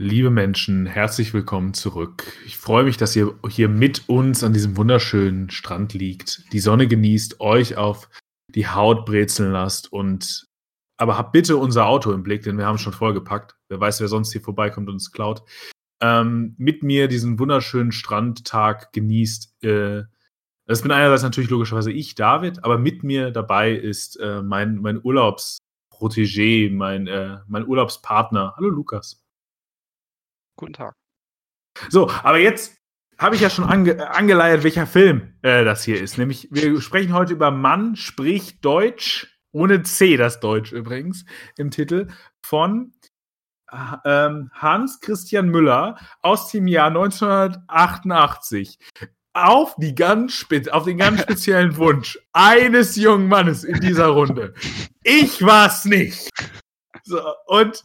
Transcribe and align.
Liebe 0.00 0.30
Menschen, 0.30 0.86
herzlich 0.86 1.34
willkommen 1.34 1.74
zurück. 1.74 2.32
Ich 2.46 2.56
freue 2.56 2.84
mich, 2.84 2.98
dass 2.98 3.16
ihr 3.16 3.34
hier 3.48 3.68
mit 3.68 4.08
uns 4.08 4.44
an 4.44 4.52
diesem 4.52 4.76
wunderschönen 4.76 5.50
Strand 5.50 5.92
liegt, 5.92 6.44
die 6.52 6.60
Sonne 6.60 6.86
genießt, 6.86 7.40
euch 7.40 7.76
auf 7.76 8.08
die 8.46 8.68
Haut 8.68 9.04
brezeln 9.06 9.50
lasst 9.50 9.92
und 9.92 10.46
aber 10.98 11.18
habt 11.18 11.32
bitte 11.32 11.56
unser 11.56 11.86
Auto 11.86 12.12
im 12.12 12.22
Blick, 12.22 12.44
denn 12.44 12.58
wir 12.58 12.66
haben 12.66 12.78
schon 12.78 12.92
vollgepackt. 12.92 13.56
Wer 13.68 13.80
weiß, 13.80 14.00
wer 14.00 14.06
sonst 14.06 14.30
hier 14.30 14.40
vorbeikommt 14.40 14.86
und 14.86 14.94
uns 14.94 15.10
klaut. 15.10 15.42
Ähm, 16.00 16.54
mit 16.58 16.84
mir 16.84 17.08
diesen 17.08 17.40
wunderschönen 17.40 17.90
Strandtag 17.90 18.92
genießt. 18.92 19.64
Äh, 19.64 20.04
das 20.66 20.82
bin 20.82 20.92
einerseits 20.92 21.24
natürlich 21.24 21.50
logischerweise 21.50 21.90
ich, 21.90 22.14
David, 22.14 22.62
aber 22.62 22.78
mit 22.78 23.02
mir 23.02 23.32
dabei 23.32 23.72
ist 23.72 24.14
äh, 24.20 24.42
mein, 24.42 24.76
mein 24.76 25.00
Urlaubsprotégé, 25.00 26.72
mein, 26.72 27.08
äh, 27.08 27.38
mein 27.48 27.66
Urlaubspartner. 27.66 28.54
Hallo 28.56 28.68
Lukas. 28.68 29.24
Guten 30.58 30.72
Tag. 30.72 30.94
So, 31.88 32.10
aber 32.10 32.38
jetzt 32.38 32.76
habe 33.16 33.36
ich 33.36 33.40
ja 33.40 33.48
schon 33.48 33.64
ange 33.64 34.10
angeleiert, 34.10 34.64
welcher 34.64 34.86
Film 34.86 35.34
äh, 35.42 35.64
das 35.64 35.84
hier 35.84 36.02
ist. 36.02 36.18
Nämlich, 36.18 36.48
wir 36.50 36.80
sprechen 36.80 37.12
heute 37.12 37.32
über 37.32 37.52
Mann 37.52 37.94
spricht 37.94 38.64
Deutsch, 38.64 39.38
ohne 39.52 39.84
C 39.84 40.16
das 40.16 40.40
Deutsch 40.40 40.72
übrigens, 40.72 41.24
im 41.56 41.70
Titel, 41.70 42.08
von 42.44 42.92
ähm, 44.04 44.50
Hans 44.52 45.00
Christian 45.00 45.48
Müller 45.48 45.96
aus 46.22 46.50
dem 46.50 46.66
Jahr 46.66 46.88
1988. 46.88 48.78
Auf, 49.34 49.76
die 49.76 49.94
ganz 49.94 50.44
auf 50.72 50.84
den 50.84 50.98
ganz 50.98 51.22
speziellen 51.22 51.76
Wunsch 51.76 52.18
eines 52.32 52.96
jungen 52.96 53.28
Mannes 53.28 53.62
in 53.62 53.80
dieser 53.80 54.08
Runde. 54.08 54.54
Ich 55.10 55.40
war's 55.42 55.86
nicht. 55.86 56.28
So, 57.08 57.22
und 57.46 57.82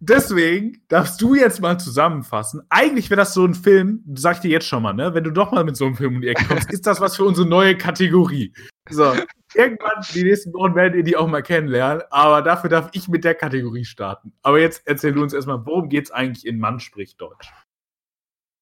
deswegen 0.00 0.82
darfst 0.88 1.20
du 1.20 1.34
jetzt 1.34 1.60
mal 1.60 1.78
zusammenfassen. 1.78 2.62
Eigentlich 2.70 3.10
wäre 3.10 3.20
das 3.20 3.34
so 3.34 3.44
ein 3.44 3.54
Film, 3.54 4.02
sag 4.14 4.36
ich 4.36 4.40
dir 4.40 4.50
jetzt 4.50 4.66
schon 4.66 4.82
mal, 4.82 4.94
ne? 4.94 5.12
Wenn 5.12 5.24
du 5.24 5.30
doch 5.30 5.52
mal 5.52 5.62
mit 5.62 5.76
so 5.76 5.84
einem 5.84 5.94
Film 5.94 6.14
um 6.16 6.22
die 6.22 6.28
Ecke 6.28 6.46
kommst, 6.46 6.72
ist 6.72 6.86
das 6.86 6.98
was 6.98 7.16
für 7.16 7.24
unsere 7.26 7.46
neue 7.46 7.76
Kategorie. 7.76 8.54
So, 8.88 9.12
irgendwann, 9.54 10.02
die 10.14 10.24
nächsten 10.24 10.54
Wochen 10.54 10.74
werdet 10.74 10.96
ihr 10.96 11.02
die 11.04 11.18
auch 11.18 11.26
mal 11.26 11.42
kennenlernen, 11.42 12.02
aber 12.08 12.40
dafür 12.40 12.70
darf 12.70 12.88
ich 12.94 13.08
mit 13.08 13.24
der 13.24 13.34
Kategorie 13.34 13.84
starten. 13.84 14.32
Aber 14.42 14.58
jetzt 14.58 14.86
erzähl 14.86 15.12
du 15.12 15.22
uns 15.22 15.34
erstmal, 15.34 15.66
worum 15.66 15.90
geht 15.90 16.06
es 16.06 16.10
eigentlich 16.10 16.46
in 16.46 16.58
Mann 16.58 16.80
spricht 16.80 17.20
Deutsch? 17.20 17.52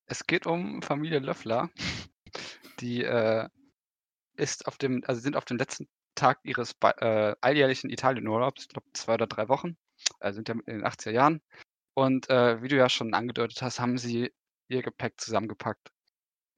Es 0.06 0.27
geht 0.27 0.45
um 0.45 0.83
Familie 0.83 1.20
Löffler. 1.20 1.70
Die 2.80 3.05
äh, 3.05 3.48
ist 4.34 4.67
auf 4.67 4.77
dem, 4.77 5.05
also 5.06 5.20
sind 5.20 5.36
auf 5.36 5.45
dem 5.45 5.56
letzten 5.56 5.86
Tag 6.17 6.41
ihres 6.42 6.74
äh, 6.83 7.36
alljährlichen 7.41 7.91
Italienurlaubs, 7.91 8.62
ich 8.62 8.69
glaube 8.69 8.89
zwei 8.92 9.14
oder 9.14 9.28
drei 9.28 9.48
Wochen, 9.48 9.77
äh, 10.20 10.32
sind 10.32 10.48
ja 10.48 10.54
in 10.54 10.78
den 10.78 10.84
80er 10.84 11.10
Jahren. 11.10 11.40
Und 11.94 12.30
äh, 12.30 12.62
wie 12.62 12.68
du 12.68 12.76
ja 12.76 12.88
schon 12.88 13.14
angedeutet 13.14 13.62
hast, 13.62 13.80
haben 13.80 13.98
sie 13.98 14.32
ihr 14.68 14.82
Gepäck 14.82 15.20
zusammengepackt. 15.20 15.90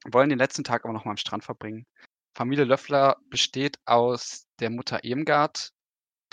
Wollen 0.05 0.29
den 0.29 0.39
letzten 0.39 0.63
Tag 0.63 0.83
aber 0.83 0.93
noch 0.93 1.05
mal 1.05 1.11
am 1.11 1.17
Strand 1.17 1.43
verbringen. 1.43 1.85
Familie 2.35 2.65
Löffler 2.65 3.17
besteht 3.29 3.77
aus 3.85 4.47
der 4.59 4.69
Mutter 4.69 5.03
Irmgard, 5.03 5.71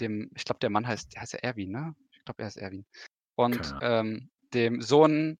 dem, 0.00 0.30
ich 0.34 0.44
glaube, 0.44 0.60
der 0.60 0.70
Mann 0.70 0.86
heißt, 0.86 1.16
heißt 1.18 1.34
er 1.34 1.44
Erwin, 1.44 1.72
ne? 1.72 1.94
Ich 2.12 2.24
glaube, 2.24 2.42
er 2.42 2.48
ist 2.48 2.56
Erwin. 2.56 2.86
Und 3.36 3.74
ähm, 3.82 4.30
dem 4.54 4.80
Sohn 4.80 5.38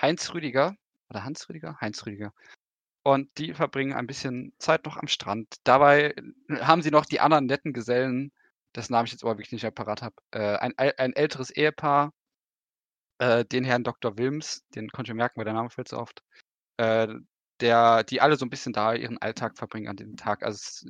Heinz 0.00 0.32
Rüdiger, 0.32 0.76
oder 1.10 1.24
Hans 1.24 1.48
Rüdiger? 1.48 1.76
Heinz 1.80 2.06
Rüdiger. 2.06 2.32
Und 3.02 3.36
die 3.38 3.54
verbringen 3.54 3.94
ein 3.94 4.06
bisschen 4.06 4.52
Zeit 4.58 4.84
noch 4.84 4.96
am 4.96 5.08
Strand. 5.08 5.56
Dabei 5.64 6.14
haben 6.60 6.82
sie 6.82 6.90
noch 6.90 7.06
die 7.06 7.20
anderen 7.20 7.46
netten 7.46 7.72
Gesellen 7.72 8.32
dessen 8.76 8.92
Namen 8.92 9.06
ich 9.06 9.12
jetzt 9.12 9.24
aber 9.24 9.32
wirklich 9.38 9.52
nicht 9.52 9.62
mehr 9.62 9.70
parat 9.70 10.02
habe, 10.02 10.14
äh, 10.32 10.56
ein, 10.56 10.76
ein 10.78 11.12
älteres 11.12 11.50
Ehepaar, 11.50 12.12
äh, 13.18 13.44
den 13.44 13.64
Herrn 13.64 13.84
Dr. 13.84 14.18
Wilms, 14.18 14.66
den 14.74 14.88
konnte 14.90 15.12
ich 15.12 15.16
merken, 15.16 15.38
weil 15.38 15.44
der 15.44 15.54
Name 15.54 15.70
fällt 15.70 15.88
so 15.88 15.98
oft, 15.98 16.22
äh, 16.78 17.08
der, 17.60 18.04
die 18.04 18.20
alle 18.20 18.36
so 18.36 18.46
ein 18.46 18.50
bisschen 18.50 18.72
da 18.72 18.94
ihren 18.94 19.18
Alltag 19.18 19.58
verbringen 19.58 19.88
an 19.88 19.96
dem 19.96 20.16
Tag. 20.16 20.42
Also 20.42 20.88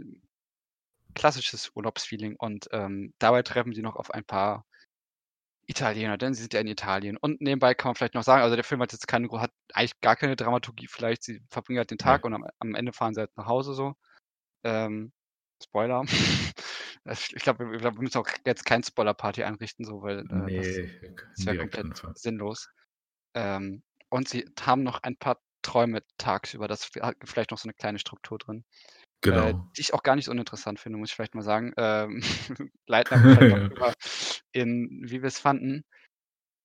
klassisches 1.15 1.73
Urlaubsfeeling 1.75 2.37
und 2.37 2.69
ähm, 2.73 3.13
dabei 3.19 3.43
treffen 3.43 3.75
sie 3.75 3.83
noch 3.83 3.97
auf 3.97 4.13
ein 4.13 4.25
paar 4.25 4.65
Italiener, 5.67 6.19
denn 6.19 6.35
sie 6.35 6.43
sind 6.43 6.55
ja 6.55 6.61
in 6.61 6.67
Italien. 6.67 7.17
Und 7.17 7.41
nebenbei 7.41 7.75
kann 7.75 7.91
man 7.91 7.95
vielleicht 7.95 8.15
noch 8.15 8.25
sagen, 8.25 8.43
also 8.43 8.57
der 8.57 8.65
Film 8.65 8.83
hat 8.83 8.93
jetzt 8.93 9.07
keine, 9.07 9.29
hat 9.41 9.53
eigentlich 9.73 10.01
gar 10.01 10.17
keine 10.17 10.37
Dramaturgie, 10.37 10.89
vielleicht 10.89 11.23
sie 11.23 11.43
verbringen 11.49 11.79
halt 11.79 11.91
den 11.91 11.99
Tag 11.99 12.23
ja. 12.23 12.27
und 12.27 12.35
am, 12.35 12.45
am, 12.59 12.75
Ende 12.75 12.93
fahren 12.93 13.15
sie 13.15 13.21
halt 13.21 13.37
nach 13.37 13.47
Hause 13.47 13.75
so. 13.75 13.95
Ähm, 14.65 15.13
Spoiler. 15.63 16.05
Ich 17.09 17.35
glaube, 17.37 17.71
wir, 17.71 17.79
glaub, 17.79 17.95
wir 17.95 18.03
müssen 18.03 18.19
auch 18.19 18.29
jetzt 18.45 18.65
kein 18.65 18.83
Spoiler-Party 18.83 19.43
einrichten, 19.43 19.85
so, 19.85 20.03
weil 20.03 20.21
äh, 20.21 20.25
nee, 20.35 20.91
das, 21.37 21.47
wäre 21.47 21.59
komplett 21.59 22.19
sinnlos. 22.19 22.69
Ähm, 23.35 23.83
und 24.11 24.29
sie 24.29 24.45
haben 24.61 24.83
noch 24.83 25.03
ein 25.03 25.17
paar 25.17 25.41
Träume 25.63 26.03
tagsüber. 26.19 26.69
Das 26.69 26.91
hat 27.01 27.17
vielleicht 27.25 27.51
noch 27.51 27.59
so 27.59 27.67
eine 27.67 27.75
kleine 27.75 27.99
Struktur 27.99 28.39
drin. 28.39 28.65
Äh, 29.25 29.31
genau. 29.31 29.49
Äh, 29.49 29.55
die 29.77 29.81
ich 29.81 29.95
auch 29.95 30.03
gar 30.03 30.17
nicht 30.17 30.27
so 30.27 30.31
uninteressant 30.31 30.81
finde, 30.81 30.99
muss 30.99 31.11
ich 31.11 31.17
vielleicht 31.17 31.35
mal 31.35 31.43
sagen. 31.43 31.73
Ähm, 31.77 32.23
leiten 32.87 33.23
wir 33.25 33.95
in, 34.53 35.03
wie 35.05 35.23
wir 35.23 35.29
es 35.29 35.39
fanden. 35.39 35.85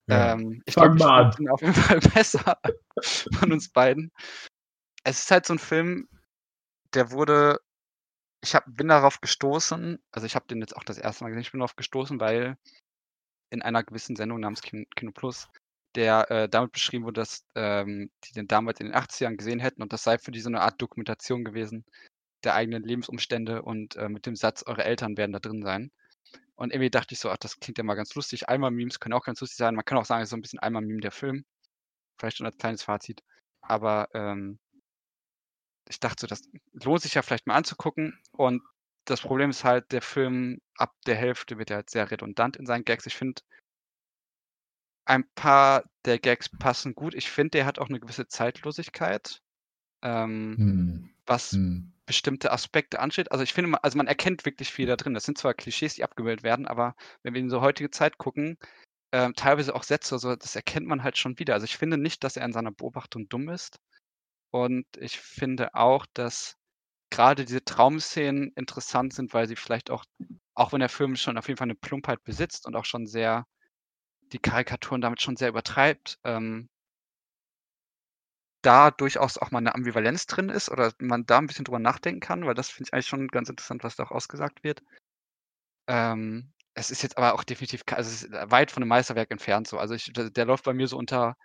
Ja. 0.07 0.33
Ähm, 0.33 0.61
ich 0.65 0.75
glaube, 0.75 0.97
ich 0.97 1.03
fand 1.03 1.49
auf 1.49 1.61
jeden 1.61 1.73
Fall 1.73 1.99
besser 1.99 2.59
von 3.33 3.51
uns 3.51 3.69
beiden. 3.69 4.11
Es 5.03 5.19
ist 5.19 5.31
halt 5.31 5.45
so 5.45 5.53
ein 5.53 5.59
Film, 5.59 6.07
der 6.93 7.11
wurde 7.11 7.59
ich 8.45 8.55
hab, 8.55 8.65
bin 8.67 8.87
darauf 8.87 9.21
gestoßen, 9.21 9.99
also 10.11 10.25
ich 10.25 10.35
habe 10.35 10.47
den 10.47 10.59
jetzt 10.61 10.75
auch 10.75 10.83
das 10.83 10.97
erste 10.97 11.23
Mal 11.23 11.29
gesehen, 11.29 11.41
ich 11.41 11.51
bin 11.51 11.59
darauf 11.59 11.75
gestoßen, 11.75 12.19
weil 12.19 12.57
in 13.49 13.61
einer 13.61 13.83
gewissen 13.83 14.15
Sendung 14.15 14.39
namens 14.39 14.61
Kino, 14.61 15.11
Plus, 15.13 15.47
der 15.95 16.29
äh, 16.31 16.49
damit 16.49 16.71
beschrieben 16.71 17.05
wurde, 17.05 17.21
dass 17.21 17.45
ähm, 17.55 18.11
die 18.23 18.33
den 18.33 18.47
damals 18.47 18.79
in 18.79 18.87
den 18.87 18.95
80ern 18.95 19.37
gesehen 19.37 19.59
hätten 19.59 19.81
und 19.81 19.93
das 19.93 20.03
sei 20.03 20.17
für 20.17 20.31
die 20.31 20.41
so 20.41 20.49
eine 20.49 20.61
Art 20.61 20.81
Dokumentation 20.81 21.43
gewesen 21.43 21.85
der 22.43 22.53
eigenen 22.55 22.83
Lebensumstände 22.83 23.63
und 23.63 23.95
äh, 23.95 24.09
mit 24.09 24.25
dem 24.25 24.35
Satz, 24.35 24.63
eure 24.65 24.83
Eltern 24.83 25.17
werden 25.17 25.33
da 25.33 25.39
drin 25.39 25.63
sein. 25.63 25.91
Und 26.55 26.71
irgendwie 26.71 26.89
dachte 26.89 27.13
ich 27.13 27.19
so, 27.19 27.29
ach, 27.29 27.37
das 27.37 27.59
klingt 27.59 27.77
ja 27.77 27.83
mal 27.83 27.95
ganz 27.95 28.15
lustig. 28.15 28.47
Einmal-Memes 28.47 28.99
können 28.99 29.13
auch 29.13 29.25
ganz 29.25 29.41
lustig 29.41 29.57
sein. 29.57 29.75
Man 29.75 29.83
kann 29.83 29.97
auch 29.97 30.05
sagen, 30.05 30.21
es 30.21 30.27
ist 30.27 30.31
so 30.31 30.37
ein 30.37 30.41
bisschen 30.41 30.59
Einmal-Meme 30.59 31.01
der 31.01 31.11
Film. 31.11 31.45
Vielleicht 32.17 32.37
schon 32.37 32.45
als 32.45 32.57
kleines 32.57 32.83
Fazit. 32.83 33.23
Aber 33.61 34.09
ähm, 34.13 34.59
ich 35.87 35.99
dachte 35.99 36.21
so, 36.21 36.27
das 36.27 36.43
lohnt 36.73 37.01
sich 37.01 37.13
ja 37.13 37.21
vielleicht 37.21 37.47
mal 37.47 37.55
anzugucken. 37.55 38.19
Und 38.31 38.61
das 39.05 39.21
Problem 39.21 39.51
ist 39.51 39.63
halt, 39.63 39.91
der 39.91 40.01
Film 40.01 40.59
ab 40.75 40.93
der 41.05 41.15
Hälfte 41.15 41.57
wird 41.57 41.69
ja 41.69 41.77
halt 41.77 41.89
sehr 41.89 42.09
redundant 42.09 42.57
in 42.57 42.65
seinen 42.65 42.85
Gags. 42.85 43.05
Ich 43.05 43.15
finde, 43.15 43.41
ein 45.05 45.29
paar 45.35 45.83
der 46.05 46.19
Gags 46.19 46.49
passen 46.49 46.95
gut. 46.95 47.13
Ich 47.13 47.29
finde, 47.29 47.51
der 47.51 47.65
hat 47.65 47.79
auch 47.79 47.89
eine 47.89 47.99
gewisse 47.99 48.27
Zeitlosigkeit, 48.27 49.41
ähm, 50.01 50.55
hm. 50.57 51.09
was 51.27 51.51
hm. 51.51 51.93
bestimmte 52.07 52.51
Aspekte 52.51 52.99
ansteht. 52.99 53.31
Also 53.31 53.43
ich 53.43 53.53
finde, 53.53 53.83
also 53.83 53.97
man 53.97 54.07
erkennt 54.07 54.45
wirklich 54.45 54.71
viel 54.71 54.87
da 54.87 54.95
drin. 54.95 55.13
Das 55.13 55.23
sind 55.23 55.37
zwar 55.37 55.53
Klischees, 55.53 55.93
die 55.95 56.03
abgebildet 56.03 56.43
werden, 56.43 56.67
aber 56.67 56.95
wenn 57.21 57.35
wir 57.35 57.41
in 57.41 57.49
so 57.49 57.61
heutige 57.61 57.91
Zeit 57.91 58.17
gucken, 58.17 58.57
ähm, 59.11 59.35
teilweise 59.35 59.75
auch 59.75 59.83
Sätze, 59.83 60.17
so, 60.17 60.35
das 60.35 60.55
erkennt 60.55 60.87
man 60.87 61.03
halt 61.03 61.17
schon 61.17 61.37
wieder. 61.37 61.53
Also 61.53 61.65
ich 61.65 61.77
finde 61.77 61.97
nicht, 61.97 62.23
dass 62.23 62.37
er 62.37 62.45
in 62.45 62.53
seiner 62.53 62.71
Beobachtung 62.71 63.29
dumm 63.29 63.49
ist. 63.49 63.79
Und 64.55 64.85
ich 64.95 65.19
finde 65.19 65.75
auch, 65.75 66.05
dass 66.13 66.55
gerade 67.09 67.43
diese 67.43 67.65
Traumszenen 67.65 68.53
interessant 68.55 69.13
sind, 69.13 69.33
weil 69.33 69.49
sie 69.49 69.57
vielleicht 69.57 69.91
auch, 69.91 70.05
auch 70.53 70.71
wenn 70.71 70.79
der 70.79 70.87
Film 70.87 71.17
schon 71.17 71.37
auf 71.37 71.49
jeden 71.49 71.57
Fall 71.57 71.65
eine 71.65 71.75
Plumpheit 71.75 72.23
besitzt 72.23 72.65
und 72.65 72.77
auch 72.77 72.85
schon 72.85 73.05
sehr 73.05 73.45
die 74.31 74.39
Karikaturen 74.39 75.01
damit 75.01 75.21
schon 75.21 75.35
sehr 75.35 75.49
übertreibt, 75.49 76.19
ähm, 76.23 76.69
da 78.61 78.91
durchaus 78.91 79.37
auch 79.37 79.51
mal 79.51 79.57
eine 79.59 79.75
Ambivalenz 79.75 80.25
drin 80.25 80.47
ist 80.47 80.69
oder 80.69 80.93
man 80.99 81.25
da 81.25 81.39
ein 81.39 81.47
bisschen 81.47 81.65
drüber 81.65 81.79
nachdenken 81.79 82.21
kann, 82.21 82.45
weil 82.45 82.53
das 82.55 82.69
finde 82.69 82.87
ich 82.87 82.93
eigentlich 82.93 83.07
schon 83.07 83.27
ganz 83.27 83.49
interessant, 83.49 83.83
was 83.83 83.97
da 83.97 84.03
auch 84.05 84.11
ausgesagt 84.11 84.63
wird. 84.63 84.81
Ähm, 85.87 86.53
es 86.75 86.91
ist 86.91 87.03
jetzt 87.03 87.17
aber 87.17 87.33
auch 87.33 87.43
definitiv, 87.43 87.83
also 87.91 88.09
es 88.09 88.23
ist 88.23 88.31
weit 88.51 88.71
von 88.71 88.83
einem 88.83 88.89
Meisterwerk 88.89 89.31
entfernt 89.31 89.67
so. 89.67 89.77
Also 89.77 89.95
ich, 89.95 90.13
der, 90.13 90.29
der 90.29 90.45
läuft 90.45 90.63
bei 90.63 90.73
mir 90.73 90.87
so 90.87 90.97
unter 90.97 91.35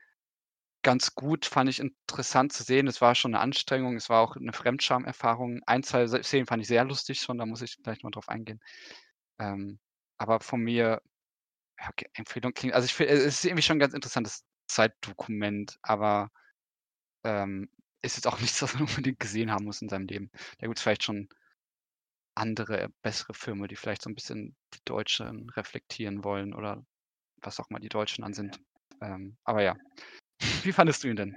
ganz 0.83 1.15
gut, 1.15 1.47
fand 1.47 1.69
ich 1.71 1.81
interessant 1.81 2.53
zu 2.53 2.63
sehen. 2.63 2.87
Es 2.89 3.01
war 3.01 3.15
schon 3.15 3.35
eine 3.35 3.43
Anstrengung, 3.43 3.97
es 3.97 4.09
war 4.09 4.21
auch 4.21 4.37
eine 4.37 4.53
Fremdscham-Erfahrung. 4.53 5.61
Ein, 5.67 5.83
zwei 5.83 6.07
Szenen 6.07 6.47
fand 6.47 6.63
ich 6.63 6.69
sehr 6.69 6.85
lustig 6.85 7.21
schon, 7.21 7.39
da 7.39 7.47
muss 7.47 7.63
ich 7.63 7.77
gleich 7.83 8.03
mal 8.03 8.11
drauf 8.11 8.29
eingehen. 8.29 8.61
Ähm, 9.39 9.79
aber 10.19 10.41
von 10.41 10.61
mir, 10.61 11.03
ja, 11.79 11.89
okay, 11.91 12.07
Empfehlung 12.15 12.53
klingt, 12.55 12.75
also 12.75 12.87
ich 12.87 12.95
finde, 12.95 13.13
es 13.15 13.25
ist 13.25 13.45
irgendwie 13.45 13.63
schon 13.63 13.77
ein 13.77 13.81
ganz 13.81 13.95
interessantes 13.95 14.45
Zeitdokument, 14.69 15.79
aber 15.83 16.31
ähm, 17.25 17.69
ist 18.03 18.17
jetzt 18.17 18.27
auch 18.27 18.41
nichts, 18.41 18.63
was 18.63 18.75
man 18.75 18.85
unbedingt 18.85 19.21
gesehen 19.21 19.51
haben 19.51 19.65
muss 19.65 19.83
in 19.83 19.89
seinem 19.89 20.07
Leben. 20.07 20.31
Da 20.59 20.67
gibt 20.67 20.79
es 20.79 20.83
vielleicht 20.83 21.05
schon 21.05 21.29
andere, 22.35 22.89
bessere 23.03 23.35
Filme, 23.35 23.69
die 23.69 23.77
vielleicht 23.77 24.03
so 24.03 24.11
ein 24.11 24.15
bisschen 24.15 24.57
die 24.75 24.81
Deutschen 24.85 25.51
reflektieren 25.51 26.25
wollen 26.25 26.55
oder 26.55 26.85
was 27.43 27.61
auch 27.61 27.71
mal 27.71 27.81
die 27.81 27.89
Deutschen 27.89 28.25
an 28.25 28.35
sind. 28.35 28.61
Ähm, 29.01 29.37
aber 29.45 29.63
ja, 29.63 29.77
wie 30.63 30.73
fandest 30.73 31.05
du 31.05 31.09
ihn 31.09 31.17
denn? 31.17 31.37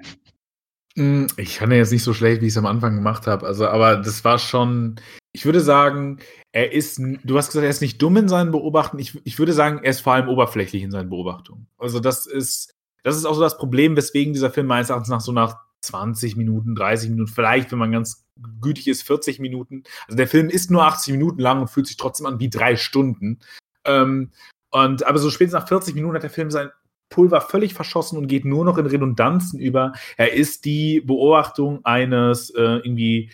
Hm, 0.95 1.27
ich 1.37 1.57
fand 1.57 1.73
ihn 1.73 1.79
jetzt 1.79 1.91
nicht 1.91 2.03
so 2.03 2.13
schlecht, 2.13 2.41
wie 2.41 2.47
ich 2.47 2.53
es 2.53 2.57
am 2.57 2.65
Anfang 2.65 2.95
gemacht 2.95 3.25
habe. 3.27 3.45
Also, 3.47 3.67
aber 3.67 3.97
das 3.97 4.23
war 4.23 4.37
schon. 4.37 4.95
Ich 5.31 5.45
würde 5.45 5.61
sagen, 5.61 6.19
er 6.51 6.71
ist. 6.71 7.01
Du 7.23 7.37
hast 7.37 7.47
gesagt, 7.47 7.63
er 7.63 7.69
ist 7.69 7.81
nicht 7.81 8.01
dumm 8.01 8.17
in 8.17 8.27
seinen 8.27 8.51
Beobachtungen. 8.51 9.01
Ich, 9.01 9.19
ich 9.23 9.39
würde 9.39 9.53
sagen, 9.53 9.79
er 9.83 9.91
ist 9.91 10.01
vor 10.01 10.13
allem 10.13 10.29
oberflächlich 10.29 10.83
in 10.83 10.91
seinen 10.91 11.09
Beobachtungen. 11.09 11.67
Also, 11.77 11.99
das 11.99 12.25
ist. 12.25 12.71
das 13.03 13.17
ist 13.17 13.25
auch 13.25 13.33
so 13.33 13.41
das 13.41 13.57
Problem, 13.57 13.95
weswegen 13.95 14.33
dieser 14.33 14.51
Film 14.51 14.67
meines 14.67 14.89
Erachtens 14.89 15.09
nach 15.09 15.21
so 15.21 15.31
nach 15.31 15.57
20 15.83 16.35
Minuten, 16.35 16.75
30 16.75 17.09
Minuten, 17.09 17.31
vielleicht, 17.31 17.71
wenn 17.71 17.79
man 17.79 17.91
ganz 17.91 18.25
gütig 18.61 18.87
ist, 18.87 19.03
40 19.03 19.39
Minuten. 19.39 19.83
Also 20.07 20.17
der 20.17 20.27
Film 20.27 20.49
ist 20.49 20.71
nur 20.71 20.85
80 20.85 21.11
Minuten 21.11 21.39
lang 21.39 21.61
und 21.61 21.69
fühlt 21.69 21.87
sich 21.87 21.97
trotzdem 21.97 22.25
an 22.25 22.39
wie 22.39 22.49
drei 22.49 22.77
Stunden. 22.77 23.39
Ähm, 23.85 24.31
und 24.71 25.05
aber 25.05 25.19
so 25.19 25.29
spätestens 25.29 25.59
nach 25.61 25.67
40 25.67 25.93
Minuten 25.93 26.15
hat 26.15 26.23
der 26.23 26.29
Film 26.29 26.49
sein 26.49 26.71
Pulver 27.13 27.41
völlig 27.41 27.75
verschossen 27.75 28.17
und 28.17 28.27
geht 28.27 28.43
nur 28.43 28.65
noch 28.65 28.77
in 28.79 28.87
Redundanzen 28.87 29.59
über. 29.59 29.93
Er 30.17 30.33
ist 30.33 30.65
die 30.65 30.99
Beobachtung 31.01 31.85
eines 31.85 32.49
äh, 32.49 32.61
irgendwie 32.61 33.31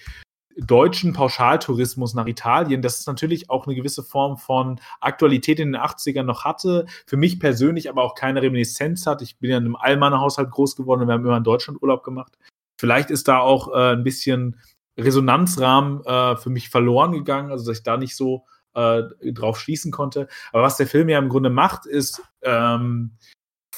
deutschen 0.58 1.14
Pauschaltourismus 1.14 2.14
nach 2.14 2.28
Italien, 2.28 2.82
das 2.82 3.00
ist 3.00 3.08
natürlich 3.08 3.50
auch 3.50 3.66
eine 3.66 3.76
gewisse 3.76 4.04
Form 4.04 4.38
von 4.38 4.82
Aktualität 5.00 5.60
in 5.60 5.72
den 5.72 5.82
80ern 5.82 6.24
noch 6.24 6.44
hatte, 6.44 6.86
für 7.08 7.16
mich 7.16 7.40
persönlich 7.40 7.90
aber 7.90 8.04
auch 8.04 8.14
keine 8.14 8.42
Reminiszenz 8.42 9.08
hat. 9.08 9.22
Ich 9.22 9.40
bin 9.40 9.50
ja 9.50 9.58
in 9.58 9.64
einem 9.64 9.78
Allmann-Haushalt 9.78 10.52
groß 10.52 10.76
geworden 10.76 11.02
und 11.02 11.08
wir 11.08 11.14
haben 11.14 11.26
immer 11.26 11.38
in 11.38 11.44
Deutschland 11.46 11.82
Urlaub 11.82 12.04
gemacht. 12.04 12.38
Vielleicht 12.78 13.10
ist 13.10 13.30
da 13.30 13.40
auch 13.40 13.74
äh, 13.74 13.94
ein 13.94 14.04
bisschen 14.04 14.60
Resonanzrahmen 14.98 16.04
äh, 16.04 16.36
für 16.36 16.50
mich 16.50 16.70
verloren 16.70 17.14
gegangen, 17.14 17.52
also 17.52 17.66
dass 17.66 17.78
ich 17.78 17.84
da 17.84 17.96
nicht 17.96 18.18
so 18.18 18.46
äh, 18.74 19.04
drauf 19.32 19.60
schließen 19.60 19.92
konnte. 19.92 20.28
Aber 20.52 20.64
was 20.64 20.78
der 20.78 20.88
Film 20.88 21.08
ja 21.10 21.20
im 21.20 21.30
Grunde 21.30 21.50
macht, 21.50 21.86
ist 21.86 22.22
ähm, 22.42 23.18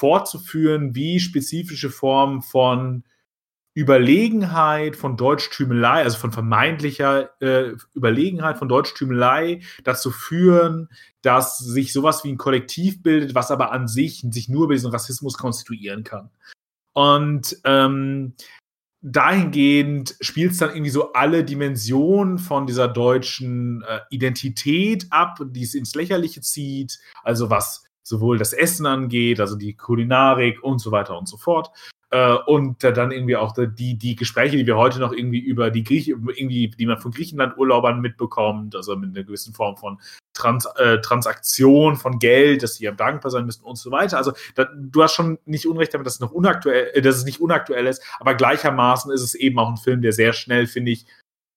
fortzuführen, 0.01 0.95
wie 0.95 1.19
spezifische 1.19 1.91
Formen 1.91 2.41
von 2.41 3.03
Überlegenheit, 3.75 4.95
von 4.95 5.15
Deutschtümelei, 5.15 6.01
also 6.01 6.17
von 6.17 6.31
vermeintlicher 6.31 7.39
äh, 7.39 7.75
Überlegenheit, 7.93 8.57
von 8.57 8.67
Deutschtümelei 8.67 9.61
dazu 9.83 10.09
führen, 10.09 10.89
dass 11.21 11.59
sich 11.59 11.93
sowas 11.93 12.23
wie 12.23 12.31
ein 12.31 12.39
Kollektiv 12.39 13.03
bildet, 13.03 13.35
was 13.35 13.51
aber 13.51 13.71
an 13.71 13.87
sich 13.87 14.25
sich 14.31 14.49
nur 14.49 14.63
über 14.65 14.73
diesen 14.73 14.91
Rassismus 14.91 15.37
konstituieren 15.37 16.03
kann. 16.03 16.31
Und 16.93 17.57
ähm, 17.63 18.33
dahingehend 19.01 20.15
spielt 20.19 20.53
es 20.53 20.57
dann 20.57 20.71
irgendwie 20.71 20.89
so 20.89 21.13
alle 21.13 21.43
Dimensionen 21.43 22.39
von 22.39 22.65
dieser 22.65 22.87
deutschen 22.87 23.83
äh, 23.83 23.99
Identität 24.09 25.05
ab, 25.11 25.37
die 25.45 25.61
es 25.61 25.75
ins 25.75 25.93
Lächerliche 25.93 26.41
zieht, 26.41 26.99
also 27.23 27.51
was 27.51 27.83
sowohl 28.03 28.37
das 28.37 28.53
Essen 28.53 28.85
angeht, 28.85 29.39
also 29.39 29.55
die 29.55 29.75
Kulinarik 29.75 30.63
und 30.63 30.79
so 30.79 30.91
weiter 30.91 31.17
und 31.17 31.27
so 31.27 31.37
fort, 31.37 31.71
äh, 32.11 32.35
und 32.45 32.83
äh, 32.83 32.91
dann 32.91 33.11
irgendwie 33.11 33.37
auch 33.37 33.53
die, 33.55 33.97
die 33.97 34.15
Gespräche, 34.15 34.57
die 34.57 34.67
wir 34.67 34.75
heute 34.75 34.99
noch 34.99 35.13
irgendwie 35.13 35.39
über 35.39 35.71
die 35.71 35.83
Griech 35.83 36.09
irgendwie, 36.09 36.69
die 36.69 36.85
man 36.85 36.97
von 36.97 37.11
Griechenland-Urlaubern 37.11 38.01
mitbekommt, 38.01 38.75
also 38.75 38.95
mit 38.97 39.15
einer 39.15 39.25
gewissen 39.25 39.53
Form 39.53 39.77
von 39.77 39.99
Trans 40.33 40.65
äh, 40.75 40.99
Transaktion 40.99 41.95
von 41.95 42.19
Geld, 42.19 42.63
dass 42.63 42.75
sie 42.75 42.85
ja 42.85 42.91
dankbar 42.91 43.31
sein 43.31 43.45
müssten 43.45 43.63
und 43.63 43.77
so 43.77 43.91
weiter. 43.91 44.17
Also 44.17 44.33
da, 44.55 44.67
du 44.75 45.03
hast 45.03 45.13
schon 45.13 45.39
nicht 45.45 45.65
Unrecht 45.65 45.93
damit, 45.93 46.05
dass 46.05 46.15
es 46.15 46.19
noch 46.19 46.31
unaktuell, 46.31 46.91
äh, 46.93 47.01
dass 47.01 47.15
es 47.15 47.23
nicht 47.23 47.39
unaktuell 47.39 47.87
ist, 47.87 48.03
aber 48.19 48.35
gleichermaßen 48.35 49.11
ist 49.13 49.21
es 49.21 49.33
eben 49.33 49.57
auch 49.59 49.69
ein 49.69 49.77
Film, 49.77 50.01
der 50.01 50.11
sehr 50.11 50.33
schnell, 50.33 50.67
finde 50.67 50.91
ich, 50.91 51.05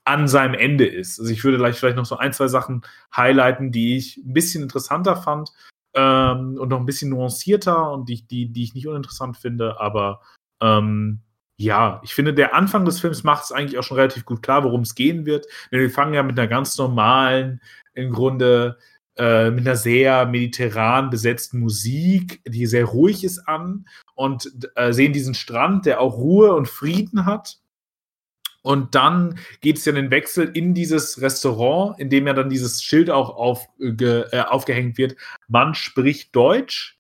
an 0.05 0.29
seinem 0.29 0.55
Ende 0.55 0.87
ist. 0.87 1.19
Also 1.19 1.33
ich 1.33 1.43
würde 1.43 1.57
gleich 1.57 1.77
vielleicht 1.77 1.97
noch 1.97 2.05
so 2.05 2.17
ein, 2.17 2.33
zwei 2.33 2.47
Sachen 2.47 2.83
highlighten, 3.17 3.73
die 3.73 3.97
ich 3.97 4.19
ein 4.19 4.35
bisschen 4.35 4.63
interessanter 4.63 5.17
fand 5.17 5.51
ähm, 5.95 6.57
und 6.59 6.69
noch 6.69 6.79
ein 6.79 6.87
bisschen 6.87 7.11
nuancierter 7.11 7.93
und 7.93 8.09
die, 8.09 8.27
die, 8.27 8.53
die 8.53 8.65
ich 8.65 8.75
nicht 8.75 8.87
uninteressant 8.87 9.37
finde, 9.37 9.81
aber 9.81 10.21
ähm, 10.61 11.21
ja, 11.57 12.01
ich 12.03 12.15
finde, 12.15 12.35
der 12.35 12.55
Anfang 12.55 12.85
des 12.85 13.01
Films 13.01 13.23
macht 13.23 13.45
es 13.45 13.53
eigentlich 13.53 13.79
auch 13.79 13.85
schon 13.85 13.97
relativ 13.97 14.25
gut 14.25 14.43
klar, 14.43 14.65
worum 14.65 14.81
es 14.81 14.97
gehen 14.97 15.25
wird. 15.25 15.47
Denn 15.71 15.81
wir 15.81 15.91
fangen 15.91 16.15
ja 16.15 16.23
mit 16.25 16.39
einer 16.39 16.49
ganz 16.49 16.77
normalen, 16.79 17.61
im 17.95 18.13
Grunde 18.13 18.77
äh, 19.17 19.51
mit 19.51 19.65
einer 19.65 19.77
sehr 19.77 20.27
mediterran 20.27 21.11
besetzten 21.11 21.61
Musik, 21.61 22.43
die 22.47 22.67
sehr 22.67 22.87
ruhig 22.87 23.23
ist 23.23 23.47
an 23.47 23.87
und 24.17 24.51
äh, 24.75 24.93
sehen 24.93 25.13
diesen 25.13 25.35
Strand, 25.35 25.87
der 25.87 26.01
auch 26.01 26.17
Ruhe 26.17 26.53
und 26.53 26.69
Frieden 26.69 27.25
hat. 27.25 27.59
Und 28.65 28.95
dann 28.95 29.39
geht 29.61 29.77
es 29.77 29.85
ja 29.85 29.93
den 29.93 30.11
Wechsel 30.11 30.51
in 30.55 30.73
dieses 30.73 31.21
Restaurant, 31.21 32.01
in 32.01 32.09
dem 32.09 32.27
ja 32.27 32.33
dann 32.33 32.49
dieses 32.49 32.83
Schild 32.83 33.11
auch 33.11 33.37
aufge, 33.37 34.33
äh, 34.33 34.41
aufgehängt 34.41 34.97
wird. 34.97 35.17
Man 35.49 35.75
spricht 35.75 36.35
Deutsch. 36.35 36.99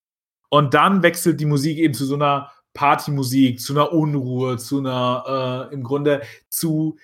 Und 0.50 0.74
dann 0.74 1.02
wechselt 1.02 1.40
die 1.40 1.46
Musik 1.46 1.78
eben 1.78 1.94
zu 1.94 2.04
so 2.04 2.16
einer 2.16 2.52
Partymusik, 2.74 3.60
zu 3.60 3.72
einer 3.72 3.92
Unruhe, 3.92 4.58
zu 4.58 4.78
einer, 4.78 5.70
äh, 5.70 5.74
im 5.74 5.82
Grunde 5.82 6.20
zu 6.50 6.98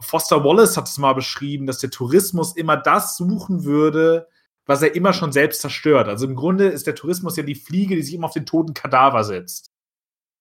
Foster 0.00 0.44
Wallace 0.44 0.76
hat 0.76 0.88
es 0.88 0.98
mal 0.98 1.12
beschrieben, 1.12 1.66
dass 1.66 1.78
der 1.78 1.90
Tourismus 1.90 2.56
immer 2.56 2.76
das 2.76 3.16
suchen 3.16 3.64
würde, 3.64 4.28
was 4.66 4.82
er 4.82 4.94
immer 4.94 5.12
schon 5.12 5.32
selbst 5.32 5.60
zerstört. 5.60 6.08
Also 6.08 6.26
im 6.26 6.36
Grunde 6.36 6.68
ist 6.68 6.86
der 6.86 6.94
Tourismus 6.94 7.36
ja 7.36 7.42
die 7.42 7.54
Fliege, 7.54 7.96
die 7.96 8.02
sich 8.02 8.14
immer 8.14 8.26
auf 8.26 8.34
den 8.34 8.46
toten 8.46 8.74
Kadaver 8.74 9.24
setzt. 9.24 9.70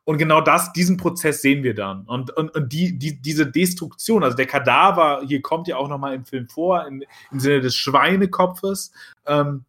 Und 0.09 0.17
genau 0.17 0.41
das, 0.41 0.73
diesen 0.73 0.97
Prozess 0.97 1.43
sehen 1.43 1.61
wir 1.61 1.75
dann. 1.75 2.01
Und, 2.05 2.35
und, 2.35 2.49
und 2.55 2.73
die, 2.73 2.97
die, 2.97 3.21
diese 3.21 3.45
Destruktion, 3.45 4.23
also 4.23 4.35
der 4.35 4.47
Kadaver, 4.47 5.21
hier 5.27 5.39
kommt 5.43 5.67
ja 5.67 5.77
auch 5.77 5.87
nochmal 5.87 6.15
im 6.15 6.25
Film 6.25 6.49
vor, 6.49 6.87
im, 6.87 7.03
im 7.31 7.39
Sinne 7.39 7.61
des 7.61 7.75
Schweinekopfes, 7.75 8.91
ähm, 9.27 9.65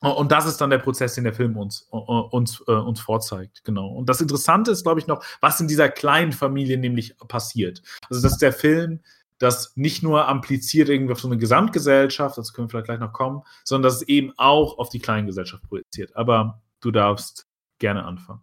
und 0.00 0.32
das 0.32 0.46
ist 0.46 0.60
dann 0.60 0.70
der 0.70 0.78
Prozess, 0.78 1.14
den 1.14 1.22
der 1.22 1.34
Film 1.34 1.56
uns, 1.56 1.82
uns, 1.92 2.64
äh, 2.66 2.72
uns 2.72 2.98
vorzeigt, 2.98 3.62
genau. 3.62 3.90
Und 3.90 4.08
das 4.08 4.20
Interessante 4.20 4.72
ist, 4.72 4.82
glaube 4.82 4.98
ich, 4.98 5.06
noch, 5.06 5.22
was 5.40 5.60
in 5.60 5.68
dieser 5.68 5.88
kleinen 5.88 6.32
Familie 6.32 6.76
nämlich 6.76 7.16
passiert. 7.28 7.80
Also, 8.08 8.22
dass 8.22 8.38
der 8.38 8.52
Film 8.52 8.98
das 9.38 9.76
nicht 9.76 10.02
nur 10.02 10.26
ampliziert 10.26 10.88
irgendwie 10.88 11.12
auf 11.12 11.20
so 11.20 11.28
eine 11.28 11.38
Gesamtgesellschaft, 11.38 12.36
das 12.36 12.52
können 12.52 12.66
wir 12.66 12.70
vielleicht 12.70 12.86
gleich 12.86 12.98
noch 12.98 13.12
kommen, 13.12 13.42
sondern 13.62 13.84
dass 13.84 14.02
es 14.02 14.08
eben 14.08 14.32
auch 14.36 14.78
auf 14.78 14.88
die 14.88 14.98
Kleingesellschaft 14.98 15.62
projiziert. 15.62 16.16
Aber 16.16 16.60
du 16.80 16.90
darfst 16.90 17.46
gerne 17.78 18.04
anfangen. 18.04 18.40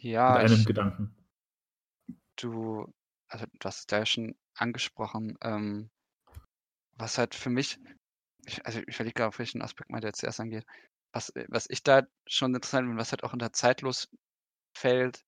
Ja. 0.00 0.34
Mit 0.34 0.46
einem 0.46 0.60
ich, 0.60 0.66
Gedanken. 0.66 1.14
Du, 2.36 2.92
also 3.28 3.46
du 3.46 3.64
hast 3.64 3.80
es 3.80 3.86
da 3.86 3.98
ja 3.98 4.06
schon 4.06 4.34
angesprochen, 4.54 5.36
ähm, 5.42 5.90
was 6.96 7.18
halt 7.18 7.34
für 7.34 7.50
mich 7.50 7.78
ich, 8.46 8.64
also 8.66 8.80
ich 8.86 8.96
überlege 8.96 9.14
gerade, 9.14 9.28
auf 9.28 9.38
welchen 9.38 9.62
Aspekt 9.62 9.90
man 9.90 10.02
jetzt 10.02 10.20
zuerst 10.20 10.40
angeht. 10.40 10.64
Was, 11.12 11.30
äh, 11.30 11.46
was 11.48 11.68
ich 11.68 11.82
da 11.82 12.02
schon 12.26 12.54
interessant 12.54 12.86
finde, 12.86 13.00
was 13.00 13.12
halt 13.12 13.24
auch 13.24 13.32
unter 13.32 13.52
zeitlos 13.52 14.08
fällt. 14.76 15.24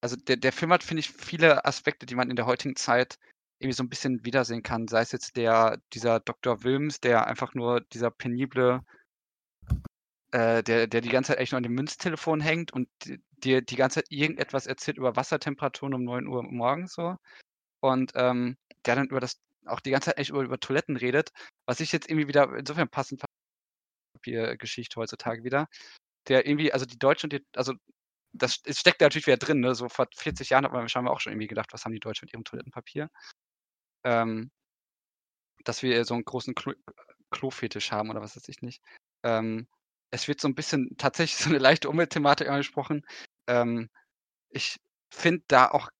Also 0.00 0.16
der, 0.16 0.36
der 0.36 0.52
Film 0.52 0.72
hat, 0.72 0.82
finde 0.82 1.00
ich, 1.00 1.10
viele 1.10 1.64
Aspekte, 1.64 2.06
die 2.06 2.14
man 2.14 2.30
in 2.30 2.36
der 2.36 2.46
heutigen 2.46 2.76
Zeit 2.76 3.18
irgendwie 3.58 3.76
so 3.76 3.82
ein 3.82 3.88
bisschen 3.88 4.24
wiedersehen 4.24 4.62
kann. 4.62 4.88
Sei 4.88 5.00
es 5.00 5.12
jetzt 5.12 5.36
der, 5.36 5.80
dieser 5.92 6.20
Dr. 6.20 6.62
Wilms, 6.64 7.00
der 7.00 7.26
einfach 7.26 7.54
nur 7.54 7.80
dieser 7.80 8.10
penible, 8.10 8.82
äh, 10.32 10.62
der, 10.62 10.86
der 10.86 11.00
die 11.00 11.08
ganze 11.08 11.28
Zeit 11.28 11.38
echt 11.38 11.52
nur 11.52 11.58
an 11.58 11.62
dem 11.62 11.74
Münztelefon 11.74 12.40
hängt 12.40 12.72
und 12.72 12.88
dir 13.44 13.62
die 13.62 13.76
ganze 13.76 13.96
Zeit 14.00 14.10
irgendetwas 14.10 14.66
erzählt 14.66 14.98
über 14.98 15.16
Wassertemperaturen 15.16 15.94
um 15.94 16.04
9 16.04 16.26
Uhr 16.26 16.42
morgens 16.42 16.94
so. 16.94 17.16
Und 17.80 18.12
ähm, 18.16 18.56
der 18.86 18.96
dann 18.96 19.08
über 19.08 19.20
das 19.20 19.40
auch 19.66 19.80
die 19.80 19.90
ganze 19.90 20.10
Zeit 20.10 20.18
echt 20.18 20.30
über, 20.30 20.42
über 20.42 20.60
Toiletten 20.60 20.96
redet, 20.96 21.30
was 21.66 21.80
ich 21.80 21.92
jetzt 21.92 22.10
irgendwie 22.10 22.28
wieder 22.28 22.54
insofern 22.56 22.88
passend 22.88 23.22
Papiergeschichte 24.14 24.96
heutzutage 25.00 25.44
wieder, 25.44 25.68
der 26.28 26.46
irgendwie, 26.46 26.72
also 26.72 26.86
die 26.86 26.98
Deutschen, 26.98 27.30
die, 27.30 27.44
also 27.56 27.74
das 28.32 28.60
es 28.64 28.80
steckt 28.80 29.00
da 29.00 29.06
natürlich 29.06 29.26
wieder 29.26 29.36
drin, 29.38 29.60
ne? 29.60 29.74
So 29.74 29.88
vor 29.88 30.08
40 30.16 30.50
Jahren 30.50 30.64
hat 30.64 30.72
man 30.72 30.82
wahrscheinlich 30.82 31.12
auch 31.12 31.20
schon 31.20 31.32
irgendwie 31.32 31.48
gedacht, 31.48 31.72
was 31.72 31.84
haben 31.84 31.92
die 31.92 32.00
Deutschen 32.00 32.26
mit 32.26 32.32
ihrem 32.34 32.44
Toilettenpapier? 32.44 33.10
Ähm, 34.04 34.50
dass 35.64 35.82
wir 35.82 36.04
so 36.04 36.14
einen 36.14 36.24
großen 36.24 36.54
Klo 36.54 36.74
Klofetisch 37.30 37.90
haben 37.90 38.10
oder 38.10 38.20
was 38.20 38.36
weiß 38.36 38.48
ich 38.48 38.62
nicht. 38.62 38.80
Ähm, 39.24 39.66
es 40.12 40.28
wird 40.28 40.40
so 40.40 40.46
ein 40.48 40.54
bisschen 40.54 40.96
tatsächlich 40.98 41.36
so 41.44 41.50
eine 41.50 41.58
leichte 41.58 41.88
Umweltthematik 41.90 42.48
angesprochen. 42.48 43.04
Ähm, 43.46 43.90
ich 44.50 44.80
finde 45.10 45.44
da 45.48 45.70
auch 45.70 45.90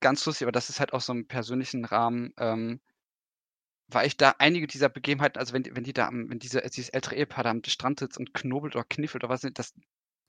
ganz 0.00 0.24
lustig, 0.26 0.44
aber 0.44 0.52
das 0.52 0.70
ist 0.70 0.80
halt 0.80 0.92
auch 0.92 1.00
so 1.00 1.12
im 1.12 1.26
persönlichen 1.26 1.84
Rahmen, 1.84 2.32
ähm, 2.38 2.80
weil 3.88 4.06
ich 4.06 4.16
da 4.16 4.34
einige 4.38 4.66
dieser 4.66 4.88
Begebenheiten, 4.88 5.38
also 5.38 5.52
wenn, 5.52 5.64
wenn 5.74 5.84
die 5.84 5.92
da, 5.92 6.08
wenn 6.12 6.38
diese, 6.38 6.60
dieses 6.60 6.90
ältere 6.90 7.16
Ehepaar 7.16 7.44
da 7.44 7.50
am 7.50 7.62
Strand 7.64 8.00
sitzt 8.00 8.18
und 8.18 8.34
knobelt 8.34 8.76
oder 8.76 8.84
kniffelt 8.84 9.24
oder 9.24 9.32
was, 9.32 9.40
das, 9.54 9.74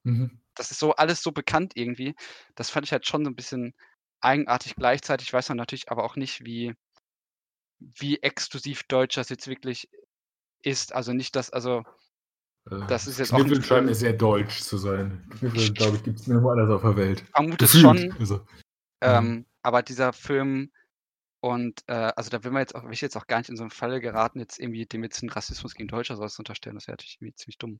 mhm. 0.04 0.42
das 0.56 0.72
ist 0.72 0.80
so 0.80 0.96
alles 0.96 1.22
so 1.22 1.32
bekannt 1.32 1.74
irgendwie. 1.76 2.16
Das 2.56 2.70
fand 2.72 2.86
ich 2.86 2.92
halt 2.92 3.06
schon 3.06 3.24
so 3.24 3.30
ein 3.30 3.36
bisschen 3.36 3.76
eigenartig 4.20 4.76
gleichzeitig. 4.76 5.32
weiß 5.32 5.50
man 5.50 5.58
natürlich 5.58 5.92
aber 5.92 6.04
auch 6.04 6.16
nicht, 6.16 6.44
wie, 6.44 6.74
wie 7.80 8.22
exklusiv 8.22 8.84
Deutsch 8.84 9.16
das 9.16 9.30
jetzt 9.30 9.48
wirklich 9.48 9.90
ist. 10.64 10.94
Also 10.94 11.14
nicht, 11.14 11.36
dass, 11.36 11.52
also 11.52 11.84
das 12.66 13.08
ist 13.08 13.20
jetzt 13.20 13.34
Kniffel 13.34 13.60
auch 13.60 13.64
scheint 13.64 13.88
mir 13.88 13.96
sehr 13.96 14.14
deutsch 14.14 14.62
zu 14.62 14.78
sein. 14.78 15.28
Kniffel, 15.38 15.74
glaube 15.74 15.98
ich, 15.98 16.04
gibt 16.04 16.20
es 16.20 16.28
nirgendwo 16.28 16.52
anders 16.52 16.70
auf 16.70 16.82
der 16.82 16.96
Welt. 16.96 17.24
Vermute 17.34 17.66
es 17.66 17.80
schon. 17.80 18.14
Also. 18.20 18.46
Ähm, 19.04 19.26
mhm. 19.26 19.46
aber 19.64 19.82
dieser 19.82 20.14
Film 20.14 20.72
und 21.44 21.84
äh, 21.88 22.12
also 22.16 22.30
da 22.30 22.44
will 22.44 22.52
man 22.52 22.62
jetzt 22.62 22.76
auch, 22.76 22.84
will 22.84 22.94
ich 22.94 23.02
jetzt 23.02 23.18
auch 23.18 23.26
gar 23.26 23.40
nicht 23.40 23.50
in 23.50 23.58
so 23.58 23.64
einen 23.64 23.72
Fall 23.72 24.00
geraten, 24.00 24.40
jetzt 24.40 24.60
irgendwie 24.60 24.86
dem 24.86 25.04
jetzt 25.04 25.24
einen 25.24 25.32
Rassismus 25.32 25.74
gegen 25.74 25.88
Deutsche 25.88 26.16
sowas 26.16 26.36
zu 26.36 26.42
unterstellen. 26.42 26.76
Das 26.76 26.88
wäre 26.88 26.94
natürlich 26.94 27.18
irgendwie 27.20 27.36
ziemlich 27.36 27.58
dumm. 27.58 27.80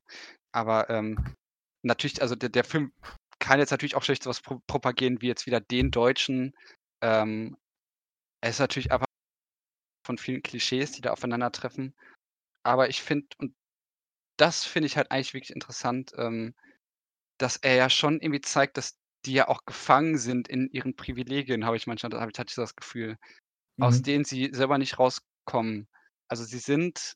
Aber 0.50 0.90
ähm, 0.90 1.36
natürlich, 1.82 2.20
also 2.20 2.34
der, 2.34 2.48
der 2.48 2.64
Film 2.64 2.92
kann 3.38 3.60
jetzt 3.60 3.70
natürlich 3.70 3.94
auch 3.94 4.02
schlecht 4.02 4.24
sowas 4.24 4.40
pro 4.40 4.60
propagieren 4.66 5.22
wie 5.22 5.28
jetzt 5.28 5.46
wieder 5.46 5.60
den 5.60 5.92
Deutschen. 5.92 6.54
Ähm, 7.02 7.56
es 8.40 8.56
ist 8.56 8.60
natürlich 8.60 8.90
aber 8.90 9.04
von 10.04 10.18
vielen 10.18 10.42
Klischees, 10.42 10.92
die 10.92 11.00
da 11.00 11.12
aufeinandertreffen. 11.12 11.94
Aber 12.64 12.88
ich 12.88 13.00
finde, 13.00 13.28
und 13.38 13.54
das 14.38 14.64
finde 14.64 14.86
ich 14.86 14.96
halt 14.96 15.10
eigentlich 15.10 15.34
wirklich 15.34 15.50
interessant, 15.54 16.12
ähm, 16.18 16.54
dass 17.38 17.56
er 17.58 17.76
ja 17.76 17.90
schon 17.90 18.20
irgendwie 18.20 18.40
zeigt, 18.42 18.76
dass 18.78 18.98
die 19.26 19.34
ja 19.34 19.48
auch 19.48 19.66
gefangen 19.66 20.18
sind 20.18 20.48
in 20.48 20.68
ihren 20.70 20.96
Privilegien, 20.96 21.66
habe 21.66 21.76
ich 21.78 21.86
manchmal 21.88 22.12
habe 22.20 22.30
ich 22.32 22.38
hatte 22.40 22.50
ich 22.52 22.56
das 22.56 22.76
Gefühl, 22.76 23.18
aus 23.80 24.02
Mhm. 24.02 24.04
denen 24.04 24.24
sie 24.26 24.50
selber 24.54 24.78
nicht 24.78 24.98
rauskommen. 24.98 25.88
Also, 26.28 26.44
sie 26.44 26.58
sind 26.60 27.14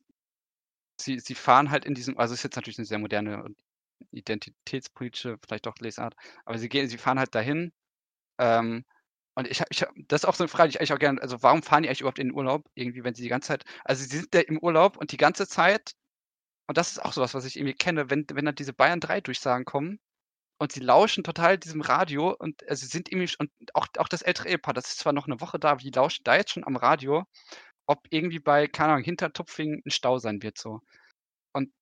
sie 1.00 1.20
sie 1.20 1.34
fahren 1.34 1.70
halt 1.70 1.84
in 1.84 1.94
diesem 1.94 2.18
also, 2.18 2.34
ist 2.34 2.42
jetzt 2.44 2.56
natürlich 2.56 2.78
'ne 2.78 2.84
sehr 2.86 2.98
moderne 2.98 3.42
und 3.44 3.58
identitätspolitische, 4.12 5.38
vielleicht 5.46 5.66
auch 5.68 5.76
Lesart, 5.80 6.14
aber 6.46 6.58
sie 6.58 6.68
gehen 6.70 6.88
sie 6.88 6.98
fahren 6.98 7.18
halt 7.20 7.34
dahin, 7.34 7.72
ähm, 8.40 8.84
und 9.36 9.48
ich 9.48 9.62
ich 9.70 9.86
das 10.08 10.22
ist 10.22 10.26
auch 10.26 10.34
so 10.36 10.44
'ne 10.44 10.48
Frage, 10.48 10.70
die 10.70 10.76
ich 10.76 10.80
eigentlich 10.80 10.94
auch 10.94 10.98
gerne 11.00 11.22
also, 11.22 11.42
warum 11.42 11.62
fahren 11.64 11.82
die 11.84 11.88
eigentlich 11.90 12.00
überhaupt 12.02 12.18
in 12.20 12.28
den 12.30 12.36
Urlaub 12.36 12.66
irgendwie, 12.74 13.04
wenn 13.04 13.14
sie 13.16 13.22
die 13.24 13.28
ganze 13.30 13.48
Zeit 13.50 13.64
also, 13.84 14.04
sie 14.04 14.18
sind 14.18 14.34
da 14.34 14.40
im 14.40 14.58
Urlaub 14.60 14.96
und 14.98 15.12
die 15.12 15.18
ganze 15.18 15.48
Zeit 15.48 15.92
und 16.68 16.78
das 16.78 16.92
ist 16.92 16.98
auch 17.04 17.12
so 17.12 17.20
was, 17.22 17.34
ich 17.46 17.56
irgendwie 17.56 17.74
kenne, 17.74 18.10
wenn 18.10 18.26
wenn 18.32 18.44
dann 18.46 18.54
diese 18.56 18.72
Bayern 18.74 19.00
3 19.00 19.20
Durchsagen 19.20 19.64
kommen 19.64 20.00
und 20.58 20.72
sie 20.72 20.80
lauschen 20.80 21.24
total 21.24 21.58
diesem 21.58 21.82
Radio 21.82 22.34
und, 22.38 22.62
äh, 22.70 22.76
sie 22.76 22.86
sind 22.86 23.10
irgendwie 23.12 23.32
und 23.38 23.50
auch 23.74 23.88
auch 23.98 24.08
das 24.08 24.22
ältere 24.22 24.48
Ehepaar, 24.50 24.74
das 24.74 24.88
ist 24.88 24.98
zwar 25.00 25.12
noch 25.14 25.26
'ne 25.28 25.40
Woche 25.40 25.58
da, 25.60 25.70
aber 25.72 25.82
die 25.82 25.90
lauschen 25.92 26.24
da 26.24 26.36
jetzt 26.36 26.52
schon 26.52 26.64
am 26.66 26.76
Radio, 26.76 27.24
ob 27.86 28.06
irgendwie 28.10 28.40
bei, 28.40 28.68
keine 28.68 28.92
Ahnung, 28.94 29.04
Hintertupfing 29.04 29.82
'n 29.86 29.90
Stau 29.92 30.18
sein 30.18 30.42
wird 30.42 30.58
so. 30.58 30.80
Und 31.54 31.72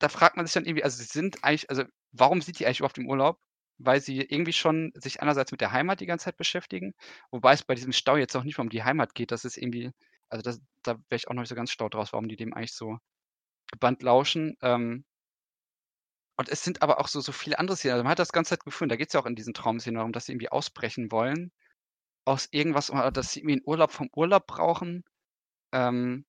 da 0.00 0.08
fragt 0.10 0.36
man 0.36 0.46
sich 0.46 0.54
dann 0.54 0.64
irgendwie 0.66 0.84
also, 0.84 0.98
sie 0.98 1.04
sind 1.10 1.44
eigentlich 1.44 1.70
also, 1.70 1.84
warum 2.12 2.42
sind 2.42 2.58
die 2.60 2.66
eigentlich 2.66 2.80
überhaupt 2.80 2.98
im 2.98 3.08
Urlaub? 3.10 3.40
Weil 3.78 4.00
sie 4.02 4.20
irgendwie 4.22 4.52
schon 4.54 4.92
sich 4.96 5.22
einerseits 5.22 5.52
mit 5.52 5.60
der 5.62 5.72
Heimat 5.72 6.00
die 6.00 6.06
ganze 6.06 6.26
Zeit 6.26 6.36
beschäftigen, 6.38 6.94
wobei 7.32 7.54
es 7.54 7.64
bei 7.64 7.74
diesem 7.76 7.92
Stau 7.92 8.16
jetzt 8.18 8.36
auch 8.36 8.44
nicht 8.44 8.58
mal 8.58 8.64
um 8.64 8.70
die 8.70 8.84
Heimat 8.84 9.14
geht. 9.14 9.32
Das 9.32 9.44
ist 9.46 9.56
irgendwie 9.58 9.92
also, 10.30 10.42
das 10.42 10.60
da 10.84 10.94
wäre 10.94 11.16
ich 11.16 11.28
auch 11.28 11.34
noch 11.34 11.42
nicht 11.42 11.50
so 11.50 11.54
ganz 11.56 11.70
schlau 11.72 11.88
draus, 11.90 12.12
warum 12.14 12.28
die 12.28 12.36
dem 12.36 12.54
eigentlich 12.54 12.74
so 12.74 12.98
gebannt 13.72 14.02
lauschen. 14.02 14.56
Ähm 14.62 15.04
und 16.38 16.48
es 16.50 16.62
sind 16.62 16.82
aber 16.82 17.00
auch 17.00 17.08
so 17.08 17.20
so 17.20 17.32
viele 17.32 17.58
andere 17.58 17.76
Szenen. 17.76 17.94
Also, 17.94 18.04
man 18.04 18.10
hat 18.10 18.18
das 18.18 18.32
ganze 18.32 18.50
Zeit 18.50 18.64
gefühlt 18.64 18.90
da 18.90 18.96
geht's 18.96 19.14
ja 19.14 19.20
auch 19.20 19.26
in 19.26 19.36
diesen 19.36 19.54
Traumszenen 19.54 19.96
darum, 19.96 20.12
dass 20.12 20.26
sie 20.26 20.32
irgendwie 20.32 20.50
ausbrechen 20.50 21.10
wollen 21.10 21.50
aus 22.26 22.48
irgendwas 22.52 22.90
oder 22.90 23.10
dass 23.12 23.32
sie 23.32 23.40
irgendwie 23.40 23.56
'n 23.58 23.62
Urlaub 23.66 23.92
vom 23.92 24.10
Urlaub 24.14 24.46
brauchen. 24.48 25.04
Ähm, 25.72 26.26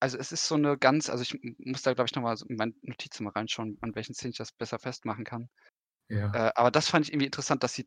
also, 0.00 0.18
es 0.18 0.32
ist 0.32 0.46
so 0.48 0.56
'ne 0.58 0.78
ganz 0.78 1.10
also, 1.10 1.22
ich 1.22 1.38
muss 1.60 1.82
da, 1.82 1.94
glaube 1.94 2.06
ich, 2.08 2.14
noch 2.16 2.22
mal 2.22 2.36
so 2.36 2.46
in 2.46 2.56
meine 2.56 2.74
Notizen 2.82 3.24
mal 3.24 3.32
reinschauen, 3.32 3.78
an 3.82 3.94
welchen 3.96 4.14
Szenen 4.14 4.32
ich 4.32 4.38
das 4.38 4.52
besser 4.52 4.78
festmachen 4.80 5.24
kann. 5.24 5.50
Ja. 6.10 6.34
Äh, 6.34 6.50
aber 6.56 6.70
das 6.72 6.88
fand 6.90 7.06
ich 7.06 7.12
irgendwie 7.12 7.26
interessant, 7.26 7.62
dass 7.64 7.74
sie 7.74 7.86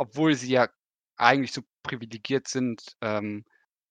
obwohl 0.00 0.34
sie 0.34 0.50
ja 0.52 0.68
eigentlich 1.16 1.52
so 1.52 1.62
privilegiert 1.82 2.46
sind, 2.48 2.96
ähm, 3.00 3.44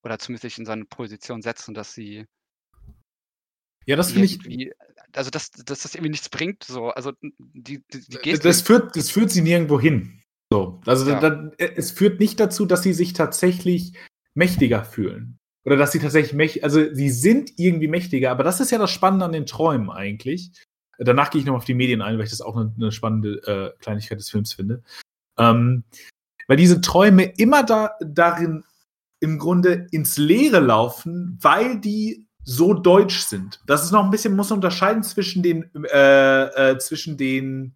oder 0.04 0.18
zumindest 0.20 0.44
sich 0.44 0.58
in 0.58 0.66
so 0.66 0.74
'ne 0.74 0.86
Position 0.86 1.42
setzen, 1.42 1.74
dass 1.74 1.94
sie 1.94 2.26
Ja, 3.88 3.96
das 3.96 4.12
finde 4.12 4.26
ich 4.28 4.72
also, 5.14 5.32
dass 5.32 5.50
dass 5.52 5.82
das 5.84 5.96
irgendwie 5.96 6.10
nichts 6.12 6.30
bringt 6.30 6.64
so. 6.66 6.90
Also, 6.90 7.14
die 7.22 7.82
die 7.94 8.02
die 8.10 8.18
D 8.22 8.38
das 8.38 8.62
führt 8.62 8.96
das 8.98 9.10
führt 9.10 9.32
sie 9.32 9.42
nirgendwo 9.42 9.80
hin. 9.80 10.22
So, 10.52 10.82
also, 10.86 11.10
Ja. 11.10 11.20
da 11.22 11.52
e 11.58 11.72
es 11.78 11.92
führt 11.92 12.20
nicht 12.20 12.40
dazu, 12.40 12.66
dass 12.66 12.84
sie 12.84 12.94
sich 12.94 13.14
tatsächlich 13.14 13.94
mächtiger 14.36 14.84
fühlen 14.84 15.40
oder 15.66 15.78
dass 15.78 15.94
sie 15.94 16.00
tatsächlich 16.00 16.34
mäch 16.34 16.64
also, 16.66 16.94
sie 16.94 17.10
sind 17.10 17.54
irgendwie 17.58 17.88
mächtiger, 17.88 18.30
aber 18.32 18.44
das 18.44 18.60
ist 18.60 18.72
ja 18.72 18.78
das 18.78 18.92
Spannende 18.92 19.26
an 19.26 19.32
den 19.32 19.46
Träumen 19.46 19.90
eigentlich. 19.90 20.52
Danach 21.00 21.30
gehe 21.32 21.40
ich 21.40 21.46
noch 21.46 21.54
mal 21.54 21.58
auf 21.60 21.66
die 21.66 21.74
Medien 21.74 22.02
ein, 22.02 22.18
weil 22.18 22.26
ich 22.26 22.32
das 22.32 22.42
auch 22.42 22.56
'ne 22.58 22.74
'ne 22.78 22.92
spannende, 22.92 23.42
äh, 23.78 23.82
Kleinigkeit 23.82 24.20
des 24.20 24.30
Films 24.30 24.52
finde. 24.54 24.84
Ähm, 25.40 25.84
weil 26.48 26.58
diese 26.58 26.82
Träume 26.82 27.26
immer 27.38 27.64
da 27.64 27.92
darin 28.02 28.66
im 29.22 29.40
Grunde 29.40 29.88
ins 29.92 30.18
Leere 30.18 30.60
laufen, 30.62 31.40
weil 31.42 31.80
die 31.82 32.27
so 32.50 32.74
deutsch 32.74 33.22
sind. 33.24 33.62
Das 33.68 33.84
ist 33.84 33.92
noch 33.92 34.04
'n 34.06 34.12
bisschen 34.12 34.36
muss 34.36 34.50
man 34.52 34.58
unterscheiden 34.60 35.04
zwischen 35.04 35.44
den 35.44 35.70
äh, 35.94 36.72
äh, 36.74 36.78
zwischen 36.80 37.18
den 37.18 37.76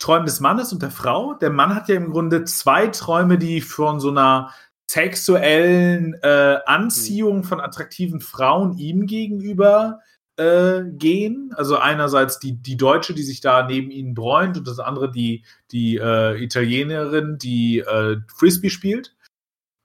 Träumen 0.00 0.26
des 0.26 0.40
Mannes 0.40 0.72
und 0.72 0.82
der 0.82 0.90
Frau. 0.92 1.34
Der 1.34 1.50
Mann 1.50 1.74
hat 1.74 1.88
ja 1.88 1.96
im 1.96 2.10
Grunde 2.12 2.44
2 2.44 2.88
Träume, 2.88 3.38
die 3.38 3.60
von 3.62 4.00
so 4.00 4.10
'ner 4.12 4.50
sexuellen, 4.90 6.14
äh. 6.22 6.58
Anziehung 6.66 7.44
von 7.44 7.60
attraktiven 7.60 8.20
Frauen 8.20 8.78
ihm 8.78 9.06
gegenüber, 9.06 10.00
äh, 10.38 10.82
gehen. 10.92 11.52
Also, 11.56 11.78
einerseits 11.78 12.38
die 12.40 12.54
die 12.62 12.76
Deutsche, 12.78 13.14
die 13.14 13.22
sich 13.24 13.40
da 13.42 13.66
neben 13.66 13.90
ihnen 13.90 14.14
bräunt 14.14 14.58
und 14.58 14.66
das 14.68 14.78
andere 14.80 15.10
die 15.12 15.44
die, 15.72 15.96
äh, 15.98 16.42
Italienerin, 16.44 17.38
die, 17.38 17.80
äh, 17.80 18.18
Frisbee 18.36 18.70
spielt. 18.70 19.16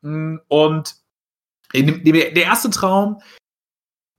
Hm, 0.03 0.41
und 0.49 0.95
in 1.73 1.87
dem 2.05 2.13
der 2.15 2.47
1. 2.47 2.69
Traum 2.71 3.21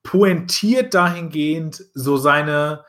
pointiert 0.09 0.95
dahingehend 0.95 1.85
so 1.93 2.17
seine 2.17 2.87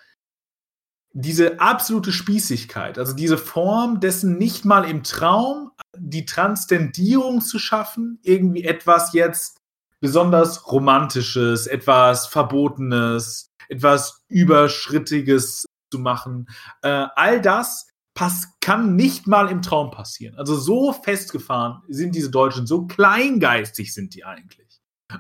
diese 1.11 1.59
absolute 1.59 2.13
Spießigkeit, 2.13 2.97
also, 2.97 3.13
diese 3.13 3.37
Form 3.37 3.99
dessen 3.99 4.37
nicht 4.37 4.63
mal 4.63 4.89
im 4.89 5.03
Traum 5.03 5.71
die 5.97 6.23
Transzendierung 6.23 7.41
zu 7.41 7.59
schaffen, 7.59 8.19
irgendwie 8.21 8.63
etwas 8.63 9.11
jetzt 9.11 9.57
besonders 9.99 10.71
Romantisches, 10.71 11.67
etwas 11.67 12.25
Verbotenes, 12.27 13.49
etwas 13.67 14.23
Überschrittiges 14.29 15.65
zu 15.91 15.99
machen. 15.99 16.47
Äh, 16.83 17.07
all 17.15 17.41
das 17.41 17.87
pass 18.13 18.53
kann 18.61 18.95
nicht 18.95 19.27
mal 19.27 19.49
im 19.49 19.61
Traum 19.61 19.91
passieren. 19.91 20.35
Also, 20.37 20.55
so 20.55 20.93
festgefahren 20.93 21.81
sind 21.89 22.15
diese 22.15 22.31
Deutschen, 22.31 22.65
so 22.65 22.87
kleingeistig 22.87 23.93
sind 23.93 24.15
die 24.15 24.23
eigentlich. 24.23 24.68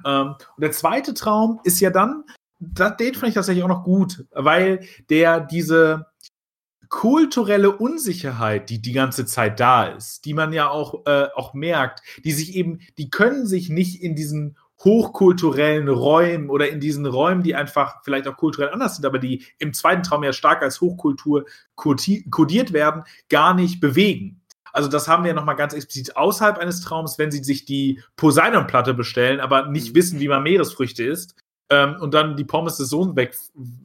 Ähm, 0.05 0.35
und 0.55 0.61
der 0.61 0.71
2. 0.71 1.01
Traum 1.13 1.59
ist 1.63 1.79
ja 1.79 1.89
dann 1.89 2.23
da 2.59 2.89
den 2.89 3.15
fand 3.15 3.29
ich 3.29 3.35
tatsächlich 3.35 3.63
auch 3.63 3.69
noch 3.69 3.83
gut, 3.83 4.25
weil 4.31 4.85
der 5.09 5.39
diese 5.39 6.07
kulturelle 6.89 7.77
Unsicherheit, 7.77 8.69
die 8.69 8.81
die 8.81 8.93
ganze 8.93 9.25
Zeit 9.25 9.59
da 9.59 9.85
ist, 9.85 10.25
die 10.25 10.33
man 10.33 10.51
ja 10.53 10.69
auch 10.69 11.05
äh, 11.05 11.27
auch 11.35 11.53
merkt, 11.53 12.01
die 12.23 12.31
sich 12.31 12.55
eben 12.55 12.79
die 12.97 13.09
können 13.09 13.45
sich 13.45 13.69
nicht 13.69 14.01
in 14.01 14.15
diesen 14.15 14.57
hochkulturellen 14.83 15.89
Räumen 15.89 16.49
oder 16.49 16.69
in 16.69 16.79
diesen 16.79 17.05
Räumen, 17.05 17.43
die 17.43 17.53
einfach 17.53 18.01
vielleicht 18.03 18.27
auch 18.27 18.37
kulturell 18.37 18.69
anders 18.69 18.95
sind, 18.95 19.05
aber 19.05 19.19
die 19.19 19.45
im 19.59 19.73
2. 19.73 19.97
Traum 19.97 20.23
ja 20.23 20.33
stark 20.33 20.63
als 20.63 20.81
Hochkultur 20.81 21.45
kodiert 21.75 22.73
werden, 22.73 23.03
gar 23.29 23.53
nicht 23.53 23.81
bewegen. 23.81 24.38
Also, 24.73 24.87
das 24.89 25.07
haben 25.07 25.23
wir 25.23 25.33
noch 25.33 25.45
mal 25.45 25.53
ganz 25.55 25.73
explizit 25.73 26.15
außerhalb 26.17 26.57
eines 26.57 26.81
Traums, 26.81 27.17
wenn 27.17 27.31
sie 27.31 27.43
sich 27.43 27.65
die 27.65 28.01
Poseidon-Platte 28.17 28.93
bestellen, 28.93 29.39
aber 29.39 29.67
nicht 29.67 29.91
Mhm. 29.91 29.95
wissen, 29.95 30.19
wie 30.19 30.27
man 30.27 30.43
Meeresfrüchte 30.43 31.03
isst, 31.03 31.35
ähm, 31.71 31.95
und 31.99 32.13
dann 32.13 32.35
die 32.35 32.43
Pommes 32.45 32.77
des 32.77 32.89
Sohns 32.89 33.15
weg 33.15 33.35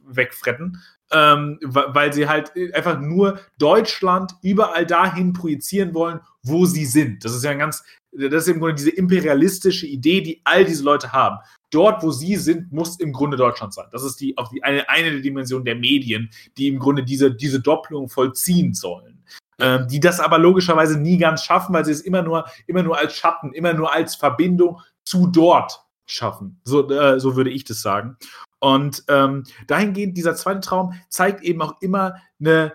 wegfretten, 0.07 0.81
ähm, 1.11 1.59
weil 1.61 2.13
sie 2.13 2.27
halt, 2.27 2.51
äh, 2.55 2.73
einfach 2.73 2.99
nur 2.99 3.39
Deutschland 3.59 4.33
überall 4.41 4.85
dahin 4.85 5.33
projizieren 5.33 5.93
wollen, 5.93 6.19
wo 6.43 6.65
sie 6.65 6.85
sind. 6.85 7.23
Das 7.25 7.33
ist 7.35 7.43
ja 7.43 7.51
'n 7.51 7.59
ganz 7.59 7.83
das 8.17 8.43
ist 8.43 8.47
im 8.53 8.59
Grunde 8.59 8.75
diese 8.75 8.91
imperialistische 8.91 9.85
Idee, 9.87 10.21
die 10.21 10.39
all 10.45 10.63
diese 10.63 10.83
Leute 10.85 11.11
haben. 11.11 11.37
Dort, 11.69 12.01
wo 12.01 12.11
sie 12.11 12.37
sind, 12.37 12.71
muss 12.71 12.97
im 13.01 13.11
Grunde 13.11 13.35
Deutschland 13.35 13.73
sein. 13.73 13.87
Das 13.91 14.03
ist 14.05 14.21
die 14.21 14.37
auch 14.37 14.49
die 14.49 14.63
eine 14.63 14.87
eine 14.89 15.11
der 15.11 15.19
Dimensionen 15.19 15.65
der 15.65 15.75
Medien, 15.75 16.29
die 16.57 16.69
im 16.69 16.79
Grunde 16.79 17.03
diese 17.03 17.29
diese 17.35 17.59
Doppelung 17.59 18.07
vollziehen 18.07 18.73
sollen. 18.73 19.14
Ähm, 19.59 19.87
die 19.89 19.99
das 20.01 20.19
aber 20.19 20.37
logischerweise 20.37 20.99
nie 20.99 21.17
ganz 21.17 21.43
schaffen, 21.43 21.73
weil 21.73 21.85
sie 21.85 21.91
es 21.93 22.01
immer 22.01 22.21
nur 22.23 22.45
immer 22.67 22.83
nur 22.83 22.97
als 22.97 23.13
Schatten, 23.15 23.53
immer 23.53 23.73
nur 23.73 23.93
als 23.93 24.15
Verbindung 24.15 24.81
zu 25.05 25.27
dort 25.27 25.81
schaffen. 26.05 26.59
So 26.65 26.89
äh, 26.89 27.19
so 27.19 27.35
würde 27.37 27.49
ich 27.51 27.63
das 27.65 27.81
sagen. 27.81 28.17
Und, 28.59 29.03
ähm, 29.09 29.43
dahingehend 29.67 30.17
dieser 30.17 30.35
2. 30.35 30.61
Traum 30.61 30.93
zeigt 31.09 31.43
eben 31.43 31.61
auch 31.61 31.81
immer 31.81 32.15
'ne 32.39 32.73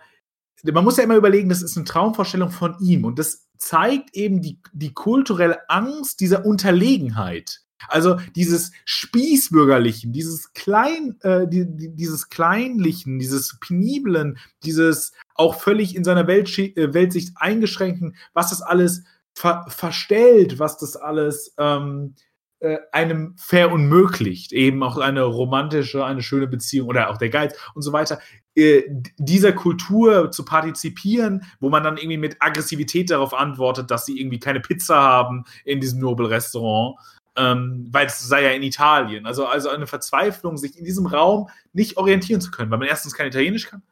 man 0.64 0.84
muss 0.84 0.96
ja 0.98 1.04
immer 1.04 1.16
überlegen, 1.16 1.48
das 1.50 1.62
ist 1.62 1.76
'ne 1.76 1.84
Traumvorstellung 1.84 2.50
von 2.50 2.76
ihm 2.80 3.04
und 3.06 3.18
das 3.18 3.46
zeigt 3.58 4.14
eben 4.16 4.42
die 4.42 4.58
die 4.72 4.94
kulturelle 4.94 5.68
Angst 5.70 6.20
dieser 6.20 6.46
Unterlegenheit. 6.46 7.60
Also, 7.88 8.16
dieses 8.36 8.72
Spießbürgerlichen, 8.84 10.12
dieses 10.12 10.52
klein 10.52 11.16
äh, 11.22 11.46
die 11.48 11.66
die 11.66 11.94
dieses 11.94 12.28
Kleinlichen, 12.28 13.18
dieses 13.18 13.58
Peniblen, 13.60 14.38
dieses 14.64 15.12
auch 15.34 15.54
völlig 15.54 15.96
in 15.96 16.04
seiner 16.04 16.26
Weltschi 16.26 16.74
äh, 16.76 16.92
Weltsicht 16.94 17.32
eingeschränkten, 17.36 18.16
was 18.34 18.50
das 18.50 18.62
alles 18.62 19.04
ver 19.34 19.64
verstellt, 19.68 20.58
was 20.58 20.78
das 20.78 20.96
alles, 20.96 21.54
ähm, 21.58 22.14
äh, 22.60 22.78
einem 22.92 23.34
verunmöglicht, 23.38 24.52
eben 24.52 24.82
auch 24.82 24.98
eine 24.98 25.22
romantische, 25.22 26.04
eine 26.04 26.22
schöne 26.22 26.46
Beziehung 26.46 26.88
oder 26.88 27.08
auch 27.08 27.16
der 27.16 27.30
Geiz 27.30 27.54
und 27.74 27.80
so 27.80 27.92
weiter, 27.92 28.18
äh, 28.54 28.82
dieser 29.16 29.52
Kultur 29.52 30.30
zu 30.30 30.44
partizipieren, 30.44 31.44
wo 31.58 31.70
man 31.70 31.82
dann 31.82 31.96
irgendwie 31.96 32.18
mit 32.18 32.36
Aggressivität 32.40 33.10
darauf 33.10 33.32
antwortet, 33.32 33.90
dass 33.90 34.04
sie 34.04 34.20
irgendwie 34.20 34.40
keine 34.40 34.60
Pizza 34.60 34.96
haben 34.96 35.44
in 35.64 35.80
diesem 35.80 36.00
Nobelrestaurant, 36.00 36.98
ähm, 37.40 37.88
weil 37.90 38.06
es 38.06 38.18
sei 38.20 38.42
ja 38.42 38.50
in 38.50 38.62
Italien. 38.62 39.24
Also 39.26 39.46
also, 39.46 39.70
eine 39.70 39.86
Verzweiflung, 39.86 40.58
sich 40.58 40.78
in 40.78 40.84
diesem 40.84 41.06
Raum 41.06 41.48
nicht 41.72 41.96
orientieren 41.96 42.40
zu 42.40 42.50
können, 42.50 42.70
weil 42.70 42.78
man 42.78 42.88
1. 42.88 43.12
kein 43.14 43.28
Italienisch 43.28 43.68
kann 43.68 43.82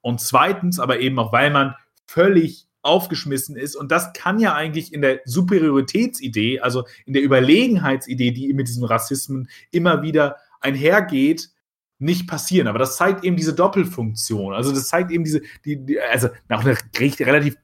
und 0.00 0.20
2. 0.20 0.78
aber 0.78 0.98
eben 0.98 1.18
auch, 1.18 1.32
weil 1.32 1.50
man 1.50 1.74
völlig 2.06 2.66
aufgeschmissen 2.82 3.56
ist. 3.56 3.76
Und 3.76 3.90
das 3.92 4.12
kann 4.12 4.38
ja 4.38 4.54
eigentlich 4.54 4.92
in 4.92 5.02
der 5.02 5.20
Superioritätsidee, 5.24 6.60
also 6.60 6.84
in 7.04 7.12
der 7.12 7.22
Überlegenheitsidee, 7.22 8.30
die 8.32 8.52
mit 8.52 8.68
diesen 8.68 8.84
Rassismen 8.84 9.48
immer 9.70 10.02
wieder 10.02 10.36
einhergeht, 10.60 11.50
nicht 11.98 12.28
passieren. 12.28 12.68
Aber 12.68 12.78
das 12.78 12.96
zeigt 12.96 13.24
eben 13.24 13.36
diese 13.36 13.54
Doppelfunktion. 13.54 14.54
Also 14.54 14.72
das 14.72 14.88
zeigt 14.88 15.10
eben 15.10 15.24
diese, 15.24 15.42
die, 15.64 15.84
die 15.84 16.00
also 16.00 16.28
auch 16.48 16.64
eine 16.64 16.76
relativ 16.94 17.56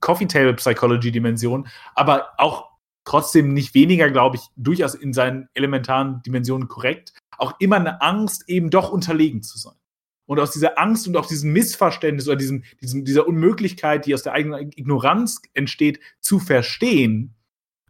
Coffee 0.00 0.26
Table 0.26 0.54
Psychology 0.54 1.10
Dimension, 1.12 1.68
aber 1.94 2.30
auch 2.38 2.73
trotzdem 3.04 3.52
nicht 3.52 3.74
weniger, 3.74 4.10
glaube 4.10 4.36
ich, 4.36 4.42
durchaus 4.56 4.94
in 4.94 5.12
seinen 5.12 5.48
elementaren 5.54 6.22
Dimensionen 6.22 6.68
korrekt, 6.68 7.12
auch 7.38 7.54
immer 7.58 7.76
eine 7.76 8.00
Angst, 8.00 8.48
eben 8.48 8.70
doch 8.70 8.90
unterlegen 8.90 9.42
zu 9.42 9.58
sein. 9.58 9.74
Und 10.26 10.40
aus 10.40 10.52
dieser 10.52 10.78
Angst 10.78 11.06
und 11.06 11.16
auch 11.16 11.26
diesem 11.26 11.52
Missverständnis 11.52 12.26
oder 12.26 12.36
diesem, 12.36 12.64
diesem, 12.80 13.04
dieser 13.04 13.28
Unmöglichkeit, 13.28 14.06
die 14.06 14.14
aus 14.14 14.22
der 14.22 14.32
eigenen 14.32 14.70
Ignoranz 14.74 15.42
entsteht, 15.52 16.00
zu 16.20 16.38
verstehen, 16.38 17.34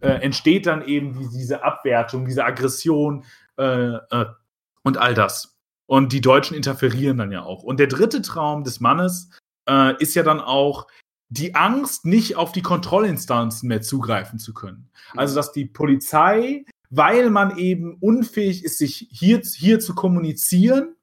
äh, 0.01 0.09
entsteht 0.09 0.67
dann 0.67 0.85
eben 0.85 1.19
die, 1.19 1.29
diese 1.29 1.63
Abwertung, 1.63 2.27
diese 2.27 2.45
Aggression 2.45 3.25
äh, 3.57 3.95
äh, 3.95 4.27
und 4.83 4.99
all 4.99 5.15
das. 5.15 5.57
Und 5.87 6.13
die 6.13 6.21
Deutschen 6.21 6.57
interferieren 6.57 7.19
dann 7.19 7.31
ja 7.31 7.43
auch. 7.43 7.63
Und 7.63 7.79
der 7.79 7.87
dritte 7.87 8.21
Traum 8.21 8.65
des 8.65 8.81
Mannes 8.81 9.31
äh, 9.69 9.95
ist 9.99 10.15
ja 10.15 10.25
dann 10.25 10.41
auch 10.41 10.89
die 11.35 11.55
Angst, 11.55 12.07
nicht 12.07 12.37
auf 12.37 12.53
die 12.53 12.63
Kontrollinstanzen 12.63 13.69
mehr 13.69 13.83
zugreifen 13.83 14.39
zu 14.39 14.55
können. 14.55 14.89
Also, 15.17 15.35
dass 15.35 15.53
die 15.53 15.65
Polizei, 15.65 16.65
weil 16.91 17.31
man 17.31 17.59
eben 17.59 17.97
unfähig 18.01 18.65
ist, 18.65 18.79
sich 18.79 19.09
hier, 19.11 19.41
hier 19.41 19.81
zu 19.81 19.95
kommunizieren, 19.95 20.95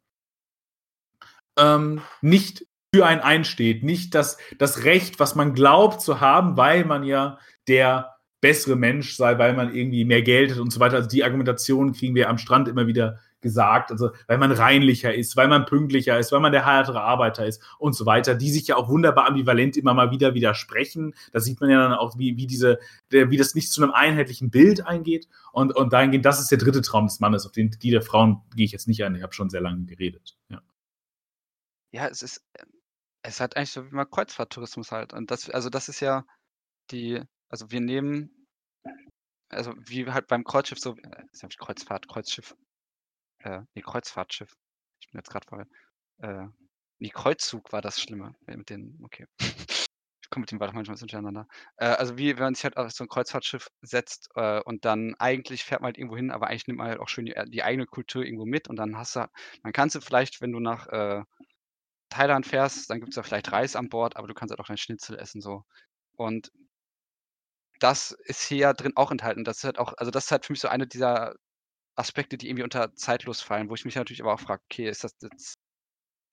ähm, 1.59 2.01
nicht 2.21 2.65
für 2.93 3.05
einen 3.05 3.21
einsteht, 3.21 3.83
nicht 3.83 4.15
das, 4.15 4.37
das 4.57 4.83
Recht, 4.83 5.19
was 5.19 5.35
man 5.35 5.53
glaubt 5.53 6.01
zu 6.01 6.21
haben, 6.21 6.55
weil 6.57 6.85
man 6.85 7.03
ja 7.03 7.37
der 7.67 8.15
bessere 8.39 8.75
Mensch 8.75 9.15
sei, 9.15 9.37
weil 9.37 9.53
man 9.53 9.73
irgendwie 9.73 10.05
mehr 10.05 10.21
Geld 10.21 10.51
hat 10.51 10.59
und 10.59 10.71
so 10.71 10.79
weiter. 10.79 10.95
Also 10.95 11.09
die 11.09 11.23
Argumentation 11.23 11.93
kriegen 11.93 12.15
wir 12.15 12.29
am 12.29 12.37
Strand 12.37 12.67
immer 12.67 12.87
wieder 12.87 13.19
gesagt, 13.41 13.91
also 13.91 14.11
weil 14.27 14.37
man 14.37 14.51
reinlicher 14.51 15.13
ist, 15.13 15.35
weil 15.35 15.47
man 15.47 15.65
pünktlicher 15.65 16.17
ist, 16.17 16.31
weil 16.31 16.39
man 16.39 16.51
der 16.51 16.65
härtere 16.65 17.01
Arbeiter 17.01 17.45
ist 17.45 17.61
und 17.79 17.93
so 17.93 18.05
weiter, 18.05 18.35
die 18.35 18.51
sich 18.51 18.67
ja 18.67 18.75
auch 18.75 18.89
wunderbar 18.89 19.27
ambivalent 19.27 19.77
immer 19.77 19.93
mal 19.93 20.11
wieder 20.11 20.33
widersprechen. 20.33 21.13
Da 21.31 21.39
sieht 21.39 21.59
man 21.59 21.69
ja 21.69 21.81
dann 21.81 21.93
auch, 21.93 22.17
wie, 22.17 22.37
wie 22.37 22.47
diese, 22.47 22.79
wie 23.09 23.37
das 23.37 23.55
nicht 23.55 23.71
zu 23.71 23.81
einem 23.81 23.91
einheitlichen 23.91 24.49
Bild 24.49 24.85
eingeht. 24.85 25.27
Und, 25.51 25.75
und 25.75 25.91
dahingehend, 25.91 26.25
das 26.25 26.39
ist 26.39 26.51
der 26.51 26.57
dritte 26.57 26.81
Traum 26.81 27.07
des 27.07 27.19
Mannes, 27.19 27.45
auf 27.45 27.51
den 27.51 27.71
die 27.71 27.91
der 27.91 28.01
Frauen 28.01 28.41
gehe 28.55 28.65
ich 28.65 28.71
jetzt 28.71 28.87
nicht 28.87 29.03
ein. 29.03 29.15
Ich 29.15 29.23
habe 29.23 29.33
schon 29.33 29.49
sehr 29.49 29.61
lange 29.61 29.85
geredet. 29.85 30.37
Ja. 30.49 30.61
Ja, 31.93 32.07
es 32.07 32.21
ist, 32.21 32.41
es 33.21 33.39
hat 33.39 33.57
eigentlich 33.57 33.71
so 33.71 33.85
wie 33.85 33.95
mal 33.95 34.05
Kreuzfahrttourismus 34.05 34.91
halt. 34.91 35.13
Und 35.13 35.31
das, 35.31 35.49
also 35.49 35.69
das 35.69 35.89
ist 35.89 35.99
ja 35.99 36.25
die, 36.91 37.21
also 37.49 37.71
wir 37.71 37.81
nehmen, 37.81 38.47
also 39.49 39.73
wie 39.77 40.07
halt 40.07 40.27
beim 40.27 40.43
Kreuzschiff 40.43 40.79
so, 40.79 40.95
äh, 40.95 41.47
Kreuzfahrt, 41.57 42.07
Kreuzschiff, 42.07 42.55
äh, 43.43 43.61
nee, 43.73 43.81
Kreuzfahrtschiff. 43.81 44.53
Ich 44.99 45.09
bin 45.09 45.19
jetzt 45.19 45.29
gerade 45.29 45.47
voll. 45.47 45.65
Äh, 46.19 46.47
nee, 46.99 47.09
Kreuzzug 47.09 47.71
war 47.71 47.81
das 47.81 47.99
Schlimme. 47.99 48.35
Mit 48.45 48.69
den, 48.69 48.99
okay. 49.03 49.25
Ich 49.39 50.29
komme 50.29 50.43
mit 50.43 50.51
dem 50.51 50.59
Wort 50.61 50.73
manchmal 50.73 50.97
durcheinander. 50.97 51.47
Äh, 51.77 51.87
also 51.87 52.17
wie 52.17 52.35
wenn 52.35 52.43
man 52.43 52.55
sich 52.55 52.63
halt 52.63 52.77
auf 52.77 52.91
so 52.91 53.03
ein 53.03 53.09
Kreuzfahrtschiff 53.09 53.67
setzt 53.81 54.29
äh, 54.35 54.61
und 54.61 54.85
dann 54.85 55.15
eigentlich 55.19 55.63
fährt 55.63 55.81
man 55.81 55.87
halt 55.87 55.97
irgendwo 55.97 56.15
hin, 56.15 56.31
aber 56.31 56.47
eigentlich 56.47 56.67
nimmt 56.67 56.79
man 56.79 56.87
halt 56.87 56.99
auch 56.99 57.09
schön 57.09 57.25
die, 57.25 57.35
die 57.47 57.63
eigene 57.63 57.85
Kultur 57.85 58.23
irgendwo 58.23 58.45
mit 58.45 58.69
und 58.69 58.77
dann 58.77 58.97
hast 58.97 59.15
du, 59.15 59.27
dann 59.63 59.73
kannst 59.73 59.95
du 59.95 60.01
vielleicht, 60.01 60.39
wenn 60.39 60.53
du 60.53 60.59
nach 60.59 60.87
äh, 60.87 61.23
Thailand 62.09 62.45
fährst, 62.45 62.89
dann 62.89 62.99
gibt 62.99 63.09
es 63.11 63.15
da 63.15 63.23
vielleicht 63.23 63.51
Reis 63.51 63.75
an 63.75 63.89
Bord, 63.89 64.17
aber 64.17 64.27
du 64.27 64.33
kannst 64.33 64.51
halt 64.51 64.59
auch 64.59 64.67
dein 64.67 64.77
Schnitzel 64.77 65.17
essen 65.17 65.41
so. 65.41 65.63
Und 66.15 66.51
das 67.79 68.11
ist 68.25 68.43
hier 68.43 68.73
drin 68.73 68.93
auch 68.95 69.11
enthalten. 69.11 69.43
Das 69.43 69.57
ist 69.57 69.63
halt 69.63 69.79
auch, 69.79 69.93
also 69.97 70.11
das 70.11 70.25
ist 70.25 70.31
halt 70.31 70.45
für 70.45 70.53
mich 70.53 70.61
so 70.61 70.67
eine 70.67 70.87
dieser 70.87 71.35
Aspekte, 72.01 72.37
die 72.37 72.49
irgendwie 72.49 72.63
unter 72.65 72.95
zeitlos 72.95 73.41
fallen, 73.41 73.69
wo 73.69 73.75
ich 73.75 73.85
mich 73.85 73.95
natürlich 73.95 74.21
aber 74.23 74.33
auch 74.35 74.41
frage, 74.41 74.63
okay, 74.65 74.89
ist 74.89 75.05
das 75.05 75.15
jetzt 75.21 75.55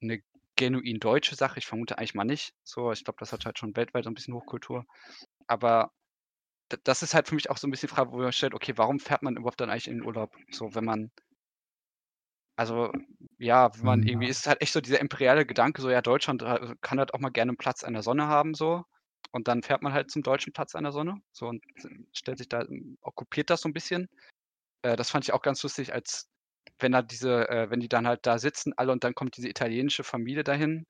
eine 0.03 0.23
genuin 0.57 1.01
deutsche 1.01 1.37
Sache? 1.37 1.59
Ich 1.61 1.67
vermute 1.67 1.99
eigentlich 1.99 2.15
mal 2.15 2.25
nicht. 2.25 2.55
So, 2.65 2.93
ich 2.93 3.05
glaube, 3.05 3.19
das 3.21 3.33
hat 3.33 3.47
halt 3.47 3.59
schon 3.59 3.77
weltweit 3.77 4.05
so 4.05 4.11
ein 4.11 4.15
bisschen 4.15 4.35
Hochkultur. 4.35 4.87
Aber 5.49 5.93
das 6.85 7.03
ist 7.03 7.15
halt 7.15 7.29
für 7.29 7.35
mich 7.37 7.51
auch 7.51 7.59
so 7.59 7.67
ein 7.69 7.71
bisschen 7.73 7.89
die 7.89 7.95
Frage, 7.95 8.13
wo 8.13 8.19
man 8.19 8.33
stellt, 8.33 8.55
okay, 8.55 8.75
warum 8.77 9.01
fährt 9.01 9.23
man 9.23 9.37
überhaupt 9.37 9.61
dann 9.61 9.71
eigentlich 9.71 9.89
in 9.89 9.99
den 9.99 10.07
Urlaub? 10.07 10.35
So, 10.53 10.75
wenn 10.75 10.85
man 10.85 11.11
also, 12.57 12.93
ja, 13.39 13.71
wenn 13.77 13.85
man 13.85 14.03
irgendwie 14.03 14.27
mhm. 14.27 14.29
ist 14.29 14.47
halt 14.47 14.61
echt 14.63 14.73
so 14.73 14.81
dieser 14.81 15.01
imperiale 15.01 15.47
Gedanke, 15.47 15.81
so 15.83 15.91
ja, 15.91 16.03
Deutschland 16.03 16.43
äh, 16.43 16.75
kann 16.81 16.99
halt 16.99 17.15
auch 17.15 17.21
mal 17.21 17.31
gerne 17.31 17.53
'n 17.53 17.57
Platz 17.57 17.85
an 17.85 17.93
der 17.95 18.03
Sonne 18.03 18.27
haben 18.27 18.55
so. 18.55 18.85
Und 19.33 19.47
dann 19.49 19.63
fährt 19.63 19.83
man 19.83 19.93
halt 19.93 20.11
zum 20.11 20.23
deutschen 20.23 20.53
Platz 20.53 20.75
an 20.75 20.85
der 20.85 20.93
Sonne, 20.93 21.17
so 21.33 21.47
und 21.49 21.63
stellt 22.13 22.39
sich 22.39 22.49
da 22.49 22.65
okkupiert 23.03 23.51
das 23.51 23.61
so 23.63 23.69
ein 23.69 23.75
bisschen. 23.75 24.09
Äh, 24.83 24.97
das 24.97 25.11
fand 25.11 25.25
ich 25.25 25.33
auch 25.33 25.43
ganz 25.43 25.63
lustig, 25.63 25.93
als 25.95 26.29
wenn 26.81 26.93
da 26.93 27.03
diese 27.03 27.49
äh, 27.49 27.71
wenn 27.71 27.81
die 27.81 27.89
dann 27.89 28.07
halt 28.07 28.27
da 28.27 28.39
sitzen 28.39 28.73
alle 28.77 28.93
und 28.93 29.05
dann 29.05 29.15
kommt 29.15 29.37
diese 29.37 29.49
italienische 29.49 30.05
Familie 30.05 30.45
dahin 30.45 30.87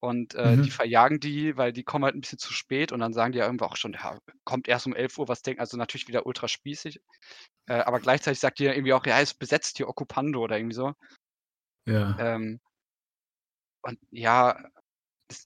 und, 0.00 0.34
äh, 0.36 0.58
die 0.58 0.70
mhm. 0.70 0.72
verjagen 0.72 1.20
die, 1.20 1.56
weil 1.56 1.72
die 1.72 1.84
kommen 1.84 2.04
halt 2.04 2.14
ein 2.16 2.20
bisschen 2.22 2.38
zu 2.40 2.52
spät 2.54 2.92
und 2.92 3.00
dann 3.00 3.12
sagen 3.14 3.32
die 3.32 3.38
ja 3.40 3.46
irgendwo 3.46 3.66
auch 3.66 3.76
schon: 3.76 3.94
„Ja, 3.94 4.18
kommt 4.44 4.68
erst 4.68 4.86
um 4.86 4.94
elf 4.96 5.18
Uhr 5.18 5.28
was 5.28 5.42
denken“ 5.42 5.60
also 5.60 5.76
natürlich 5.78 6.08
wieder 6.08 6.26
ultra 6.26 6.48
spießig. 6.48 7.00
Äh, 7.68 7.74
aber 7.80 8.00
gleichzeitig 8.00 8.40
sagt 8.40 8.58
die 8.60 8.64
ja 8.66 8.72
irgendwie 8.74 8.94
auch: 8.94 9.06
„Ja, 9.06 9.20
ist 9.20 9.36
besetzt 9.40 9.78
hier, 9.78 9.88
Occupando“ 9.88 10.42
oder 10.42 10.58
irgendwie 10.58 10.76
so. 10.76 10.94
Ja. 11.86 12.16
Ähm 12.18 12.60
und 13.82 13.98
ja, 14.10 14.52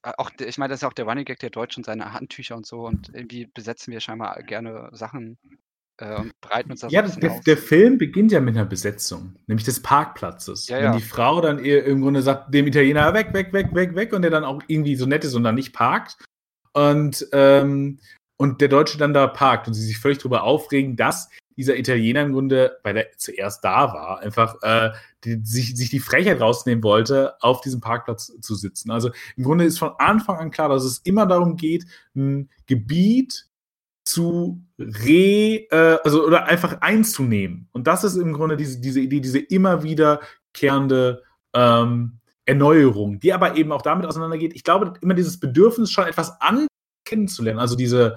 äh, 0.05 0.13
auch 0.19 0.31
ich 0.41 0.59
meine, 0.59 0.71
das 0.71 0.79
ist 0.79 0.83
ja 0.83 0.89
auch 0.89 0.95
der 0.95 1.07
Running 1.07 1.25
Gag 1.25 1.39
der 1.41 1.51
Deutschen, 1.51 1.85
seine 1.85 2.13
Handtücher 2.13 2.57
und 2.57 2.67
so 2.67 2.87
und 2.87 3.11
irgendwie 3.15 3.47
besetzen 3.47 3.93
wir 3.93 4.01
scheinbar 4.01 4.43
gerne 4.45 4.91
Sachen 4.95 5.39
äh, 6.01 6.17
und 6.17 6.41
breiten 6.41 6.71
uns 6.73 6.81
das 6.81 6.93
Ja, 6.93 7.03
der, 7.03 7.41
der, 7.41 7.57
Film 7.57 7.99
beginnt 7.99 8.33
ja 8.33 8.41
mit 8.41 8.57
einer 8.57 8.65
Besetzung, 8.65 9.37
nämlich 9.47 9.65
des 9.65 9.81
Parkplatzes. 9.81 10.69
Ja, 10.69 10.77
Wenn 10.77 10.85
ja. 10.85 10.97
die 10.97 11.03
Frau 11.03 11.41
dann 11.41 11.59
im 11.59 12.01
Grunde 12.01 12.23
sagt, 12.23 12.53
dem 12.53 12.67
Italiener 12.67 13.13
weg, 13.15 13.33
weg, 13.33 13.53
weg, 13.53 13.75
weg, 13.75 13.95
weg 13.95 14.13
und 14.13 14.23
der 14.23 14.31
dann 14.31 14.45
auch 14.45 14.63
irgendwie 14.67 14.97
so 14.97 15.07
nett 15.07 15.25
ist 15.25 15.35
und 15.35 15.45
dann 15.45 15.55
nicht 15.55 15.73
parkt. 15.73 16.17
Und, 16.73 17.27
ähm, 17.33 17.99
und 18.37 18.61
der 18.61 18.69
Deutsche 18.69 18.97
dann 18.97 19.13
da 19.13 19.27
parkt 19.27 19.69
und 19.69 19.75
sie 19.75 19.85
sich 19.85 19.99
völlig 19.99 20.19
darüber 20.19 20.45
aufregen, 20.45 20.97
dass 20.97 21.29
dieser 21.57 21.77
Italiener 21.77 22.23
im 22.23 22.33
Grunde, 22.33 22.79
weil 22.85 22.97
er 22.97 23.11
zuerst 23.19 23.63
da 23.65 23.93
war, 23.93 24.21
einfach 24.21 24.63
äh, 24.63 24.93
die, 25.25 25.41
sich, 25.45 25.77
sich 25.77 25.91
die 25.91 26.01
Frechheit 26.01 26.41
rausnehmen 26.41 26.83
wollte, 26.83 27.35
auf 27.43 27.61
diesem 27.61 27.83
Parkplatz 27.83 28.33
zu 28.41 28.55
sitzen. 28.55 28.91
Also 28.91 29.11
im 29.37 29.45
Grunde 29.45 29.65
ist 29.65 29.79
von 29.79 29.93
Anfang 29.99 30.39
an 30.39 30.51
klar, 30.51 30.71
dass 30.71 30.85
es 30.85 30.99
immer 31.05 31.27
darum 31.27 31.57
geht, 31.57 31.85
ein 32.15 32.49
Gebiet 32.67 33.50
zu 34.11 34.61
re, 34.79 35.67
äh, 35.71 35.99
also 36.03 36.27
oder 36.27 36.47
einfach 36.47 36.81
einzunehmen. 36.81 37.69
Und 37.73 37.87
das 37.87 38.03
ist 38.03 38.17
im 38.17 38.33
Grunde 38.33 38.57
diese, 38.57 38.81
diese 38.81 39.01
Idee, 39.01 39.21
diese 39.21 39.39
immer 39.39 39.85
wiederkehrende 39.85 41.23
ähm, 41.55 42.19
Erneuerung, 42.45 43.21
die 43.21 43.33
aber 43.33 43.57
eben 43.57 43.71
auch 43.71 43.83
damit 43.83 44.07
auseinandergeht. 44.07 44.55
Ich 44.55 44.65
glaube, 44.65 44.95
immer 45.01 45.15
dieses 45.15 45.39
Bedürfnis, 45.39 45.93
schon 45.93 46.07
etwas 46.07 46.37
kennenzulernen, 47.05 47.61
also 47.61 47.77
diese, 47.77 48.17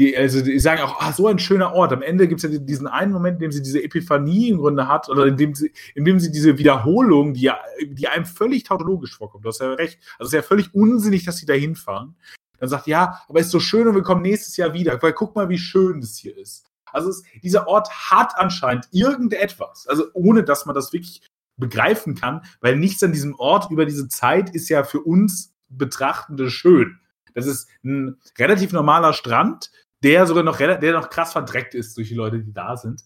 die, 0.00 0.16
also 0.16 0.40
die 0.42 0.58
sagen 0.58 0.82
auch, 0.82 1.00
ah, 1.00 1.12
so 1.12 1.28
ein 1.28 1.38
schöner 1.38 1.72
Ort. 1.72 1.92
Am 1.92 2.02
Ende 2.02 2.26
gibt 2.26 2.42
es 2.42 2.50
ja 2.50 2.58
diesen 2.58 2.88
einen 2.88 3.12
Moment, 3.12 3.36
in 3.36 3.42
dem 3.42 3.52
sie 3.52 3.62
diese 3.62 3.82
Epiphanie 3.82 4.48
im 4.48 4.58
Grunde 4.58 4.88
hat, 4.88 5.08
oder 5.08 5.26
in 5.26 5.36
dem 5.36 5.54
sie, 5.54 5.72
in 5.94 6.04
dem 6.04 6.18
sie 6.18 6.32
diese 6.32 6.58
Wiederholung, 6.58 7.34
die, 7.34 7.42
ja, 7.42 7.60
die 7.84 8.08
einem 8.08 8.26
völlig 8.26 8.64
tautologisch 8.64 9.16
vorkommt. 9.16 9.44
Du 9.44 9.48
hast 9.48 9.60
ja 9.60 9.72
recht. 9.74 9.98
Also 10.18 10.26
es 10.26 10.28
ist 10.28 10.34
ja 10.34 10.42
völlig 10.42 10.74
unsinnig, 10.74 11.24
dass 11.24 11.36
sie 11.36 11.46
da 11.46 11.54
hinfahren 11.54 12.16
dann 12.58 12.68
sagt, 12.68 12.86
ja, 12.86 13.20
aber 13.28 13.40
ist 13.40 13.50
so 13.50 13.60
schön 13.60 13.86
und 13.88 13.94
wir 13.94 14.02
kommen 14.02 14.22
nächstes 14.22 14.56
Jahr 14.56 14.72
wieder, 14.72 15.00
weil 15.02 15.12
guck 15.12 15.34
mal, 15.34 15.48
wie 15.48 15.58
schön 15.58 16.00
das 16.00 16.16
hier 16.16 16.36
ist. 16.36 16.66
Also 16.92 17.10
es, 17.10 17.22
dieser 17.42 17.66
Ort 17.68 17.90
hat 17.90 18.32
anscheinend 18.36 18.88
irgendetwas, 18.92 19.86
also 19.88 20.06
ohne 20.14 20.42
dass 20.42 20.66
man 20.66 20.74
das 20.74 20.92
wirklich 20.92 21.22
begreifen 21.58 22.14
kann, 22.14 22.42
weil 22.60 22.76
nichts 22.76 23.02
an 23.02 23.12
diesem 23.12 23.34
Ort 23.34 23.70
über 23.70 23.84
diese 23.84 24.08
Zeit 24.08 24.54
ist 24.54 24.68
ja 24.68 24.84
für 24.84 25.00
uns 25.00 25.52
Betrachtende 25.70 26.50
schön. 26.50 26.98
Das 27.34 27.46
ist 27.46 27.68
ein 27.84 28.16
relativ 28.38 28.72
normaler 28.72 29.12
Strand, 29.12 29.70
der 30.02 30.26
sogar 30.26 30.42
noch, 30.42 30.56
der 30.56 30.92
noch 30.92 31.10
krass 31.10 31.32
verdreckt 31.32 31.74
ist 31.74 31.96
durch 31.96 32.08
die 32.08 32.14
Leute, 32.14 32.40
die 32.40 32.52
da 32.52 32.76
sind. 32.76 33.02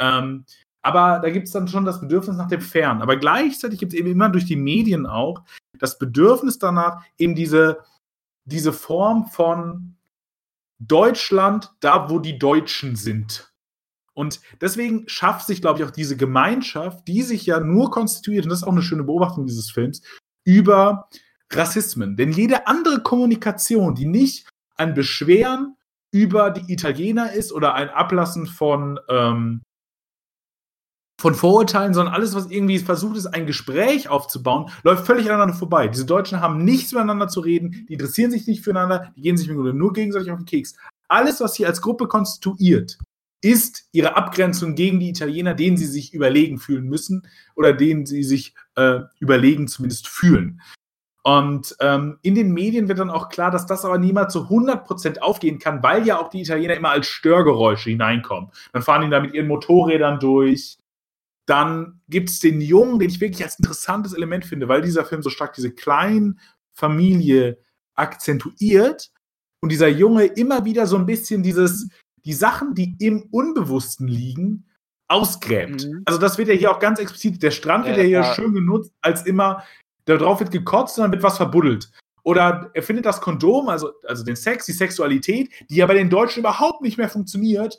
Ähm, 0.00 0.44
aber 0.82 1.18
da 1.18 1.30
gibt 1.30 1.48
es 1.48 1.52
dann 1.52 1.68
schon 1.68 1.84
das 1.84 2.00
Bedürfnis 2.00 2.36
nach 2.36 2.48
dem 2.48 2.60
Fern. 2.60 3.02
Aber 3.02 3.16
gleichzeitig 3.16 3.78
gibt 3.78 3.92
es 3.92 3.98
eben 3.98 4.10
immer 4.10 4.30
durch 4.30 4.46
die 4.46 4.56
Medien 4.56 5.06
auch 5.06 5.42
das 5.78 5.98
Bedürfnis 5.98 6.58
danach, 6.58 7.02
eben 7.18 7.34
diese, 7.34 7.80
diese 8.48 8.72
Form 8.72 9.26
von 9.26 9.96
Deutschland, 10.78 11.72
da 11.80 12.08
wo 12.10 12.18
die 12.18 12.38
Deutschen 12.38 12.96
sind. 12.96 13.52
Und 14.14 14.40
deswegen 14.60 15.08
schafft 15.08 15.46
sich, 15.46 15.60
glaube 15.60 15.78
ich, 15.78 15.84
auch 15.84 15.92
diese 15.92 16.16
Gemeinschaft, 16.16 17.06
die 17.06 17.22
sich 17.22 17.46
ja 17.46 17.60
nur 17.60 17.90
konstituiert, 17.90 18.44
und 18.44 18.50
das 18.50 18.60
ist 18.60 18.66
auch 18.66 18.72
eine 18.72 18.82
schöne 18.82 19.04
Beobachtung 19.04 19.46
dieses 19.46 19.70
Films, 19.70 20.02
über 20.44 21.08
Rassismen. 21.52 22.16
Denn 22.16 22.32
jede 22.32 22.66
andere 22.66 23.02
Kommunikation, 23.02 23.94
die 23.94 24.06
nicht 24.06 24.48
ein 24.76 24.94
Beschweren 24.94 25.76
über 26.10 26.50
die 26.50 26.72
Italiener 26.72 27.32
ist 27.32 27.52
oder 27.52 27.74
ein 27.74 27.90
Ablassen 27.90 28.46
von 28.46 28.98
ähm, 29.08 29.62
von 31.20 31.34
Vorurteilen, 31.34 31.94
sondern 31.94 32.14
alles, 32.14 32.34
was 32.34 32.50
irgendwie 32.50 32.78
versucht 32.78 33.16
ist, 33.16 33.26
ein 33.26 33.46
Gespräch 33.46 34.08
aufzubauen, 34.08 34.70
läuft 34.84 35.04
völlig 35.04 35.26
aneinander 35.28 35.54
vorbei. 35.54 35.88
Diese 35.88 36.06
Deutschen 36.06 36.40
haben 36.40 36.64
nichts 36.64 36.92
miteinander 36.92 37.28
zu 37.28 37.40
reden, 37.40 37.86
die 37.88 37.94
interessieren 37.94 38.30
sich 38.30 38.46
nicht 38.46 38.62
füreinander, 38.62 39.12
die 39.16 39.22
gehen 39.22 39.36
sich 39.36 39.48
nur 39.48 39.92
gegenseitig 39.92 40.30
auf 40.30 40.38
den 40.38 40.46
Keks. 40.46 40.76
Alles, 41.08 41.40
was 41.40 41.54
sie 41.54 41.66
als 41.66 41.82
Gruppe 41.82 42.06
konstituiert, 42.06 42.98
ist 43.40 43.88
ihre 43.92 44.16
Abgrenzung 44.16 44.74
gegen 44.74 45.00
die 45.00 45.10
Italiener, 45.10 45.54
denen 45.54 45.76
sie 45.76 45.86
sich 45.86 46.12
überlegen 46.12 46.58
fühlen 46.58 46.88
müssen 46.88 47.26
oder 47.54 47.72
denen 47.72 48.06
sie 48.06 48.22
sich 48.22 48.54
äh, 48.76 49.00
überlegen 49.20 49.68
zumindest 49.68 50.08
fühlen. 50.08 50.60
Und 51.22 51.76
ähm, 51.80 52.18
in 52.22 52.34
den 52.34 52.52
Medien 52.52 52.88
wird 52.88 53.00
dann 53.00 53.10
auch 53.10 53.28
klar, 53.28 53.50
dass 53.50 53.66
das 53.66 53.84
aber 53.84 53.98
niemals 53.98 54.32
zu 54.32 54.44
100% 54.44 55.18
aufgehen 55.18 55.58
kann, 55.58 55.82
weil 55.82 56.06
ja 56.06 56.18
auch 56.18 56.30
die 56.30 56.40
Italiener 56.40 56.74
immer 56.74 56.90
als 56.90 57.06
Störgeräusche 57.06 57.90
hineinkommen. 57.90 58.50
Dann 58.72 58.82
fahren 58.82 59.02
die 59.02 59.10
da 59.10 59.20
mit 59.20 59.34
ihren 59.34 59.48
Motorrädern 59.48 60.20
durch. 60.20 60.78
Dann 61.48 62.02
gibt 62.08 62.28
es 62.28 62.40
den 62.40 62.60
Jungen, 62.60 62.98
den 62.98 63.08
ich 63.08 63.22
wirklich 63.22 63.42
als 63.42 63.58
interessantes 63.58 64.12
Element 64.12 64.44
finde, 64.44 64.68
weil 64.68 64.82
dieser 64.82 65.06
Film 65.06 65.22
so 65.22 65.30
stark 65.30 65.54
diese 65.54 65.72
kleinen 65.72 66.38
Familie 66.74 67.58
akzentuiert 67.94 69.10
und 69.62 69.72
dieser 69.72 69.88
Junge 69.88 70.26
immer 70.26 70.66
wieder 70.66 70.86
so 70.86 70.98
ein 70.98 71.06
bisschen 71.06 71.42
dieses, 71.42 71.88
die 72.26 72.34
Sachen, 72.34 72.74
die 72.74 72.96
im 72.98 73.22
Unbewussten 73.30 74.06
liegen, 74.06 74.66
ausgräbt. 75.08 75.86
Mhm. 75.86 76.02
Also 76.04 76.20
das 76.20 76.36
wird 76.36 76.48
ja 76.48 76.54
hier 76.54 76.70
auch 76.70 76.80
ganz 76.80 76.98
explizit, 76.98 77.42
der 77.42 77.50
Strand 77.50 77.86
wird 77.86 77.96
ja, 77.96 78.02
ja 78.02 78.08
hier 78.08 78.20
ja. 78.28 78.34
schön 78.34 78.52
genutzt, 78.52 78.92
als 79.00 79.24
immer, 79.24 79.64
darauf 80.04 80.40
wird 80.40 80.50
gekotzt 80.50 80.98
und 80.98 81.04
dann 81.04 81.12
wird 81.12 81.22
was 81.22 81.38
verbuddelt. 81.38 81.90
Oder 82.24 82.70
er 82.74 82.82
findet 82.82 83.06
das 83.06 83.22
Kondom, 83.22 83.70
also, 83.70 83.92
also 84.06 84.22
den 84.22 84.36
Sex, 84.36 84.66
die 84.66 84.72
Sexualität, 84.72 85.50
die 85.70 85.76
ja 85.76 85.86
bei 85.86 85.94
den 85.94 86.10
Deutschen 86.10 86.40
überhaupt 86.40 86.82
nicht 86.82 86.98
mehr 86.98 87.08
funktioniert. 87.08 87.78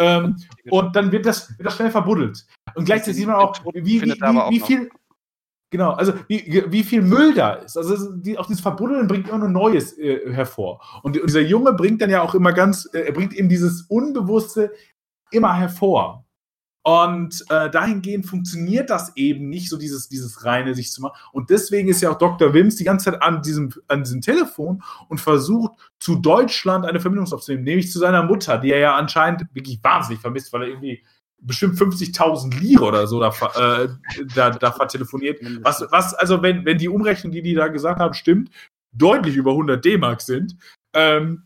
Ähm, 0.00 0.36
und 0.70 0.96
dann 0.96 1.12
wird 1.12 1.26
das, 1.26 1.50
wird 1.58 1.66
das 1.66 1.76
schnell 1.76 1.90
verbuddelt. 1.90 2.46
Und 2.74 2.86
gleichzeitig 2.86 3.16
sieht 3.16 3.26
man 3.26 3.36
auch, 3.36 3.54
wie, 3.74 3.84
wie, 3.84 4.02
wie, 4.02 4.20
wie 4.50 4.60
viel, 4.60 4.90
Genau, 5.72 5.92
also 5.92 6.14
wie, 6.26 6.64
wie 6.66 6.82
viel 6.82 7.00
Müll 7.00 7.32
da 7.32 7.52
ist. 7.52 7.76
Also 7.76 8.12
die, 8.16 8.36
auch 8.36 8.46
dieses 8.46 8.60
Verbuddeln 8.60 9.06
bringt 9.06 9.28
immer 9.28 9.38
nur 9.38 9.48
Neues 9.48 9.96
äh, 9.98 10.32
hervor. 10.32 10.80
Und, 11.04 11.16
und, 11.16 11.28
dieser 11.28 11.42
Junge 11.42 11.72
bringt 11.74 12.02
dann 12.02 12.10
ja 12.10 12.22
auch 12.22 12.34
immer 12.34 12.52
ganz, 12.52 12.88
äh, 12.92 13.02
er 13.02 13.12
bringt 13.12 13.34
eben 13.34 13.48
dieses 13.48 13.82
Unbewusste 13.82 14.72
immer 15.30 15.54
hervor. 15.54 16.24
Und 16.82 17.44
äh, 17.50 17.68
dahingehend 17.68 18.26
funktioniert 18.26 18.88
das 18.88 19.14
eben 19.16 19.48
nicht, 19.50 19.68
so 19.68 19.76
dieses, 19.76 20.08
dieses 20.08 20.44
reine 20.44 20.74
sich 20.74 20.90
zu 20.90 21.02
machen. 21.02 21.18
Und 21.32 21.50
deswegen 21.50 21.88
ist 21.88 22.00
ja 22.00 22.10
auch 22.10 22.18
Dr. 22.18 22.54
Wims 22.54 22.76
die 22.76 22.84
ganze 22.84 23.10
Zeit 23.10 23.22
an 23.22 23.42
diesem, 23.42 23.70
an 23.88 24.02
diesem 24.02 24.22
Telefon 24.22 24.82
und 25.08 25.20
versucht, 25.20 25.72
zu 25.98 26.16
Deutschland 26.16 26.86
eine 26.86 27.00
Verbindung 27.00 27.30
aufzunehmen, 27.30 27.64
nämlich 27.64 27.92
zu 27.92 27.98
seiner 27.98 28.22
Mutter, 28.22 28.56
die 28.56 28.72
er 28.72 28.78
ja 28.78 28.96
anscheinend 28.96 29.44
wirklich 29.52 29.78
wahnsinnig 29.82 30.20
vermisst, 30.22 30.52
weil 30.52 30.62
er 30.62 30.68
irgendwie 30.68 31.04
bestimmt 31.42 31.78
50.000 31.78 32.58
Lire 32.58 32.84
oder 32.84 33.06
so 33.06 33.20
da, 33.20 33.28
äh, 33.28 33.88
da, 34.34 34.50
da 34.50 34.72
vertelefoniert. 34.72 35.40
Was, 35.62 35.84
was, 35.90 36.14
also 36.14 36.42
wenn, 36.42 36.64
wenn 36.64 36.78
die 36.78 36.88
Umrechnung, 36.88 37.32
die 37.32 37.42
die 37.42 37.54
da 37.54 37.68
gesagt 37.68 38.00
haben, 38.00 38.14
stimmt, 38.14 38.50
deutlich 38.92 39.36
über 39.36 39.52
100 39.52 39.84
D-Mark 39.84 40.20
sind. 40.20 40.56
Ähm, 40.94 41.44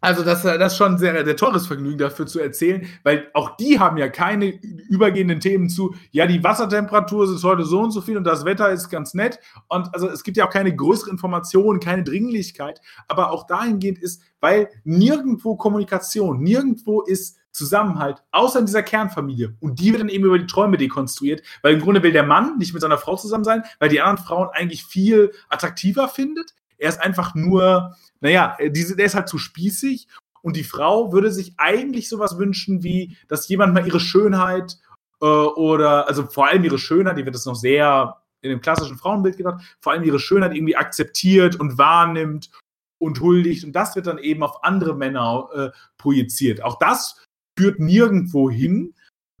also 0.00 0.22
das, 0.24 0.42
das 0.42 0.72
ist 0.72 0.78
schon 0.78 0.98
sehr, 0.98 1.24
sehr 1.24 1.36
teures 1.36 1.66
Vergnügen 1.66 1.98
dafür 1.98 2.26
zu 2.26 2.40
erzählen, 2.40 2.86
weil 3.02 3.28
auch 3.34 3.56
die 3.56 3.78
haben 3.78 3.96
ja 3.96 4.08
keine 4.08 4.46
übergehenden 4.88 5.40
Themen 5.40 5.68
zu, 5.68 5.94
ja, 6.10 6.26
die 6.26 6.42
Wassertemperatur 6.42 7.24
ist 7.24 7.44
heute 7.44 7.64
so 7.64 7.80
und 7.80 7.90
so 7.90 8.00
viel 8.00 8.16
und 8.16 8.24
das 8.24 8.44
Wetter 8.44 8.70
ist 8.70 8.88
ganz 8.88 9.14
nett. 9.14 9.38
Und 9.68 9.92
also 9.94 10.08
es 10.08 10.22
gibt 10.22 10.36
ja 10.36 10.46
auch 10.46 10.52
keine 10.52 10.74
größere 10.74 11.10
Information, 11.10 11.80
keine 11.80 12.04
Dringlichkeit, 12.04 12.80
aber 13.08 13.30
auch 13.30 13.46
dahingehend 13.46 13.98
ist, 13.98 14.22
weil 14.40 14.68
nirgendwo 14.84 15.56
Kommunikation, 15.56 16.40
nirgendwo 16.40 17.02
ist 17.02 17.38
Zusammenhalt, 17.52 18.22
außer 18.30 18.60
in 18.60 18.66
dieser 18.66 18.82
Kernfamilie. 18.82 19.56
Und 19.60 19.80
die 19.80 19.90
wird 19.90 20.00
dann 20.00 20.08
eben 20.08 20.24
über 20.24 20.38
die 20.38 20.46
Träume 20.46 20.76
dekonstruiert, 20.76 21.42
weil 21.62 21.74
im 21.74 21.80
Grunde 21.80 22.02
will 22.02 22.12
der 22.12 22.22
Mann 22.22 22.58
nicht 22.58 22.72
mit 22.72 22.82
seiner 22.82 22.98
Frau 22.98 23.16
zusammen 23.16 23.44
sein, 23.44 23.64
weil 23.80 23.88
die 23.88 24.00
anderen 24.00 24.24
Frauen 24.24 24.48
eigentlich 24.52 24.84
viel 24.84 25.32
attraktiver 25.48 26.08
findet. 26.08 26.54
Er 26.80 26.88
ist 26.88 27.00
einfach 27.00 27.34
nur, 27.34 27.96
naja, 28.20 28.56
diese, 28.68 28.96
der 28.96 29.06
ist 29.06 29.14
halt 29.14 29.28
zu 29.28 29.38
spießig. 29.38 30.08
Und 30.42 30.56
die 30.56 30.64
Frau 30.64 31.12
würde 31.12 31.30
sich 31.30 31.54
eigentlich 31.58 32.08
sowas 32.08 32.38
wünschen, 32.38 32.82
wie, 32.82 33.16
dass 33.28 33.48
jemand 33.48 33.74
mal 33.74 33.86
ihre 33.86 34.00
Schönheit 34.00 34.78
äh, 35.20 35.26
oder, 35.26 36.08
also 36.08 36.26
vor 36.26 36.48
allem 36.48 36.64
ihre 36.64 36.78
Schönheit, 36.78 37.18
die 37.18 37.24
wird 37.24 37.34
es 37.34 37.46
noch 37.46 37.54
sehr 37.54 38.16
in 38.42 38.50
dem 38.50 38.62
klassischen 38.62 38.96
Frauenbild 38.96 39.36
gedacht, 39.36 39.62
vor 39.80 39.92
allem 39.92 40.02
ihre 40.02 40.18
Schönheit 40.18 40.54
irgendwie 40.54 40.76
akzeptiert 40.76 41.56
und 41.56 41.76
wahrnimmt 41.76 42.50
und 42.98 43.20
huldigt. 43.20 43.64
Und 43.64 43.72
das 43.72 43.94
wird 43.96 44.06
dann 44.06 44.18
eben 44.18 44.42
auf 44.42 44.64
andere 44.64 44.96
Männer 44.96 45.48
äh, 45.54 45.70
projiziert. 45.98 46.62
Auch 46.62 46.78
das 46.78 47.22
führt 47.58 47.78
nirgendwo 47.78 48.50
hin, 48.50 48.94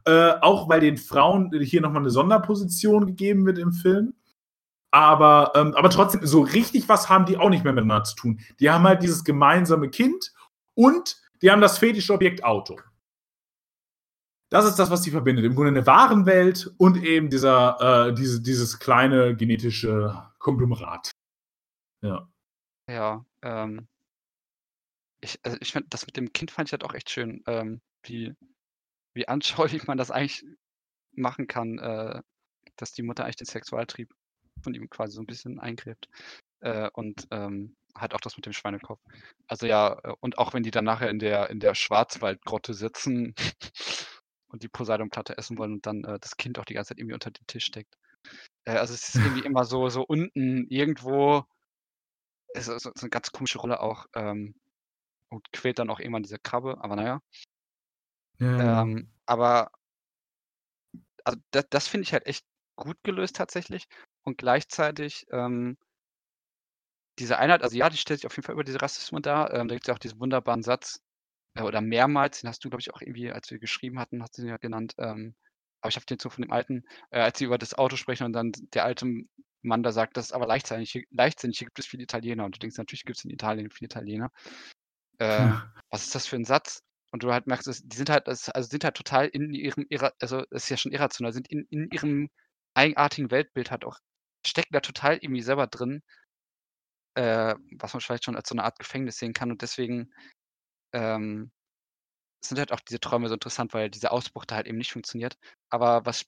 äh, 0.04 0.32
auch 0.40 0.68
weil 0.68 0.80
den 0.80 0.98
Frauen 0.98 1.50
hier 1.62 1.80
nochmal 1.80 2.02
eine 2.02 2.10
Sonderposition 2.10 3.06
gegeben 3.06 3.46
wird 3.46 3.58
im 3.58 3.72
Film. 3.72 4.14
Aber, 4.92 5.52
ähm, 5.54 5.74
aber 5.74 5.90
trotzdem, 5.90 6.26
so 6.26 6.40
richtig 6.40 6.88
was 6.88 7.08
haben 7.08 7.26
die 7.26 7.36
auch 7.36 7.48
nicht 7.48 7.64
mehr 7.64 7.72
miteinander 7.72 8.04
zu 8.04 8.16
tun. 8.16 8.40
Die 8.58 8.70
haben 8.70 8.84
halt 8.84 9.02
dieses 9.02 9.24
gemeinsame 9.24 9.88
Kind 9.88 10.32
und 10.74 11.16
die 11.42 11.50
haben 11.50 11.60
das 11.60 11.78
fetische 11.78 12.12
Objekt 12.12 12.44
Auto. 12.44 12.78
Das 14.50 14.64
ist 14.64 14.76
das, 14.76 14.90
was 14.90 15.04
sie 15.04 15.12
verbindet. 15.12 15.44
Im 15.44 15.54
Grunde 15.54 15.70
eine 15.70 15.86
Warenwelt 15.86 16.74
und 16.76 16.96
eben 17.04 17.30
dieser, 17.30 18.08
äh, 18.08 18.14
diese, 18.14 18.42
dieses 18.42 18.80
kleine 18.80 19.36
genetische 19.36 20.28
Konglomerat. 20.38 21.12
Ja. 22.02 22.28
Ja, 22.88 23.24
ähm, 23.42 23.86
ich, 25.20 25.38
also 25.44 25.56
ich 25.60 25.72
fand, 25.72 25.92
das 25.94 26.06
mit 26.06 26.16
dem 26.16 26.32
Kind 26.32 26.50
fand 26.50 26.68
ich 26.68 26.72
halt 26.72 26.82
auch 26.82 26.94
echt 26.94 27.10
schön. 27.10 27.44
Ähm, 27.46 27.80
wie, 28.02 28.34
wie 29.14 29.28
anschaulich 29.28 29.86
man 29.86 29.98
das 29.98 30.10
eigentlich 30.10 30.44
machen 31.12 31.46
kann, 31.46 31.78
äh, 31.78 32.20
dass 32.76 32.92
die 32.92 33.02
Mutter 33.02 33.24
eigentlich 33.24 33.36
den 33.36 33.46
Sexualtrieb 33.46 34.12
von 34.60 34.74
ihm 34.74 34.88
quasi 34.90 35.14
so 35.14 35.22
ein 35.22 35.26
bisschen 35.26 35.58
eingräbt. 35.58 36.08
Äh, 36.60 36.90
und 36.92 37.26
ähm, 37.30 37.76
halt 37.94 38.14
auch 38.14 38.20
das 38.20 38.36
mit 38.36 38.46
dem 38.46 38.52
Schweinekopf. 38.52 39.00
Also 39.46 39.66
ja, 39.66 39.98
äh, 40.04 40.14
und 40.20 40.38
auch 40.38 40.54
wenn 40.54 40.62
die 40.62 40.70
dann 40.70 40.84
nachher 40.84 41.10
in 41.10 41.18
der, 41.18 41.50
in 41.50 41.60
der 41.60 41.74
Schwarzwaldgrotte 41.74 42.74
sitzen 42.74 43.34
und 44.48 44.62
die 44.62 44.68
Poseidon-Platte 44.68 45.38
essen 45.38 45.58
wollen 45.58 45.74
und 45.74 45.86
dann 45.86 46.04
äh, 46.04 46.18
das 46.20 46.36
Kind 46.36 46.58
auch 46.58 46.64
die 46.64 46.74
ganze 46.74 46.88
Zeit 46.88 46.98
irgendwie 46.98 47.14
unter 47.14 47.30
den 47.30 47.46
Tisch 47.46 47.64
steckt. 47.64 47.96
Äh, 48.64 48.76
also 48.76 48.94
es 48.94 49.08
ist 49.08 49.16
irgendwie 49.16 49.44
immer 49.46 49.64
so, 49.64 49.88
so 49.88 50.02
unten 50.02 50.66
irgendwo, 50.68 51.44
es 52.54 52.68
ist, 52.68 52.86
ist 52.86 53.02
eine 53.02 53.10
ganz 53.10 53.32
komische 53.32 53.58
Rolle 53.58 53.80
auch. 53.80 54.06
Ähm, 54.14 54.54
und 55.30 55.52
quält 55.52 55.78
dann 55.78 55.90
auch 55.90 56.00
irgendwann 56.00 56.24
diese 56.24 56.40
Krabbe, 56.40 56.82
aber 56.82 56.96
naja. 56.96 57.22
Ja. 58.38 58.82
Ähm, 58.82 59.08
aber 59.26 59.70
also 61.24 61.38
das, 61.52 61.66
das 61.70 61.88
finde 61.88 62.02
ich 62.02 62.12
halt 62.12 62.26
echt 62.26 62.44
gut 62.76 62.96
gelöst 63.04 63.36
tatsächlich. 63.36 63.86
Und 64.22 64.38
gleichzeitig 64.38 65.26
ähm, 65.30 65.76
diese 67.18 67.38
Einheit, 67.38 67.62
also 67.62 67.76
ja, 67.76 67.90
die 67.90 67.96
stellt 67.96 68.20
sich 68.20 68.26
auf 68.26 68.36
jeden 68.36 68.44
Fall 68.44 68.54
über 68.54 68.64
diese 68.64 68.80
Rassismus 68.80 69.22
dar. 69.22 69.52
Ähm, 69.52 69.68
da 69.68 69.74
gibt 69.74 69.84
es 69.84 69.88
ja 69.88 69.94
auch 69.94 69.98
diesen 69.98 70.20
wunderbaren 70.20 70.62
Satz, 70.62 71.00
äh, 71.54 71.62
oder 71.62 71.80
mehrmals, 71.80 72.40
den 72.40 72.48
hast 72.48 72.64
du, 72.64 72.70
glaube 72.70 72.80
ich, 72.80 72.92
auch 72.92 73.00
irgendwie, 73.00 73.30
als 73.30 73.50
wir 73.50 73.58
geschrieben 73.58 73.98
hatten, 73.98 74.22
hast 74.22 74.38
du 74.38 74.42
ihn 74.42 74.48
ja 74.48 74.56
genannt, 74.56 74.94
ähm, 74.98 75.34
aber 75.80 75.88
ich 75.88 75.96
habe 75.96 76.06
den 76.06 76.18
so 76.18 76.30
von 76.30 76.42
dem 76.42 76.52
Alten, 76.52 76.84
äh, 77.10 77.20
als 77.20 77.38
sie 77.38 77.44
über 77.46 77.58
das 77.58 77.74
Auto 77.74 77.96
sprechen 77.96 78.24
und 78.24 78.32
dann 78.32 78.52
der 78.74 78.84
alte 78.84 79.06
Mann 79.62 79.82
da 79.82 79.92
sagt, 79.92 80.16
das 80.16 80.26
ist 80.26 80.32
aber 80.32 80.46
leichtsinnig, 80.46 81.06
leichtsinnig, 81.10 81.58
hier 81.58 81.66
gibt 81.66 81.78
es 81.78 81.86
viele 81.86 82.02
Italiener. 82.02 82.44
Und 82.44 82.54
du 82.54 82.58
denkst, 82.58 82.78
natürlich 82.78 83.04
gibt 83.04 83.18
es 83.18 83.24
in 83.24 83.30
Italien 83.30 83.70
viele 83.70 83.86
Italiener. 83.86 84.30
Äh, 85.18 85.26
ja. 85.26 85.72
Was 85.90 86.04
ist 86.04 86.14
das 86.14 86.26
für 86.26 86.36
ein 86.36 86.44
Satz? 86.44 86.82
Und 87.12 87.22
du 87.22 87.32
halt 87.32 87.46
merkst, 87.46 87.82
die 87.84 87.96
sind 87.96 88.08
halt, 88.08 88.28
also 88.28 88.62
sind 88.62 88.84
halt 88.84 88.94
total 88.94 89.26
in 89.26 89.52
ihrem, 89.52 89.86
also 90.20 90.44
es 90.50 90.64
ist 90.64 90.68
ja 90.70 90.76
schon 90.76 90.92
irrational, 90.92 91.32
sind 91.32 91.48
in, 91.48 91.66
in 91.70 91.88
ihrem 91.90 92.30
eigenartigen 92.74 93.30
Weltbild 93.30 93.70
halt 93.70 93.84
auch, 93.84 93.98
stecken 94.46 94.72
da 94.72 94.80
total 94.80 95.16
irgendwie 95.18 95.42
selber 95.42 95.66
drin, 95.66 96.02
äh, 97.14 97.54
was 97.78 97.92
man 97.92 98.00
vielleicht 98.00 98.24
schon 98.24 98.36
als 98.36 98.48
so 98.48 98.54
eine 98.54 98.64
Art 98.64 98.78
Gefängnis 98.78 99.16
sehen 99.18 99.32
kann. 99.32 99.50
Und 99.50 99.62
deswegen 99.62 100.12
ähm, 100.92 101.52
sind 102.44 102.58
halt 102.58 102.72
auch 102.72 102.80
diese 102.80 103.00
Träume 103.00 103.28
so 103.28 103.34
interessant, 103.34 103.74
weil 103.74 103.90
dieser 103.90 104.12
Ausbruch 104.12 104.44
da 104.46 104.56
halt 104.56 104.66
eben 104.66 104.78
nicht 104.78 104.92
funktioniert. 104.92 105.36
Aber 105.70 106.06
was 106.06 106.26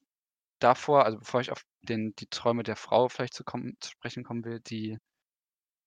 davor, 0.60 1.04
also 1.06 1.18
bevor 1.18 1.40
ich 1.40 1.52
auf 1.52 1.64
den, 1.82 2.14
die 2.16 2.28
Träume 2.28 2.62
der 2.64 2.76
Frau 2.76 3.08
vielleicht 3.08 3.34
zu, 3.34 3.44
kommen, 3.44 3.76
zu 3.80 3.90
sprechen 3.92 4.24
kommen 4.24 4.44
will, 4.44 4.60
die 4.60 4.98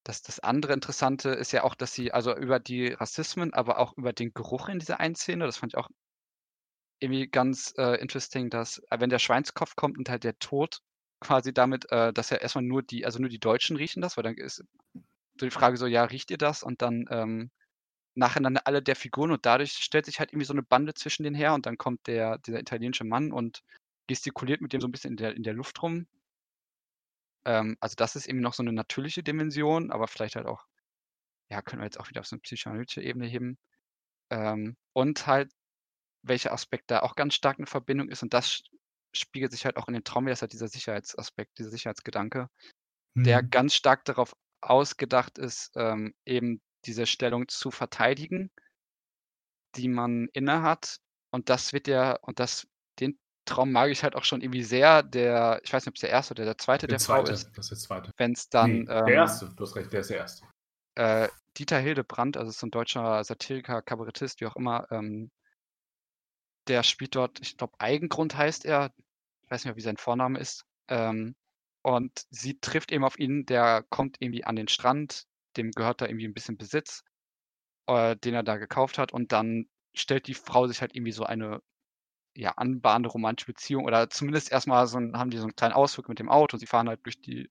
das 0.05 0.21
das 0.21 0.39
andere 0.39 0.73
Interessante 0.73 1.29
ist 1.31 1.51
ja 1.51 1.63
auch, 1.63 1.75
dass 1.75 1.93
sie 1.93 2.11
also 2.13 2.35
über 2.35 2.59
die 2.59 2.89
Rassismen, 2.93 3.53
aber 3.53 3.79
auch 3.79 3.93
über 3.97 4.13
den 4.13 4.33
Geruch 4.33 4.69
in 4.69 4.79
dieser 4.79 4.99
einen 4.99 5.15
Szene, 5.15 5.45
das 5.45 5.57
fand 5.57 5.73
ich 5.73 5.77
auch 5.77 5.89
irgendwie 6.99 7.27
ganz, 7.27 7.73
äh, 7.77 7.95
interesting, 8.01 8.49
dass, 8.49 8.79
äh, 8.89 8.99
wenn 8.99 9.09
der 9.09 9.19
Schweinskopf 9.19 9.75
kommt 9.75 9.97
und 9.97 10.09
halt 10.09 10.23
der 10.23 10.37
Tod 10.39 10.79
quasi 11.21 11.53
damit, 11.53 11.91
äh, 11.91 12.13
dass 12.13 12.29
ja 12.29 12.37
erstmal 12.37 12.63
nur 12.63 12.83
die 12.83 13.05
also 13.05 13.19
nur 13.19 13.29
die 13.29 13.39
Deutschen 13.39 13.75
riechen 13.77 14.01
das, 14.01 14.17
weil 14.17 14.23
dann 14.23 14.35
ist 14.37 14.57
so 15.39 15.45
die 15.47 15.51
Frage 15.51 15.77
so: 15.77 15.87
„Ja, 15.87 16.05
riecht 16.05 16.31
ihr 16.31 16.37
das?“ 16.39 16.63
Und 16.63 16.81
dann, 16.81 17.05
ähm, 17.11 17.51
nacheinander 18.15 18.61
alle 18.67 18.81
der 18.83 18.95
Figuren 18.97 19.31
und 19.31 19.45
dadurch 19.45 19.73
stellt 19.73 20.05
sich 20.07 20.19
halt 20.19 20.31
irgendwie 20.33 20.45
so 20.47 20.53
eine 20.53 20.63
Bande 20.63 20.93
zwischen 20.95 21.23
denen 21.23 21.35
her 21.35 21.53
und 21.55 21.65
dann 21.67 21.77
kommt 21.77 22.07
der 22.07 22.39
dieser 22.39 22.59
italienische 22.61 23.05
Mann 23.05 23.31
und 23.33 23.61
gestikuliert 24.07 24.61
mit 24.61 24.73
dem 24.73 24.81
so 24.81 24.87
ein 24.89 24.91
bisschen 24.93 25.11
in 25.13 25.17
der 25.17 25.35
in 25.35 25.43
der 25.43 25.53
Luft 25.55 25.81
rum. 25.83 26.07
Ähm, 27.45 27.77
also 27.79 27.95
das 27.95 28.15
ist 28.15 28.27
eben 28.27 28.39
noch 28.41 28.53
so 28.53 28.63
eine 28.63 28.73
natürliche 28.73 29.23
Dimension, 29.23 29.91
aber 29.91 30.07
vielleicht 30.07 30.35
halt 30.35 30.47
auch 30.47 30.65
ja, 31.51 31.61
können 31.61 31.81
wir 31.81 31.85
jetzt 31.85 31.99
auch 31.99 32.09
wieder 32.09 32.21
auf 32.21 32.27
so 32.27 32.35
eine 32.35 32.41
psychoanalytische 32.41 33.03
Ebene 33.03 33.27
heben. 33.27 33.57
Ähm, 34.31 34.77
und 34.93 35.27
halt, 35.27 35.51
welcher 36.23 36.53
Aspekt 36.53 36.91
da 36.91 37.01
auch 37.01 37.15
ganz 37.15 37.35
stark 37.35 37.59
'ne 37.59 37.67
Verbindung 37.67 38.09
ist 38.09 38.23
und 38.23 38.33
das 38.33 38.63
spiegelt 39.15 39.51
sich 39.51 39.65
halt 39.65 39.77
auch 39.77 39.87
in 39.87 39.93
den 39.93 40.03
Traum 40.03 40.27
ist 40.27 40.41
halt 40.41 40.53
dieser 40.53 40.67
Sicherheitsaspekt, 40.67 41.57
dieser 41.57 41.71
Sicherheitsgedanke, 41.71 42.49
der 43.15 43.41
Mhm. 43.41 43.49
ganz 43.49 43.75
stark 43.75 44.05
darauf 44.05 44.35
ausgedacht 44.61 45.37
ist, 45.37 45.71
ähm, 45.75 46.13
eben 46.25 46.61
diese 46.85 47.05
Stellung 47.05 47.47
zu 47.47 47.71
verteidigen 47.71 48.51
die 49.75 49.87
man 49.87 50.27
innehat 50.33 50.99
Und 51.31 51.49
das 51.49 51.73
wird 51.73 51.87
ja, 51.87 52.17
und 52.21 52.39
das, 52.39 52.67
den 52.99 53.19
Traum 53.45 53.71
mag 53.71 53.91
ich 53.91 54.03
halt 54.03 54.15
auch 54.15 54.23
schon 54.23 54.41
irgendwie 54.41 54.63
sehr. 54.63 55.03
Der, 55.03 55.59
ich 55.63 55.73
weiß 55.73 55.83
nicht, 55.83 55.89
ob 55.89 55.95
es 55.95 56.01
der 56.01 56.09
erste 56.09 56.33
oder 56.33 56.45
der 56.45 56.57
zweite 56.57 56.87
der, 56.87 56.97
der 56.97 57.05
zweite, 57.05 57.25
Frau 57.25 57.33
ist. 57.33 57.51
Das 57.55 57.65
ist 57.65 57.71
der 57.71 57.77
zweite. 57.77 58.11
Wenn 58.17 58.31
es 58.31 58.49
dann. 58.49 58.71
Nee, 58.71 58.85
der 58.85 59.07
ähm, 59.07 59.13
erste, 59.13 59.49
du 59.49 59.63
hast 59.63 59.75
recht, 59.75 59.91
der 59.91 59.99
ist 59.99 60.09
der 60.09 60.17
erste. 60.17 60.45
Äh, 60.95 61.27
Dieter 61.57 61.79
Hildebrand, 61.79 62.37
also 62.37 62.51
so 62.51 62.67
ein 62.67 62.71
deutscher 62.71 63.23
Satiriker, 63.23 63.81
Kabarettist, 63.81 64.41
wie 64.41 64.45
auch 64.45 64.55
immer, 64.55 64.87
ähm, 64.91 65.29
der 66.67 66.83
spielt 66.83 67.15
dort, 67.15 67.39
ich 67.41 67.57
glaube, 67.57 67.73
Eigengrund 67.79 68.35
heißt 68.35 68.65
er. 68.65 68.91
Ich 69.45 69.51
weiß 69.51 69.61
nicht 69.63 69.71
mehr, 69.71 69.75
wie 69.77 69.81
sein 69.81 69.97
Vorname 69.97 70.39
ist. 70.39 70.65
Ähm, 70.87 71.35
und 71.83 72.25
sie 72.31 72.59
trifft 72.59 72.91
eben 72.91 73.03
auf 73.05 73.19
ihn, 73.19 73.45
der 73.45 73.83
kommt 73.89 74.17
irgendwie 74.19 74.43
an 74.43 74.55
den 74.55 74.67
Strand, 74.67 75.25
dem 75.57 75.71
gehört 75.71 76.01
da 76.01 76.07
irgendwie 76.07 76.27
ein 76.27 76.33
bisschen 76.33 76.57
Besitz, 76.57 77.03
äh, 77.87 78.15
den 78.17 78.33
er 78.35 78.43
da 78.43 78.57
gekauft 78.57 78.97
hat. 78.97 79.13
Und 79.13 79.31
dann 79.31 79.67
stellt 79.95 80.27
die 80.27 80.33
Frau 80.35 80.67
sich 80.67 80.81
halt 80.81 80.95
irgendwie 80.95 81.11
so 81.13 81.25
eine 81.25 81.61
ja, 82.35 82.51
anbahnende 82.53 83.09
romantische 83.09 83.47
Beziehung 83.47 83.85
oder 83.85 84.09
zumindest 84.09 84.51
erstmal 84.51 84.87
so 84.87 84.99
ein, 84.99 85.17
haben 85.17 85.31
die 85.31 85.37
so 85.37 85.43
einen 85.45 85.55
kleinen 85.55 85.73
Ausflug 85.73 86.09
mit 86.09 86.19
dem 86.19 86.29
Auto 86.29 86.55
und 86.55 86.59
sie 86.59 86.67
fahren 86.67 86.89
halt 86.89 87.01
durch 87.05 87.21
die 87.21 87.49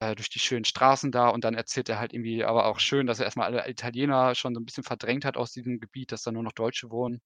äh, 0.00 0.14
durch 0.14 0.28
die 0.30 0.38
schönen 0.38 0.64
Straßen 0.64 1.12
da 1.12 1.28
und 1.28 1.44
dann 1.44 1.54
erzählt 1.54 1.88
er 1.88 1.98
halt 1.98 2.12
irgendwie 2.12 2.44
aber 2.44 2.66
auch 2.66 2.78
schön, 2.80 3.06
dass 3.06 3.18
er 3.20 3.26
erstmal 3.26 3.46
alle 3.46 3.68
Italiener 3.68 4.34
schon 4.34 4.54
so 4.54 4.60
ein 4.60 4.64
bisschen 4.66 4.84
verdrängt 4.84 5.24
hat 5.24 5.36
aus 5.36 5.52
diesem 5.52 5.80
Gebiet, 5.80 6.12
dass 6.12 6.22
da 6.22 6.32
nur 6.32 6.42
noch 6.42 6.52
Deutsche 6.52 6.90
wohnen. 6.90 7.20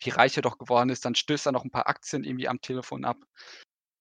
Wie 0.00 0.10
reich 0.10 0.36
er 0.36 0.42
doch 0.42 0.58
geworden 0.58 0.90
ist, 0.90 1.04
dann 1.04 1.14
stößt 1.14 1.46
er 1.46 1.52
noch 1.52 1.64
ein 1.64 1.70
paar 1.70 1.88
Aktien 1.88 2.24
irgendwie 2.24 2.48
am 2.48 2.60
Telefon 2.60 3.04
ab. 3.04 3.18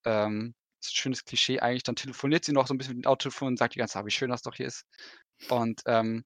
Ähm, 0.05 0.53
ist 0.81 0.91
ein 0.91 0.95
schönes 0.95 1.25
Klischee 1.25 1.59
eigentlich. 1.59 1.83
Dann 1.83 1.95
telefoniert 1.95 2.45
sie 2.45 2.53
noch 2.53 2.67
so 2.67 2.73
ein 2.73 2.77
bisschen 2.77 2.95
mit 2.95 3.05
dem 3.05 3.09
Autotelefon 3.09 3.49
und 3.49 3.57
sagt 3.57 3.75
die 3.75 3.79
ganze 3.79 3.93
Zeit, 3.93 4.05
wie 4.05 4.11
schön 4.11 4.29
das 4.29 4.41
doch 4.41 4.55
hier 4.55 4.67
ist. 4.67 4.85
Und 5.49 5.81
ähm, 5.85 6.25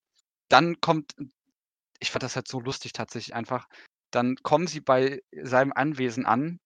dann 0.50 0.80
kommt, 0.82 1.16
ich 2.00 2.12
fand 2.12 2.24
das 2.24 2.36
halt 2.36 2.48
so 2.48 2.60
lustig 2.60 2.94
tatsächlich 2.94 3.36
einfach, 3.36 3.68
dann 4.12 4.36
kommen 4.38 4.68
sie 4.68 4.82
bei 4.82 5.22
seinem 5.32 5.74
Anwesen 5.74 6.26
an 6.26 6.60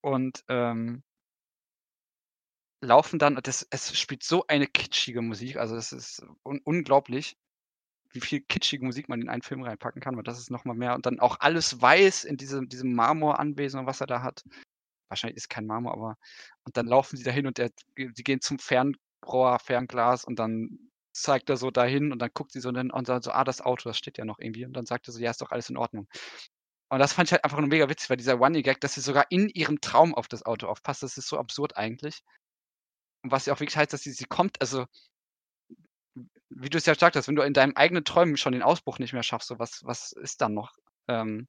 und 0.00 0.44
ähm, 0.48 1.02
laufen 2.80 3.18
dann, 3.18 3.36
das, 3.42 3.66
es 3.70 3.98
spielt 3.98 4.22
so 4.22 4.44
eine 4.46 4.66
kitschige 4.66 5.22
Musik, 5.22 5.56
also 5.56 5.76
es 5.76 5.92
ist 5.92 6.22
un 6.44 6.60
unglaublich, 6.64 7.36
wie 8.12 8.20
viel 8.20 8.40
kitschige 8.40 8.84
Musik 8.84 9.08
man 9.08 9.20
in 9.20 9.28
einen 9.28 9.42
Film 9.42 9.62
reinpacken 9.62 10.00
kann, 10.00 10.16
weil 10.16 10.22
das 10.22 10.38
ist 10.38 10.50
nochmal 10.50 10.76
mehr 10.76 10.94
und 10.94 11.06
dann 11.06 11.20
auch 11.20 11.36
alles 11.40 11.80
weiß 11.80 12.24
in 12.24 12.36
diesem, 12.36 12.68
diesem 12.68 12.94
Marmoranwesen, 12.94 13.86
was 13.86 14.00
er 14.00 14.06
da 14.06 14.22
hat. 14.22 14.42
Wahrscheinlich 15.08 15.36
ist 15.36 15.48
kein 15.50 15.66
Marmor, 15.66 15.92
aber 15.92 16.16
und 16.64 16.76
dann 16.76 16.86
laufen 16.86 17.16
sie 17.16 17.24
dahin 17.24 17.46
und 17.46 17.58
er, 17.58 17.70
sie 17.96 18.24
gehen 18.24 18.40
zum 18.40 18.58
Fernrohr, 18.58 19.58
Fernglas 19.58 20.24
und 20.24 20.38
dann 20.38 20.90
zeigt 21.12 21.50
er 21.50 21.56
so 21.56 21.70
dahin 21.70 22.12
und 22.12 22.20
dann 22.20 22.30
guckt 22.32 22.52
sie 22.52 22.60
so 22.60 22.68
und 22.68 22.74
dann 22.74 23.22
so, 23.22 23.30
ah, 23.32 23.44
das 23.44 23.60
Auto, 23.60 23.88
das 23.88 23.98
steht 23.98 24.18
ja 24.18 24.24
noch 24.24 24.38
irgendwie. 24.38 24.64
Und 24.64 24.74
dann 24.74 24.86
sagt 24.86 25.08
er 25.08 25.12
so, 25.12 25.20
ja, 25.20 25.30
ist 25.30 25.40
doch 25.40 25.50
alles 25.50 25.70
in 25.70 25.76
Ordnung. 25.76 26.06
Und 26.90 27.00
das 27.00 27.12
fand 27.12 27.28
ich 27.28 27.32
halt 27.32 27.44
einfach 27.44 27.58
nur 27.58 27.68
mega 27.68 27.88
witzig, 27.88 28.08
weil 28.08 28.16
dieser 28.16 28.34
Running 28.34 28.62
Gag, 28.62 28.80
dass 28.80 28.94
sie 28.94 29.00
sogar 29.00 29.26
in 29.30 29.48
ihrem 29.48 29.80
Traum 29.80 30.14
auf 30.14 30.28
das 30.28 30.44
Auto 30.46 30.66
aufpasst, 30.68 31.02
das 31.02 31.18
ist 31.18 31.28
so 31.28 31.38
absurd 31.38 31.76
eigentlich. 31.76 32.22
Und 33.22 33.32
was 33.32 33.46
ja 33.46 33.52
auch 33.52 33.60
wirklich 33.60 33.76
heißt, 33.76 33.92
dass 33.92 34.02
sie, 34.02 34.12
sie 34.12 34.24
kommt, 34.24 34.60
also, 34.60 34.86
wie 36.60 36.70
du 36.70 36.78
es 36.78 36.86
ja 36.86 36.94
gesagt 36.94 37.16
hast, 37.16 37.28
wenn 37.28 37.36
du 37.36 37.42
in 37.42 37.54
deinem 37.54 37.74
eigenen 37.76 38.04
Träumen 38.04 38.36
schon 38.36 38.52
den 38.52 38.62
Ausbruch 38.62 38.98
nicht 38.98 39.12
mehr 39.12 39.22
schaffst, 39.22 39.48
so 39.48 39.58
was, 39.58 39.82
was 39.84 40.12
ist 40.12 40.40
dann 40.40 40.54
noch? 40.54 40.72
Ähm, 41.08 41.48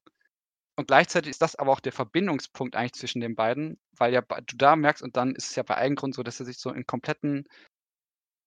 und 0.77 0.87
gleichzeitig 0.87 1.31
ist 1.31 1.41
das 1.41 1.55
aber 1.57 1.71
auch 1.73 1.81
der 1.81 1.93
Verbindungspunkt 1.93 2.75
eigentlich 2.75 2.93
zwischen 2.93 3.21
den 3.21 3.35
beiden, 3.35 3.79
weil 3.97 4.13
ja 4.13 4.21
du 4.21 4.57
da 4.57 4.75
merkst, 4.75 5.03
und 5.03 5.17
dann 5.17 5.35
ist 5.35 5.51
es 5.51 5.55
ja 5.55 5.63
bei 5.63 5.77
Eigengrund 5.77 6.15
so, 6.15 6.23
dass 6.23 6.39
er 6.39 6.45
sich 6.47 6.59
so 6.59 6.71
in 6.71 6.85
kompletten 6.87 7.45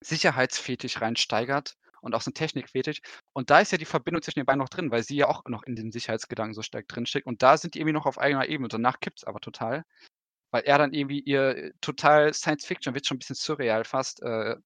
Sicherheitsfetisch 0.00 1.00
reinsteigert 1.00 1.76
und 2.00 2.14
auch 2.14 2.22
so 2.22 2.30
'n 2.30 2.34
Technikfetisch. 2.34 3.00
Und 3.32 3.50
da 3.50 3.60
ist 3.60 3.72
ja 3.72 3.78
die 3.78 3.84
Verbindung 3.84 4.22
zwischen 4.22 4.40
den 4.40 4.46
beiden 4.46 4.58
noch 4.58 4.68
drin, 4.68 4.90
weil 4.90 5.02
sie 5.04 5.16
ja 5.16 5.28
auch 5.28 5.44
noch 5.46 5.62
in 5.62 5.76
den 5.76 5.92
Sicherheitsgedanken 5.92 6.54
so 6.54 6.62
stark 6.62 6.88
drinsteckt. 6.88 7.26
Und 7.26 7.42
da 7.42 7.56
sind 7.56 7.74
die 7.74 7.78
irgendwie 7.80 7.92
noch 7.94 8.06
auf 8.06 8.18
eigener 8.18 8.48
Ebene. 8.48 8.66
Und 8.66 8.72
danach 8.72 8.98
kippt's 9.00 9.24
aber 9.24 9.40
total, 9.40 9.84
weil 10.52 10.62
er 10.64 10.78
dann 10.78 10.92
irgendwie 10.94 11.20
ihr 11.20 11.56
äh, 11.56 11.72
total 11.82 12.34
Science 12.34 12.66
Fiction, 12.66 12.94
wird 12.94 13.06
schon 13.06 13.16
ein 13.16 13.20
bisschen 13.20 13.36
surreal 13.36 13.84
fast, 13.84 14.22
äh, 14.22 14.56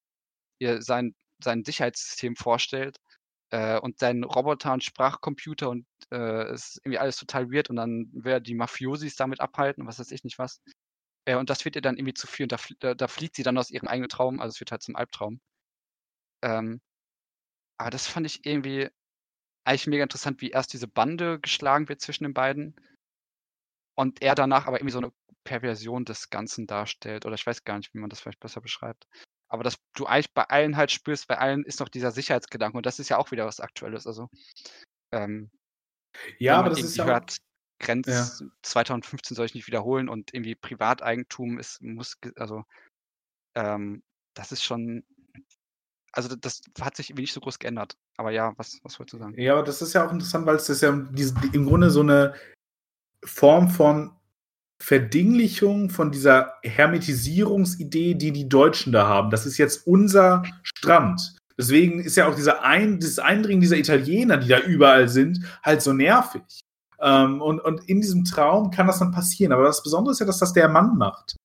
ihr 0.61 0.83
sein 0.83 1.15
sein 1.43 1.65
Sicherheitssystem 1.65 2.37
vorstellt, 2.37 2.99
äh, 3.51 3.79
und 3.81 3.99
seinen 4.01 4.25
Roboter 4.25 4.73
und 4.75 4.85
Sprachcomputer 4.85 5.71
und, 5.71 5.87
äh, 6.13 6.45
es 6.53 6.69
ist 6.77 6.81
irgendwie 6.85 6.99
alles 7.01 7.17
total 7.19 7.51
weird 7.53 7.71
und 7.71 7.77
dann 7.77 8.11
will 8.13 8.33
er 8.35 8.41
die 8.41 8.55
Mafiosis 8.57 9.17
damit 9.17 9.41
abhalten 9.41 9.83
und 9.83 9.89
was 9.89 9.99
weiß 10.01 10.11
ich 10.13 10.25
nicht 10.25 10.39
was. 10.39 10.61
Äh, 11.27 11.37
und 11.37 11.51
das 11.51 11.65
wird 11.67 11.77
ihr 11.77 11.83
dann 11.83 11.97
irgendwie 11.99 12.15
zu 12.15 12.27
viel 12.29 12.45
und 12.47 12.53
da 12.53 12.59
da 12.81 12.95
da 12.95 13.09
flieht 13.09 13.37
sie 13.37 13.43
dann 13.45 13.59
aus 13.59 13.71
ihrem 13.73 13.89
eigenen 13.89 14.11
Traum, 14.11 14.41
also 14.41 14.55
es 14.57 14.61
wird 14.61 14.73
halt 14.73 14.83
zum 14.83 14.97
Albtraum. 14.97 15.41
Ähm 16.43 16.81
aber 17.79 17.91
das 17.91 18.07
fand 18.09 18.27
ich 18.27 18.47
irgendwie 18.47 18.89
eigentlich 19.65 19.87
mega 19.89 20.05
interessant, 20.05 20.41
wie 20.43 20.51
erst 20.51 20.73
diese 20.73 20.89
Bande 20.89 21.41
geschlagen 21.41 21.89
wird 21.89 22.01
zwischen 22.03 22.25
den 22.25 22.35
beiden 22.35 22.77
und 23.99 24.21
er 24.23 24.35
danach 24.35 24.67
aber 24.67 24.79
irgendwie 24.79 24.93
so 24.93 25.01
'ne 25.01 25.13
Perversion 25.45 26.05
des 26.05 26.29
Ganzen 26.31 26.67
darstellt 26.67 27.25
oder 27.27 27.35
ich 27.35 27.47
weiß 27.47 27.65
gar 27.65 27.79
nicht, 27.79 27.95
wie 27.95 27.99
man 27.99 28.11
das 28.11 28.21
vielleicht 28.21 28.41
besser 28.41 28.61
beschreibt. 28.61 29.07
Aber 29.49 29.63
dass 29.63 29.77
du 29.95 30.07
eigentlich 30.07 30.33
bei 30.35 30.45
allen 30.45 30.77
halt 30.77 30.91
spürst, 30.91 31.29
bei 31.29 31.39
allen 31.39 31.65
ist 31.65 31.81
noch 31.81 31.89
dieser 31.89 32.11
Sicherheitsgedanke 32.11 32.77
und 32.77 32.87
das 32.87 32.99
ist 32.99 33.09
ja 33.09 33.19
auch 33.19 33.31
wieder 33.31 33.47
was 33.47 33.61
Aktuelles. 33.61 34.07
Also, 34.07 34.29
ähm, 35.13 35.51
Ja, 36.39 36.59
aber 36.59 36.71
das 36.71 36.83
ist 36.83 36.97
ja 36.97 37.05
auch 37.05 37.09
hört, 37.09 37.37
Grenz 37.79 38.41
ja. 38.41 38.47
2015 38.63 39.37
soll 39.37 39.47
ich 39.47 39.55
nicht 39.55 39.67
wiederholen 39.67 40.09
und 40.09 40.35
irgendwie 40.35 40.55
Privateigentum 40.55 41.59
ist 41.59 41.83
muss 41.83 42.17
also, 42.37 42.65
ähm, 43.55 44.03
das 44.35 44.53
ist 44.53 44.65
schon 44.65 45.05
also 46.17 46.35
das 46.35 46.63
hat 46.81 46.97
sich 46.97 47.11
irgendwie 47.11 47.25
nicht 47.25 47.35
so 47.35 47.41
groß 47.41 47.59
geändert. 47.59 47.97
Aber 48.17 48.31
ja, 48.31 48.55
was, 48.57 48.81
was 48.83 48.99
wolltest 48.99 49.15
du 49.15 49.19
sagen? 49.19 49.39
Ja, 49.39 49.53
aber 49.53 49.65
das 49.65 49.83
ist 49.83 49.93
ja 49.93 50.07
auch 50.07 50.13
interessant, 50.13 50.47
weil 50.47 50.57
es 50.57 50.69
ist 50.69 50.81
ja 50.81 50.91
diese, 51.11 51.35
im 51.53 51.67
Grunde 51.67 51.91
so 51.91 52.01
eine 52.01 52.35
Form 53.23 53.69
von 53.69 54.17
Verdinglichung 54.79 55.91
von 55.91 56.11
dieser 56.11 56.55
Hermetisierungsidee, 56.63 58.15
die 58.15 58.33
die 58.33 58.49
Deutschen 58.49 58.93
da 58.93 59.07
haben. 59.07 59.31
Das 59.31 59.47
ist 59.47 59.59
jetzt 59.59 59.87
unser 59.87 60.43
Strand. 60.63 61.37
Deswegen 61.59 62.01
ist 62.01 62.17
ja 62.17 62.29
auch 62.29 62.35
dieser 62.35 62.63
Ein, 62.63 63.01
dieses 63.01 63.19
Eindringen 63.19 63.63
dieser 63.63 63.79
Italiener, 63.79 64.37
die 64.37 64.49
da 64.49 64.61
überall 64.61 65.09
sind, 65.09 65.41
halt 65.63 65.81
so 65.81 65.93
nervig. 65.93 66.43
Ähm, 67.01 67.41
und, 67.41 67.61
und 67.61 67.89
in 67.89 68.01
diesem 68.01 68.25
Traum 68.25 68.71
kann 68.71 68.87
das 68.87 68.99
dann 68.99 69.13
passieren. 69.13 69.53
Aber 69.53 69.65
das 69.65 69.83
Besondere 69.83 70.13
ist 70.13 70.21
ja, 70.21 70.27
dass 70.27 70.39
das 70.39 70.53
der 70.53 70.69
Mann 70.69 70.97
macht 70.97 71.37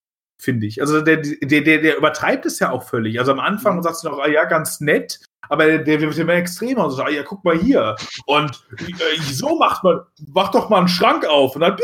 finde 0.42 0.66
ich. 0.66 0.82
Also 0.82 1.02
der, 1.02 1.18
der, 1.18 1.62
der, 1.62 1.82
der 1.82 1.98
übertreibt 1.98 2.48
es 2.48 2.58
ja 2.58 2.72
auch 2.72 2.84
völlig. 2.84 3.20
Also 3.20 3.32
am 3.32 3.40
Anfang 3.40 3.78
mhm. 3.78 3.84
sagst 3.84 4.04
du 4.04 4.10
noch, 4.10 4.18
ah 4.20 4.28
ja, 4.28 4.46
ganz 4.46 4.82
nett, 4.82 5.20
aber 5.48 5.66
der, 5.68 5.80
der 5.80 6.02
wird 6.02 6.18
immer 6.18 6.34
extremer 6.34 6.86
und 6.86 6.92
so, 6.92 7.04
ah 7.04 7.10
ja, 7.10 7.22
guck 7.22 7.44
mal 7.46 7.58
hier. 7.58 7.96
Und 8.26 8.66
äh, 8.80 9.22
so 9.22 9.56
macht 9.58 9.84
man, 9.84 10.00
mach 10.34 10.50
doch 10.50 10.70
mal 10.70 10.80
einen 10.80 10.88
Schrank 10.88 11.26
auf 11.26 11.56
und 11.56 11.62
dann 11.62 11.78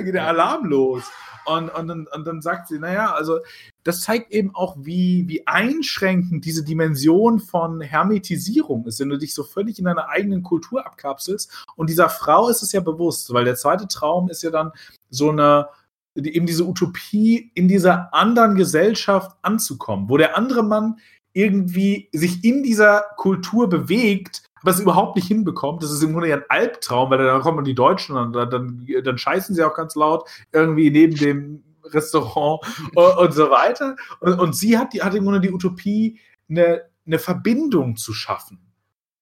geht 0.00 0.14
der 0.14 0.26
Alarm 0.26 0.64
los. 0.64 1.04
Und, 1.44 1.68
und, 1.70 1.90
und, 1.90 2.12
und 2.12 2.24
dann 2.26 2.40
sagt 2.40 2.68
sie, 2.68 2.78
naja, 2.78 3.12
also 3.12 3.40
das 3.82 4.02
zeigt 4.02 4.30
eben 4.30 4.54
auch, 4.54 4.76
wie, 4.78 5.24
wie 5.26 5.46
einschränkend 5.46 6.44
diese 6.44 6.64
Dimension 6.64 7.40
von 7.40 7.80
Hermetisierung 7.80 8.86
ist, 8.86 9.00
wenn 9.00 9.08
du 9.08 9.18
dich 9.18 9.34
so 9.34 9.42
völlig 9.42 9.78
in 9.78 9.86
deiner 9.86 10.08
eigenen 10.08 10.44
Kultur 10.44 10.86
abkapselst. 10.86 11.66
Und 11.74 11.90
dieser 11.90 12.08
Frau 12.08 12.48
ist 12.48 12.62
es 12.62 12.72
ja 12.72 12.80
bewusst, 12.80 13.32
weil 13.34 13.44
der 13.44 13.56
zweite 13.56 13.88
Traum 13.88 14.30
ist 14.30 14.42
ja 14.42 14.50
dann 14.50 14.70
so 15.10 15.30
eine, 15.30 15.68
eben 16.14 16.46
diese 16.46 16.64
Utopie 16.64 17.50
in 17.54 17.66
dieser 17.66 18.14
anderen 18.14 18.54
Gesellschaft 18.54 19.36
anzukommen, 19.42 20.08
wo 20.08 20.16
der 20.16 20.38
andere 20.38 20.62
Mann 20.62 21.00
irgendwie 21.34 22.08
sich 22.12 22.44
in 22.44 22.62
dieser 22.62 23.04
Kultur 23.16 23.68
bewegt, 23.68 24.44
aber 24.62 24.70
es 24.70 24.80
überhaupt 24.80 25.16
nicht 25.16 25.28
hinbekommt. 25.28 25.82
Das 25.82 25.92
ist 25.92 26.02
im 26.02 26.12
Grunde 26.12 26.28
ja 26.28 26.36
ein 26.36 26.44
Albtraum, 26.48 27.10
weil 27.10 27.18
dann 27.18 27.42
kommen 27.42 27.64
die 27.64 27.74
Deutschen 27.74 28.16
und 28.16 28.32
dann, 28.32 28.50
dann, 28.50 28.86
dann 29.04 29.18
scheißen 29.18 29.54
sie 29.54 29.64
auch 29.64 29.74
ganz 29.74 29.94
laut 29.94 30.28
irgendwie 30.52 30.90
neben 30.90 31.14
dem 31.16 31.62
Restaurant 31.84 32.60
und, 32.94 33.18
und 33.18 33.32
so 33.34 33.50
weiter. 33.50 33.96
Und, 34.20 34.38
und 34.38 34.56
sie 34.56 34.78
hat, 34.78 34.92
die, 34.92 35.02
hat 35.02 35.14
im 35.14 35.24
Grunde 35.24 35.40
die 35.40 35.52
Utopie, 35.52 36.20
eine, 36.48 36.82
eine 37.06 37.18
Verbindung 37.18 37.96
zu 37.96 38.12
schaffen. 38.12 38.58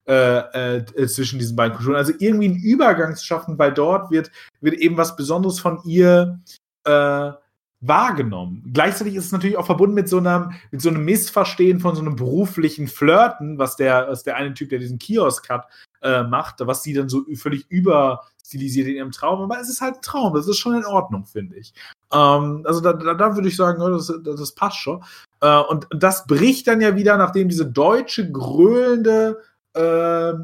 Äh, 0.06 0.78
äh, 0.78 1.06
zwischen 1.06 1.38
diesen 1.38 1.54
beiden 1.54 1.76
Kulturen. 1.76 1.94
Also 1.94 2.12
irgendwie 2.18 2.46
einen 2.46 2.56
Übergang 2.56 3.14
zu 3.14 3.24
schaffen, 3.24 3.58
weil 3.58 3.72
dort 3.72 4.10
wird, 4.10 4.32
wird 4.60 4.74
eben 4.74 4.96
was 4.96 5.14
Besonderes 5.14 5.60
von 5.60 5.78
ihr 5.84 6.40
äh, 6.84 7.30
wahrgenommen. 7.80 8.62
Gleichzeitig 8.72 9.14
ist 9.14 9.26
es 9.26 9.32
natürlich 9.32 9.56
auch 9.56 9.66
verbunden 9.66 9.94
mit 9.94 10.08
so 10.08 10.18
einem, 10.18 10.52
mit 10.70 10.82
so 10.82 10.90
einem 10.90 11.04
Missverstehen 11.04 11.80
von 11.80 11.94
so 11.94 12.02
einem 12.02 12.14
beruflichen 12.14 12.88
Flirten, 12.88 13.58
was 13.58 13.76
der, 13.76 14.08
was 14.08 14.22
der 14.22 14.36
eine 14.36 14.52
Typ, 14.52 14.68
der 14.68 14.78
diesen 14.78 14.98
Kiosk 14.98 15.48
hat, 15.48 15.66
äh, 16.02 16.22
macht, 16.22 16.56
was 16.60 16.82
sie 16.82 16.92
dann 16.92 17.08
so 17.08 17.24
völlig 17.36 17.70
überstilisiert 17.70 18.86
in 18.86 18.96
ihrem 18.96 19.12
Traum. 19.12 19.40
Aber 19.40 19.58
es 19.60 19.70
ist 19.70 19.80
halt 19.80 19.96
ein 19.96 20.02
Traum, 20.02 20.34
das 20.34 20.46
ist 20.46 20.58
schon 20.58 20.74
in 20.74 20.84
Ordnung, 20.84 21.24
finde 21.24 21.56
ich. 21.56 21.72
Ähm, 22.12 22.62
also 22.66 22.80
da, 22.80 22.92
da, 22.92 23.14
da 23.14 23.34
würde 23.34 23.48
ich 23.48 23.56
sagen, 23.56 23.80
das, 23.80 24.12
das 24.22 24.52
passt 24.52 24.76
schon. 24.76 25.02
Äh, 25.40 25.60
und 25.60 25.86
das 25.90 26.26
bricht 26.26 26.68
dann 26.68 26.82
ja 26.82 26.96
wieder, 26.96 27.16
nachdem 27.16 27.48
diese 27.48 27.66
deutsche, 27.66 28.30
gröhlende 28.30 29.38
äh, 29.72 30.34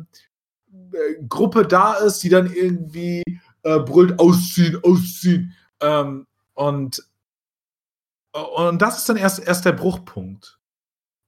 Gruppe 1.29 1.67
da 1.67 1.95
ist, 1.95 2.23
die 2.23 2.31
dann 2.31 2.51
irgendwie 2.51 3.23
äh, 3.63 3.79
brüllt, 3.81 4.19
ausziehen, 4.19 4.81
ausziehen. 4.83 5.55
Ähm, 5.81 6.27
und, 6.55 7.03
und 8.37 8.83
das 8.83 8.99
ist 8.99 9.09
dann 9.09 9.17
erst, 9.17 9.47
erst 9.47 9.65
der 9.65 9.73
Bruchpunkt. 9.73 10.59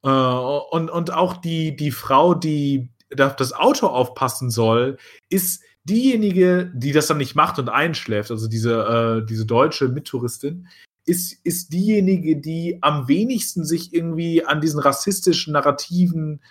Äh, 0.04 0.08
und, 0.08 0.90
und 0.90 1.12
auch 1.12 1.36
die, 1.36 1.76
die 1.76 1.90
Frau, 1.90 2.34
die 2.34 2.90
das 3.10 3.52
Auto 3.52 3.86
aufpassen 3.86 4.50
soll, 4.50 4.98
ist 5.30 5.62
diejenige, 5.84 6.70
die 6.74 6.92
das 6.92 7.06
dann 7.06 7.16
nicht 7.16 7.34
macht 7.34 7.58
und 7.58 7.68
einschläft, 7.70 8.30
also 8.30 8.48
diese, 8.48 9.22
äh, 9.22 9.26
diese 9.26 9.46
deutsche 9.46 9.88
Mittouristin, 9.88 10.68
ist, 11.06 11.32
ist 11.44 11.72
diejenige, 11.72 12.36
die 12.36 12.78
am 12.82 13.08
wenigsten 13.08 13.64
sich 13.64 13.94
irgendwie 13.94 14.44
an 14.44 14.60
diesen 14.60 14.78
rassistischen 14.78 15.54
Narrativen 15.54 16.42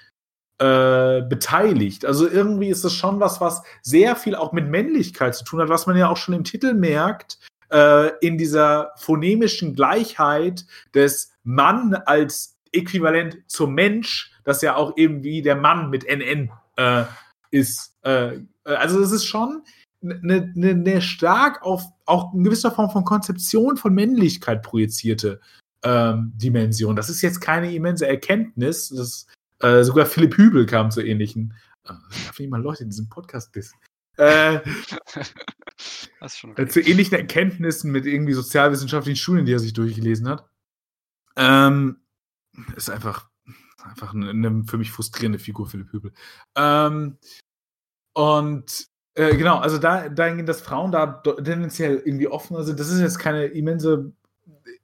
äh, 0.60 1.22
beteiligt. 1.22 2.06
Also 2.06 2.28
irgendwie 2.28 2.70
ist 2.70 2.84
das 2.84 2.94
schon 2.94 3.20
was, 3.20 3.40
was 3.40 3.62
sehr 3.84 4.16
viel 4.16 4.36
auch 4.36 4.54
mit 4.54 4.68
Männlichkeit 4.68 5.36
zu 5.36 5.44
tun 5.44 5.62
hat, 5.62 5.70
was 5.70 5.86
man 5.86 5.96
ja 5.96 6.10
auch 6.10 6.18
schon 6.18 6.34
im 6.34 6.44
Titel 6.44 6.74
merkt, 6.74 7.38
äh, 7.72 8.12
in 8.20 8.38
dieser 8.38 8.94
phonemischen 8.98 9.76
Gleichheit 9.76 10.66
des 10.94 11.32
Mann 11.44 11.94
als 11.94 12.58
Äquivalent 12.72 13.38
zum 13.48 13.74
Mensch, 13.74 14.32
das 14.44 14.62
ja 14.62 14.76
auch 14.76 14.98
eben 14.98 15.24
wie 15.24 15.42
der 15.42 15.56
Mann 15.56 15.90
mit 15.90 16.06
NN 16.06 16.52
äh, 16.76 17.04
ist. 17.52 17.96
Äh, 18.04 18.40
also 18.64 19.02
es 19.02 19.12
ist 19.12 19.26
schon 19.26 19.64
eine, 20.04 20.54
eine, 20.56 20.70
eine 20.70 21.02
stark 21.02 21.64
auf 21.64 21.84
auch 22.06 22.34
in 22.34 22.44
gewisser 22.44 22.72
Form 22.72 22.90
von 22.90 23.04
Konzeption 23.04 23.78
von 23.78 23.94
Männlichkeit 23.94 24.62
projizierte 24.62 25.42
ähm, 25.84 26.34
Dimension. 26.36 26.96
Das 26.96 27.10
ist 27.10 27.22
jetzt 27.22 27.42
keine 27.42 27.74
immense 27.74 28.08
Erkenntnis. 28.08 28.90
Das, 28.90 29.28
äh, 29.60 29.84
sogar 29.84 30.06
Philipp 30.06 30.38
Hübel 30.38 30.66
kam 30.66 30.92
zu 30.92 31.02
ähnlichen. 31.02 31.54
Äh, 31.86 31.94
darf 32.26 32.40
ich 32.40 32.50
mal 32.50 32.62
Leute 32.62 32.84
in 32.84 32.90
diesem 32.90 33.10
Podcast 33.10 33.56
wissen? 33.56 33.78
Äh, 34.18 34.60
okay. 36.22 36.68
Zu 36.68 36.82
ähnlichen 36.82 37.18
Erkenntnissen 37.18 37.92
mit 37.92 38.06
irgendwie 38.06 38.34
sozialwissenschaftlichen 38.34 39.18
Studien, 39.18 39.46
die 39.46 39.54
er 39.54 39.60
sich 39.60 39.74
durchgelesen 39.74 40.28
hat. 40.28 40.50
Ähm, 41.36 41.98
ist 42.76 42.90
einfach, 42.90 43.30
einfach 43.84 44.14
eine, 44.14 44.30
eine, 44.32 44.64
für 44.66 44.78
mich 44.78 44.92
frustrierende 44.92 45.40
Figur, 45.40 45.68
Philipp 45.68 45.92
Hübel. 45.92 46.14
Ähm, 46.56 47.18
und 48.14 48.88
äh, 49.14 49.36
genau, 49.36 49.58
also 49.58 49.78
da, 49.78 50.10
dahingehend, 50.10 50.50
dass 50.50 50.62
Frauen 50.62 50.92
da 50.92 51.08
tendenziell 51.08 52.02
irgendwie 52.04 52.28
offener 52.28 52.64
sind, 52.64 52.80
das 52.80 52.90
ist 52.90 53.00
jetzt 53.00 53.20
keine 53.20 53.46
immense 53.46 54.14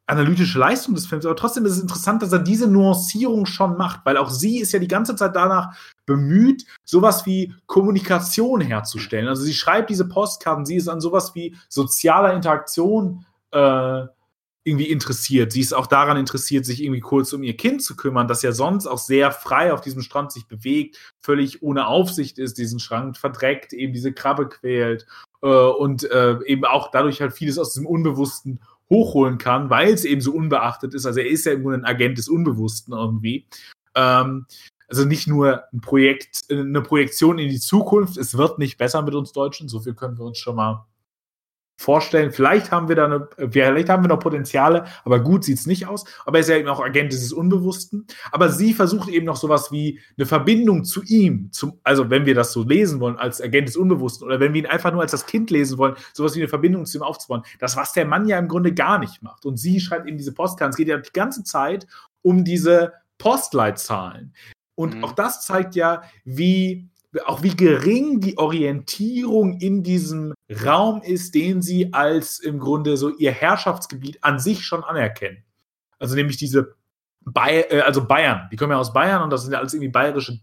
analytische 0.05 0.59
Leistung 0.59 0.95
des 0.95 1.05
Films, 1.05 1.25
aber 1.25 1.35
trotzdem 1.35 1.65
ist 1.65 1.73
es 1.73 1.81
interessant, 1.81 2.21
dass 2.21 2.31
er 2.31 2.39
diese 2.39 2.67
Nuancierung 2.67 3.45
schon 3.45 3.77
macht, 3.77 4.01
weil 4.05 4.17
auch 4.17 4.29
sie 4.29 4.59
ist 4.59 4.71
ja 4.71 4.79
die 4.79 4.87
ganze 4.87 5.15
Zeit 5.15 5.35
danach 5.35 5.77
bemüht, 6.05 6.65
sowas 6.83 7.25
wie 7.25 7.53
Kommunikation 7.65 8.61
herzustellen. 8.61 9.27
Also 9.27 9.43
sie 9.43 9.53
schreibt 9.53 9.89
diese 9.89 10.07
Postkarten, 10.07 10.65
sie 10.65 10.75
ist 10.75 10.87
an 10.87 11.01
sowas 11.01 11.35
wie 11.35 11.55
sozialer 11.69 12.33
Interaktion 12.33 13.25
äh, 13.51 14.05
irgendwie 14.65 14.89
interessiert. 14.89 15.51
Sie 15.51 15.59
ist 15.59 15.73
auch 15.73 15.87
daran 15.87 16.17
interessiert, 16.17 16.65
sich 16.65 16.81
irgendwie 16.81 17.01
kurz 17.01 17.33
um 17.33 17.43
ihr 17.43 17.57
Kind 17.57 17.83
zu 17.83 17.95
kümmern, 17.95 18.27
das 18.27 18.41
ja 18.41 18.53
sonst 18.53 18.87
auch 18.87 18.97
sehr 18.97 19.31
frei 19.31 19.73
auf 19.73 19.81
diesem 19.81 20.01
Strand 20.01 20.31
sich 20.31 20.47
bewegt, 20.47 20.97
völlig 21.19 21.61
ohne 21.61 21.87
Aufsicht 21.87 22.39
ist, 22.39 22.57
diesen 22.57 22.79
Schrank 22.79 23.17
verdreckt, 23.17 23.73
eben 23.73 23.93
diese 23.93 24.13
Krabbe 24.13 24.47
quält 24.47 25.05
äh, 25.41 25.47
und 25.47 26.09
äh, 26.09 26.37
eben 26.45 26.63
auch 26.63 26.91
dadurch 26.91 27.19
halt 27.19 27.33
vieles 27.33 27.57
aus 27.57 27.73
dem 27.73 27.85
Unbewussten 27.85 28.61
hochholen 28.89 29.37
kann, 29.37 29.69
weil 29.69 29.93
es 29.93 30.05
eben 30.05 30.21
so 30.21 30.31
unbeachtet 30.31 30.93
ist. 30.93 31.05
Also 31.05 31.19
er 31.19 31.27
ist 31.27 31.45
ja 31.45 31.53
im 31.53 31.67
ein 31.67 31.85
Agent 31.85 32.17
des 32.17 32.29
Unbewussten 32.29 32.93
irgendwie. 32.93 33.47
Ähm, 33.95 34.45
also 34.93 35.05
nicht 35.05 35.27
nur 35.27 35.63
ein 35.73 35.81
Projekt, 35.81 36.43
eine 36.51 36.81
Projektion 36.81 37.39
in 37.39 37.49
die 37.49 37.59
Zukunft. 37.59 38.15
Es 38.15 38.37
wird 38.37 38.59
nicht 38.59 38.77
besser 38.77 39.01
mit 39.01 39.15
uns 39.15 39.31
Deutschen. 39.31 39.67
So 39.67 39.79
viel 39.79 39.95
können 39.95 40.19
wir 40.19 40.25
uns 40.25 40.37
schon 40.37 40.55
mal 40.55 40.85
vorstellen. 41.77 42.31
Vielleicht 42.31 42.69
haben 42.69 42.89
wir 42.89 42.95
da 42.95 43.05
eine, 43.05 43.27
vielleicht 43.49 43.89
haben 43.89 44.03
wir 44.03 44.07
noch 44.07 44.19
Potenziale, 44.19 44.85
aber 45.03 45.19
gut 45.19 45.45
sieht 45.45 45.57
es 45.57 45.65
nicht 45.65 45.87
aus. 45.87 46.05
Aber 46.27 46.37
er 46.37 46.41
ist 46.41 46.49
ja 46.49 46.57
eben 46.57 46.69
auch 46.69 46.79
Agent 46.79 47.11
dieses 47.11 47.33
Unbewussten. 47.33 48.05
Aber 48.31 48.49
sie 48.49 48.75
versucht 48.75 49.09
eben 49.09 49.25
noch 49.25 49.35
sowas 49.35 49.71
wie 49.71 49.99
eine 50.15 50.27
Verbindung 50.27 50.83
zu 50.83 51.01
ihm, 51.01 51.51
zum, 51.51 51.79
also 51.83 52.11
wenn 52.11 52.27
wir 52.27 52.35
das 52.35 52.53
so 52.53 52.61
lesen 52.61 52.99
wollen 52.99 53.17
als 53.17 53.41
Agent 53.41 53.69
des 53.69 53.75
Unbewussten 53.75 54.27
oder 54.27 54.39
wenn 54.39 54.53
wir 54.53 54.61
ihn 54.61 54.67
einfach 54.67 54.91
nur 54.91 55.01
als 55.01 55.11
das 55.11 55.25
Kind 55.25 55.49
lesen 55.49 55.79
wollen, 55.79 55.95
sowas 56.13 56.35
wie 56.35 56.41
eine 56.41 56.49
Verbindung 56.49 56.85
zu 56.85 56.99
ihm 56.99 57.03
aufzubauen. 57.03 57.41
Das, 57.57 57.75
was 57.75 57.93
der 57.93 58.05
Mann 58.05 58.27
ja 58.27 58.37
im 58.37 58.47
Grunde 58.47 58.75
gar 58.75 58.99
nicht 58.99 59.23
macht. 59.23 59.43
Und 59.47 59.57
sie 59.57 59.79
schreibt 59.79 60.07
eben 60.07 60.19
diese 60.19 60.35
Postkarten. 60.35 60.69
Es 60.69 60.77
geht 60.77 60.87
ja 60.87 60.97
die 60.97 61.13
ganze 61.13 61.43
Zeit 61.43 61.87
um 62.21 62.45
diese 62.45 62.93
Postleitzahlen. 63.17 64.33
Und 64.75 64.95
mhm. 64.95 65.03
auch 65.03 65.11
das 65.13 65.45
zeigt 65.45 65.75
ja, 65.75 66.03
wie 66.25 66.89
auch 67.25 67.43
wie 67.43 67.55
gering 67.55 68.19
die 68.21 68.37
Orientierung 68.37 69.59
in 69.59 69.83
diesem 69.83 70.33
Raum 70.65 71.01
ist, 71.03 71.35
den 71.35 71.61
sie 71.61 71.93
als 71.93 72.39
im 72.39 72.59
Grunde 72.59 72.97
so 72.97 73.09
ihr 73.09 73.31
Herrschaftsgebiet 73.31 74.23
an 74.23 74.39
sich 74.39 74.65
schon 74.65 74.83
anerkennen. 74.83 75.43
Also 75.99 76.15
nämlich 76.15 76.37
diese 76.37 76.75
Bay 77.21 77.61
äh, 77.69 77.81
also 77.81 78.05
Bayern, 78.05 78.49
die 78.51 78.55
kommen 78.55 78.71
ja 78.71 78.79
aus 78.79 78.93
Bayern 78.93 79.21
und 79.21 79.29
das 79.29 79.43
sind 79.43 79.53
ja 79.53 79.59
alles 79.59 79.73
irgendwie 79.73 79.91
bayerische 79.91 80.39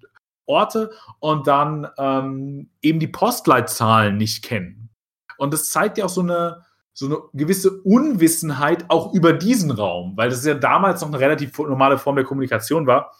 Orte 0.47 0.91
und 1.19 1.47
dann 1.47 1.89
ähm, 1.99 2.71
eben 2.83 3.01
die 3.01 3.09
Postleitzahlen 3.09 4.17
nicht 4.17 4.45
kennen. 4.45 4.91
Und 5.39 5.55
das 5.55 5.71
zeigt 5.71 5.99
ja 5.99 6.05
auch 6.05 6.11
so 6.11 6.23
eine, 6.23 6.65
so 6.93 7.07
eine 7.07 7.19
gewisse 7.33 7.81
Unwissenheit 7.83 8.85
auch 8.89 9.13
über 9.15 9.33
diesen 9.33 9.71
Raum, 9.71 10.17
weil 10.17 10.29
das 10.29 10.45
ja 10.45 10.55
damals 10.55 11.01
noch 11.01 11.09
eine 11.09 11.21
relativ 11.21 11.57
normale 11.59 11.99
Form 11.99 12.17
der 12.17 12.25
Kommunikation 12.25 12.87
war, 12.87 13.13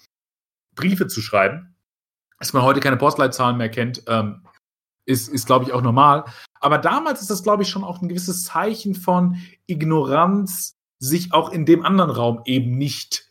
Briefe 0.81 1.07
zu 1.07 1.21
schreiben 1.21 1.71
dass 2.41 2.55
man 2.55 2.63
heute 2.63 2.81
keine 2.81 2.97
Postleitzahlen 2.97 3.57
mehr 3.57 3.69
kennt, 3.69 4.03
ähm, 4.09 4.43
ist, 5.05 5.29
ist 5.29 5.47
glaube 5.47 5.67
ich, 5.67 5.73
auch 5.73 5.83
normal. 5.83 6.25
Aber 6.59 6.79
damals 6.79 7.21
ist 7.21 7.31
das, 7.31 7.43
glaube 7.43 7.63
ich, 7.63 7.69
schon 7.69 7.85
auch 7.85 8.03
ein 8.03 8.09
gewisses 8.09 8.45
Zeichen 8.45 8.95
von 8.95 9.37
Ignoranz, 9.67 10.77
sich 10.99 11.33
auch 11.33 11.51
in 11.51 11.67
dem 11.67 11.85
anderen 11.85 12.11
Raum 12.11 12.43
eben 12.47 12.77
nicht 12.77 13.31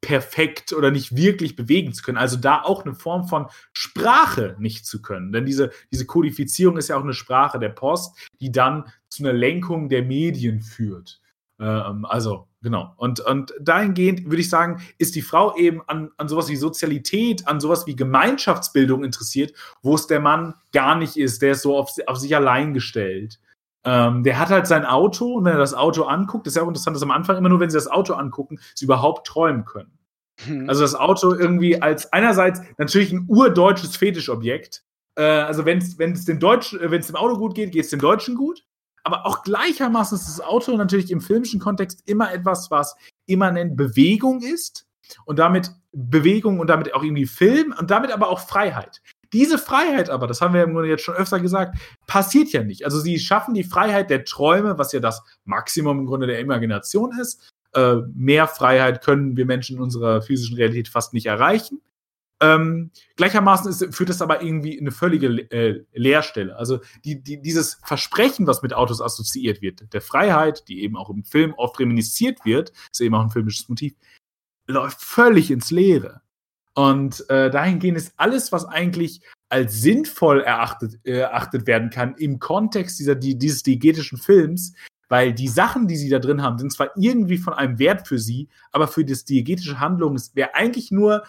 perfekt 0.00 0.72
oder 0.72 0.90
nicht 0.90 1.16
wirklich 1.16 1.56
bewegen 1.56 1.92
zu 1.92 2.02
können. 2.02 2.18
Also 2.18 2.36
da 2.36 2.62
auch 2.62 2.84
eine 2.84 2.94
Form 2.94 3.28
von 3.28 3.46
Sprache 3.72 4.56
nicht 4.58 4.86
zu 4.86 5.02
können. 5.02 5.32
Denn 5.32 5.44
diese, 5.44 5.70
diese 5.92 6.06
Kodifizierung 6.06 6.76
ist 6.76 6.88
ja 6.88 6.96
auch 6.96 7.02
eine 7.02 7.14
Sprache 7.14 7.58
der 7.58 7.70
Post, 7.70 8.16
die 8.40 8.52
dann 8.52 8.84
zu 9.08 9.24
einer 9.24 9.32
Lenkung 9.32 9.88
der 9.88 10.04
Medien 10.04 10.60
führt. 10.60 11.20
Ähm, 11.58 12.04
also 12.04 12.47
Genau. 12.60 12.92
Und, 12.96 13.20
und 13.20 13.54
dahingehend 13.60 14.24
würde 14.24 14.40
ich 14.40 14.50
sagen, 14.50 14.82
ist 14.98 15.14
die 15.14 15.22
Frau 15.22 15.56
eben 15.56 15.80
an, 15.86 16.10
an 16.16 16.28
sowas 16.28 16.48
wie 16.48 16.56
Sozialität, 16.56 17.46
an 17.46 17.60
sowas 17.60 17.86
wie 17.86 17.94
Gemeinschaftsbildung 17.94 19.04
interessiert, 19.04 19.52
wo 19.82 19.94
es 19.94 20.08
der 20.08 20.20
Mann 20.20 20.54
gar 20.72 20.96
nicht 20.96 21.16
ist. 21.16 21.40
Der 21.40 21.52
ist 21.52 21.62
so 21.62 21.76
auf, 21.76 21.90
auf 22.06 22.16
sich 22.16 22.34
allein 22.34 22.74
gestellt. 22.74 23.38
Ähm, 23.84 24.24
der 24.24 24.40
hat 24.40 24.48
halt 24.48 24.66
sein 24.66 24.84
Auto 24.84 25.34
und 25.34 25.44
wenn 25.44 25.52
er 25.52 25.58
das 25.58 25.74
Auto 25.74 26.02
anguckt, 26.02 26.48
ist 26.48 26.56
ja 26.56 26.62
auch 26.62 26.68
interessant, 26.68 26.96
dass 26.96 27.02
am 27.02 27.12
Anfang 27.12 27.36
immer 27.36 27.48
nur, 27.48 27.60
wenn 27.60 27.70
sie 27.70 27.76
das 27.76 27.86
Auto 27.86 28.14
angucken, 28.14 28.58
sie 28.74 28.86
überhaupt 28.86 29.28
träumen 29.28 29.64
können. 29.64 29.96
Hm. 30.44 30.68
Also 30.68 30.82
das 30.82 30.96
Auto 30.96 31.32
irgendwie 31.34 31.80
als 31.80 32.12
einerseits 32.12 32.60
natürlich 32.76 33.12
ein 33.12 33.26
urdeutsches 33.28 33.96
Fetischobjekt. 33.96 34.82
Äh, 35.16 35.22
also 35.22 35.64
wenn 35.64 35.78
es 35.78 36.24
dem 36.24 36.40
Deutschen, 36.40 36.80
wenn 36.82 37.00
es 37.00 37.06
dem 37.06 37.16
Auto 37.16 37.36
gut 37.36 37.54
geht, 37.54 37.70
geht 37.70 37.84
es 37.84 37.90
dem 37.90 38.00
Deutschen 38.00 38.34
gut 38.34 38.64
aber 39.04 39.26
auch 39.26 39.42
gleichermaßen 39.42 40.18
ist 40.18 40.28
das 40.28 40.40
Auto 40.40 40.76
natürlich 40.76 41.10
im 41.10 41.20
filmischen 41.20 41.60
Kontext 41.60 42.02
immer 42.06 42.32
etwas, 42.32 42.70
was 42.70 42.96
immanent 43.26 43.76
Bewegung 43.76 44.42
ist 44.42 44.86
und 45.24 45.38
damit 45.38 45.70
Bewegung 45.92 46.60
und 46.60 46.68
damit 46.68 46.94
auch 46.94 47.02
irgendwie 47.02 47.26
Film 47.26 47.74
und 47.78 47.90
damit 47.90 48.12
aber 48.12 48.28
auch 48.28 48.40
Freiheit. 48.40 49.00
Diese 49.32 49.58
Freiheit 49.58 50.08
aber, 50.08 50.26
das 50.26 50.40
haben 50.40 50.54
wir 50.54 50.62
im 50.62 50.72
Grunde 50.72 50.88
jetzt 50.88 51.04
schon 51.04 51.14
öfter 51.14 51.38
gesagt, 51.40 51.78
passiert 52.06 52.50
ja 52.50 52.62
nicht. 52.62 52.84
Also 52.84 52.98
sie 52.98 53.18
schaffen 53.18 53.54
die 53.54 53.64
Freiheit 53.64 54.10
der 54.10 54.24
Träume, 54.24 54.78
was 54.78 54.92
ja 54.92 55.00
das 55.00 55.22
Maximum 55.44 56.00
im 56.00 56.06
Grunde 56.06 56.26
der 56.26 56.40
Imagination 56.40 57.12
ist. 57.20 57.52
Äh, 57.74 57.96
mehr 58.14 58.48
Freiheit 58.48 59.02
können 59.02 59.36
wir 59.36 59.44
Menschen 59.44 59.76
in 59.76 59.82
unserer 59.82 60.22
physischen 60.22 60.56
Realität 60.56 60.88
fast 60.88 61.12
nicht 61.12 61.26
erreichen. 61.26 61.80
Ähm, 62.40 62.90
gleichermaßen 63.16 63.70
ist, 63.70 63.94
führt 63.94 64.10
das 64.10 64.22
aber 64.22 64.42
irgendwie 64.42 64.74
in 64.74 64.84
eine 64.84 64.92
völlige 64.92 65.26
äh, 65.50 65.84
Leerstelle. 65.92 66.56
Also 66.56 66.80
die, 67.04 67.20
die, 67.20 67.42
dieses 67.42 67.80
Versprechen, 67.84 68.46
was 68.46 68.62
mit 68.62 68.74
Autos 68.74 69.00
assoziiert 69.00 69.60
wird, 69.60 69.92
der 69.92 70.00
Freiheit, 70.00 70.68
die 70.68 70.82
eben 70.82 70.96
auch 70.96 71.10
im 71.10 71.24
Film 71.24 71.52
oft 71.56 71.78
reminisziert 71.80 72.44
wird, 72.44 72.72
ist 72.92 73.00
eben 73.00 73.14
auch 73.16 73.22
ein 73.22 73.30
filmisches 73.30 73.68
Motiv, 73.68 73.94
läuft 74.68 75.02
völlig 75.02 75.50
ins 75.50 75.70
Leere. 75.70 76.22
Und 76.74 77.28
äh, 77.28 77.50
dahingehend 77.50 77.98
ist 77.98 78.12
alles, 78.18 78.52
was 78.52 78.64
eigentlich 78.64 79.20
als 79.48 79.80
sinnvoll 79.80 80.42
erachtet, 80.42 81.00
äh, 81.04 81.18
erachtet 81.18 81.66
werden 81.66 81.90
kann 81.90 82.14
im 82.18 82.38
Kontext 82.38 83.00
dieser, 83.00 83.16
die, 83.16 83.36
dieses 83.36 83.64
diegetischen 83.64 84.18
Films, 84.18 84.74
weil 85.08 85.32
die 85.32 85.48
Sachen, 85.48 85.88
die 85.88 85.96
sie 85.96 86.10
da 86.10 86.20
drin 86.20 86.42
haben, 86.42 86.58
sind 86.58 86.72
zwar 86.72 86.90
irgendwie 86.96 87.38
von 87.38 87.54
einem 87.54 87.80
Wert 87.80 88.06
für 88.06 88.20
sie, 88.20 88.48
aber 88.70 88.86
für 88.86 89.04
das 89.04 89.24
diegetische 89.24 89.80
Handlung 89.80 90.20
wäre 90.34 90.54
eigentlich 90.54 90.92
nur 90.92 91.24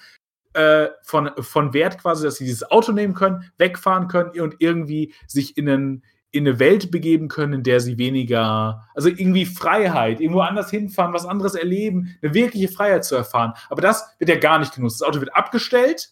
äh, 0.53 0.87
von, 1.03 1.31
von 1.39 1.73
Wert 1.73 1.99
quasi, 1.99 2.23
dass 2.23 2.35
sie 2.35 2.45
dieses 2.45 2.69
Auto 2.71 2.91
nehmen 2.91 3.13
können, 3.13 3.51
wegfahren 3.57 4.07
können 4.07 4.39
und 4.39 4.55
irgendwie 4.59 5.13
sich 5.27 5.57
in, 5.57 5.69
einen, 5.69 6.03
in 6.31 6.47
eine 6.47 6.59
Welt 6.59 6.91
begeben 6.91 7.27
können, 7.27 7.53
in 7.53 7.63
der 7.63 7.79
sie 7.79 7.97
weniger, 7.97 8.87
also 8.95 9.09
irgendwie 9.09 9.45
Freiheit, 9.45 10.19
irgendwo 10.19 10.41
anders 10.41 10.69
hinfahren, 10.69 11.13
was 11.13 11.25
anderes 11.25 11.55
erleben, 11.55 12.17
eine 12.21 12.33
wirkliche 12.33 12.67
Freiheit 12.67 13.05
zu 13.05 13.15
erfahren. 13.15 13.53
Aber 13.69 13.81
das 13.81 14.15
wird 14.17 14.29
ja 14.29 14.37
gar 14.37 14.59
nicht 14.59 14.73
genutzt. 14.73 15.01
Das 15.01 15.07
Auto 15.07 15.19
wird 15.19 15.35
abgestellt 15.35 16.09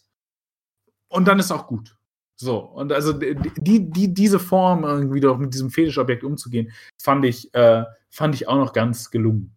und 1.08 1.26
dann 1.26 1.38
ist 1.38 1.50
auch 1.50 1.66
gut. 1.66 1.96
So, 2.40 2.58
und 2.58 2.92
also 2.92 3.12
die, 3.12 3.90
die, 3.90 4.14
diese 4.14 4.38
Form, 4.38 4.84
irgendwie 4.84 5.18
doch 5.18 5.38
mit 5.38 5.52
diesem 5.52 5.70
Fetischobjekt 5.70 6.22
umzugehen, 6.22 6.70
fand 6.96 7.24
ich, 7.24 7.52
äh, 7.54 7.84
fand 8.10 8.36
ich 8.36 8.46
auch 8.46 8.56
noch 8.56 8.72
ganz 8.72 9.10
gelungen. 9.10 9.56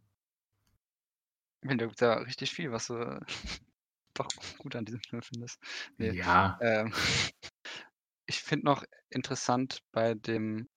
Da 1.62 1.76
gibt 1.76 2.02
da 2.02 2.16
richtig 2.16 2.52
viel, 2.52 2.72
was 2.72 2.88
du 2.88 3.20
doch 4.14 4.34
gut 4.58 4.76
an 4.76 4.86
diesem 4.86 5.02
Film 5.02 5.22
findest. 5.22 5.60
Nee, 5.98 6.14
Ja. 6.14 6.60
ähm, 6.60 6.92
ich 8.26 8.42
finde 8.42 8.66
noch 8.66 8.84
interessant 9.10 9.82
bei 9.92 10.16
dem 10.16 10.70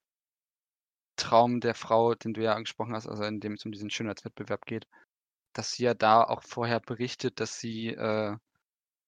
Traum 1.16 1.60
der 1.60 1.74
Frau, 1.74 2.14
den 2.14 2.34
du 2.34 2.42
ja 2.42 2.54
angesprochen 2.54 2.94
hast, 2.94 3.06
also 3.06 3.22
in 3.24 3.38
dem 3.40 3.54
es 3.54 3.64
um 3.64 3.70
diesen 3.72 3.90
Schönheitswettbewerb 3.90 4.66
geht, 4.66 4.86
dass 5.54 5.72
sie 5.72 5.84
ja 5.84 5.94
da 5.94 6.24
auch 6.24 6.42
vorher 6.44 6.80
berichtet, 6.80 7.40
dass 7.40 7.60
sie, 7.60 7.88
äh, 7.90 8.36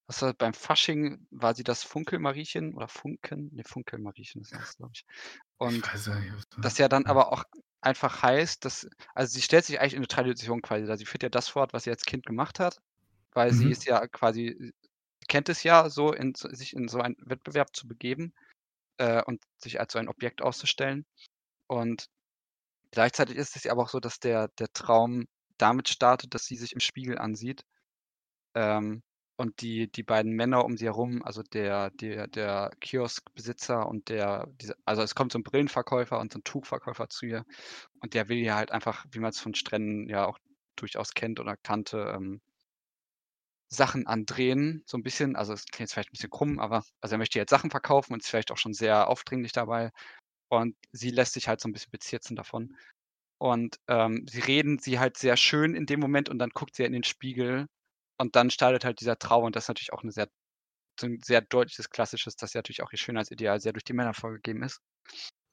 was 0.09 0.23
war 0.23 0.35
beim 0.35 0.55
Fasching 0.55 1.27
war 1.31 1.55
sie 1.55 1.65
das 1.65 1.85
Funkelmariechen 1.85 2.75
oder 2.75 2.89
Funken? 2.89 3.51
Ne, 3.55 3.65
Funkelmariechen 3.65 4.43
ist 4.43 4.59
das, 4.59 4.77
glaube 4.77 4.93
ich. 4.95 5.07
Und 5.59 5.87
Ich 5.87 5.91
weiß 5.93 6.09
nicht, 6.09 6.33
das 6.61 6.79
ja 6.79 6.89
dann 6.89 7.07
aber 7.07 7.33
auch 7.33 7.45
einfach 7.83 8.23
heißt, 8.23 8.65
dass 8.65 8.89
also 9.15 9.35
sie 9.35 9.43
stellt 9.43 9.65
sich 9.67 9.81
eigentlich 9.81 9.95
in 9.95 10.03
'ne 10.03 10.09
Tradition 10.09 10.63
quasi 10.63 10.87
dar. 10.87 10.99
Sie 10.99 11.07
führt 11.07 11.23
ja 11.25 11.31
das 11.31 11.49
fort, 11.49 11.73
was 11.75 11.85
sie 11.85 11.91
als 11.91 12.05
Kind 12.05 12.27
gemacht 12.27 12.61
hat, 12.61 12.81
weil 13.37 13.53
sie 13.55 13.71
ist 13.71 13.85
Mhm. 13.85 13.87
ja 13.87 14.07
quasi 14.09 14.73
kennt 15.29 15.49
es 15.51 15.63
ja 15.65 15.91
so, 15.91 16.13
in 16.15 16.35
sich 16.37 16.75
in 16.75 16.89
so 16.89 17.01
einen 17.01 17.17
Wettbewerb 17.21 17.77
zu 17.77 17.89
begeben, 17.89 18.35
äh, 18.99 19.23
und 19.25 19.43
sich 19.59 19.81
als 19.81 19.93
so 19.95 19.99
ein 20.01 20.09
Objekt 20.09 20.43
auszustellen. 20.43 21.07
Und 21.69 22.07
gleichzeitig 22.93 23.37
ist 23.39 23.57
es 23.57 23.65
ja 23.65 23.73
aber 23.73 23.85
auch 23.85 23.91
so, 23.91 24.01
dass 24.01 24.21
der 24.21 24.49
der 24.61 24.73
Traum 24.75 25.27
damit 25.59 25.89
startet, 25.91 26.35
dass 26.35 26.47
sie 26.47 26.57
sich 26.57 26.73
im 26.75 26.81
Spiegel 26.81 27.19
ansieht, 27.19 27.65
ähm, 28.55 29.03
und 29.39 29.61
die 29.63 29.91
die 29.93 30.03
beiden 30.05 30.33
Männer 30.35 30.65
um 30.67 30.77
sie 30.79 30.87
herum, 30.87 31.23
also 31.25 31.43
der 31.45 31.91
der 31.93 32.29
der 32.29 32.71
Kioskbesitzer 32.81 33.87
und 33.89 34.09
der 34.11 34.47
dieser 34.61 34.77
also 34.87 35.03
es 35.03 35.15
kommt 35.17 35.33
so 35.33 35.39
'n 35.41 35.45
Brillenverkäufer 35.45 36.19
und 36.21 36.33
so 36.35 36.39
'n 36.41 36.45
Tuchverkäufer 36.45 37.09
zu 37.11 37.27
ihr 37.27 37.45
und 38.03 38.15
der 38.15 38.29
will 38.31 38.39
ihr 38.39 38.55
halt 38.57 38.73
einfach, 38.73 39.07
wie 39.13 39.21
man's 39.21 39.41
von 39.41 39.55
Stränden 39.57 40.09
ja 40.11 40.27
auch 40.27 40.39
durchaus 40.77 41.15
kennt 41.15 41.41
oder 41.41 41.57
kannte, 41.59 42.13
ähm 42.17 42.41
Sachen 43.71 44.07
andrehen, 44.07 44.83
so 44.87 44.97
'n 44.99 45.03
bisschen. 45.03 45.37
Also, 45.37 45.53
es 45.55 45.67
klingt 45.67 45.81
jetzt 45.89 45.95
vielleicht 45.95 46.11
'n 46.11 46.13
bisschen 46.13 46.31
krumm, 46.31 46.59
aber 46.61 46.85
also, 47.01 47.15
er 47.17 47.19
möchte 47.19 47.39
jetzt 47.39 47.51
Sachen 47.51 47.71
verkaufen 47.71 48.13
und 48.15 48.23
ist 48.23 48.29
vielleicht 48.31 48.53
auch 48.53 48.59
schon 48.59 48.75
sehr 48.75 49.09
aufdringlich 49.09 49.53
dabei. 49.53 49.91
Und 50.51 50.77
sie 50.93 51.11
lässt 51.11 51.35
sich 51.35 51.49
halt 51.49 51.61
so 51.61 51.69
'n 51.69 51.73
bisschen 51.73 51.91
bezirzen 51.93 52.37
davon. 52.37 52.77
Und, 53.39 53.79
ähm, 53.89 54.27
sie 54.31 54.41
reden 54.41 54.79
sie 54.81 54.99
halt 55.01 55.19
sehr 55.19 55.37
schön 55.39 55.75
in 55.77 55.87
dem 55.87 56.01
Moment 56.01 56.29
und 56.31 56.39
dann 56.41 56.51
guckt 56.51 56.77
sie 56.77 56.85
in 56.85 56.93
den 56.95 57.05
Spiegel 57.05 57.67
und 58.19 58.37
dann 58.37 58.51
startet 58.51 58.85
halt 58.85 59.01
dieser 59.01 59.19
Traum 59.19 59.45
und 59.47 59.57
das 59.57 59.65
ist 59.67 59.69
natürlich 59.69 59.93
auch 59.95 60.03
'ne 60.05 60.13
sehr 60.13 60.29
so 61.01 61.07
'n 61.09 61.21
sehr 61.25 61.43
deutliches, 61.43 61.91
klassisches, 61.91 62.37
dass 62.37 62.55
ja 62.55 62.61
natürlich 62.61 62.83
auch 62.83 62.93
ihr 62.93 62.99
Schönheitsideal 62.99 63.61
sehr 63.61 63.73
durch 63.75 63.85
die 63.85 63.95
Männer 63.95 64.15
vorgegeben 64.15 64.63
ist. 64.65 64.81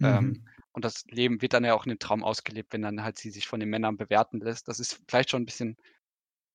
Ähm, 0.04 0.38
Mhm. 0.38 0.54
und 0.74 0.86
das 0.86 1.06
Leben 1.10 1.42
wird 1.42 1.54
dann 1.54 1.66
ja 1.66 1.76
auch 1.76 1.86
in 1.86 1.92
dem 1.92 2.00
Traum 2.00 2.24
ausgelebt, 2.24 2.74
wenn 2.74 2.82
dann 2.84 3.04
halt 3.04 3.18
sie 3.20 3.32
sich 3.32 3.48
von 3.48 3.60
den 3.62 3.70
Männern 3.70 3.98
bewerten 3.98 4.40
lässt. 4.42 4.68
Das 4.70 4.80
ist 4.82 5.02
vielleicht 5.10 5.32
schon 5.32 5.44
'n 5.44 5.46
bisschen 5.48 5.78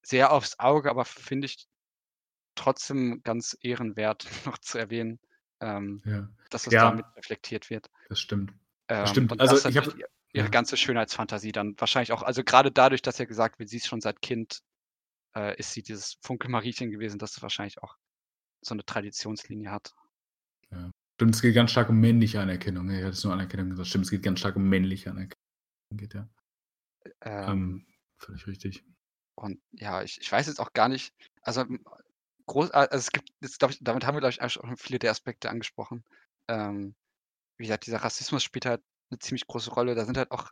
sehr 0.03 0.33
aufs 0.33 0.59
Auge, 0.59 0.91
aber 0.91 1.05
finde 1.05 1.47
ich 1.47 1.67
trotzdem 2.57 3.23
ganz 3.25 3.57
ehrenwert 3.63 4.27
noch 4.47 4.59
zu 4.59 4.79
erwähnen, 4.79 5.21
ähm, 5.61 6.05
Ja. 6.05 6.29
dass 6.51 6.65
das 6.65 6.79
da 6.79 6.93
mit 6.93 7.07
Ja. 7.07 7.17
reflektiert 7.17 7.71
wird. 7.71 7.89
Das 8.11 8.21
stimmt. 8.21 8.55
Das 9.01 9.11
Ähm, 9.11 9.11
stimmt. 9.11 9.33
und 9.33 9.41
Also, 9.41 9.63
dass 9.65 9.65
ich 9.65 9.77
habe 9.77 9.95
ihr 9.95 10.07
ihre 10.33 10.51
ja. 10.51 10.51
ganze 10.51 10.77
Schönheitsfantasie 10.77 11.53
dann 11.53 11.75
wahrscheinlich 11.79 12.13
auch 12.13 12.23
also, 12.23 12.43
grade 12.45 12.71
dadurch, 12.71 13.03
dass 13.03 13.19
ja 13.19 13.25
gesagt 13.25 13.59
wird, 13.59 13.71
sie 13.71 13.79
ist 13.79 13.87
schon 13.89 14.01
seit 14.03 14.21
Kind 14.23 14.61
äh, 15.37 15.57
ist 15.59 15.73
sie 15.73 15.83
dieses 15.83 16.19
Funkelmariechen 16.23 16.91
gewesen, 16.91 17.19
dass 17.19 17.37
es 17.37 17.43
wahrscheinlich 17.43 17.83
auch 17.83 17.97
so 18.63 18.75
'ne 18.77 18.85
Traditionslinie 18.87 19.71
hat. 19.73 19.93
Ja. 20.73 20.91
Stimmt, 21.17 21.35
es 21.35 21.43
geht 21.43 21.55
ganz 21.55 21.71
stark 21.71 21.89
um 21.89 21.99
männliche 21.99 22.41
Anerkennung, 22.41 22.87
ne? 22.87 23.01
Du 23.01 23.07
hattest 23.07 23.25
nur 23.25 23.33
Anerkennung 23.33 23.71
gesagt. 23.71 23.89
Stimmt, 23.89 24.05
es 24.05 24.11
geht 24.11 24.23
ganz 24.23 24.39
stark 24.39 24.57
um 24.57 24.69
männliche 24.69 25.11
Anerkennung 25.11 25.37
geht, 25.97 26.15
ja. 26.15 26.29
Ähm 27.23 27.47
Ähm, 27.47 27.87
völlig 28.17 28.47
richtig. 28.47 28.85
Und 29.39 29.61
ja, 29.73 30.03
ich 30.03 30.21
ich 30.21 30.31
weiß 30.33 30.47
jetzt 30.49 30.61
auch 30.61 30.73
gar 30.75 30.89
nicht 30.89 31.15
also, 31.43 31.65
groß 32.47 32.71
also, 32.73 32.97
es 32.97 33.13
gibt 33.13 33.31
jetzt, 33.43 33.59
glaube 33.61 33.75
ich 33.75 33.81
damit 33.83 34.07
haben 34.07 34.17
wir, 34.17 34.21
glaube 34.21 34.33
ich, 34.33 34.43
auch 34.43 34.51
schon 34.51 34.77
viele 34.79 34.99
der 35.01 35.13
Aspekte 35.13 35.51
angesprochen. 35.51 36.05
Ähm, 36.49 36.97
wie 37.59 37.65
gesagt, 37.67 37.87
dieser 37.87 37.99
Rassismus 38.05 38.43
spielt 38.45 38.67
halt 38.67 38.83
'ne 39.11 39.19
ziemlich 39.21 39.47
große 39.49 39.71
Rolle. 39.73 39.95
Da 39.97 40.05
sind 40.07 40.19
halt 40.19 40.33
auch 40.33 40.51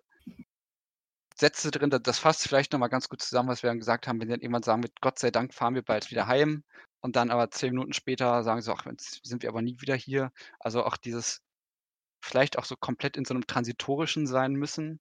Sätze 1.38 1.70
drin, 1.70 1.90
da 1.90 1.98
das 1.98 2.18
fasst 2.18 2.48
vielleicht 2.48 2.72
noch 2.72 2.78
mal 2.80 2.88
ganz 2.88 3.08
gut 3.10 3.20
zusammen, 3.22 3.48
was 3.50 3.62
wir 3.62 3.68
dann 3.70 3.78
gesagt 3.78 4.08
haben, 4.08 4.20
wenn 4.20 4.28
dann 4.28 4.40
irgendwann 4.40 4.62
sagen 4.62 4.82
wird: 4.82 5.00
„Gott 5.02 5.18
sei 5.18 5.30
Dank 5.30 5.52
fahren 5.54 5.74
wir 5.74 5.82
bald 5.82 6.10
wieder 6.10 6.26
heim.“ 6.26 6.64
Und 7.00 7.14
dann 7.16 7.30
aber 7.30 7.50
10 7.50 7.70
Minuten 7.72 7.92
später 7.92 8.42
sagen 8.42 8.62
sie: 8.62 8.72
„Ach, 8.72 8.86
jetzt 8.86 9.20
sind 9.24 9.42
wir 9.42 9.50
aber 9.50 9.62
nie 9.62 9.80
wieder 9.80 9.94
hier.“ 9.96 10.32
Also, 10.60 10.84
auch 10.84 10.96
dieses 10.96 11.42
vielleicht 12.22 12.58
auch 12.58 12.64
so 12.66 12.76
komplett 12.76 13.16
in 13.18 13.24
so 13.26 13.34
'nem 13.34 13.46
Transitorischen 13.46 14.26
sein 14.28 14.54
müssen. 14.54 15.00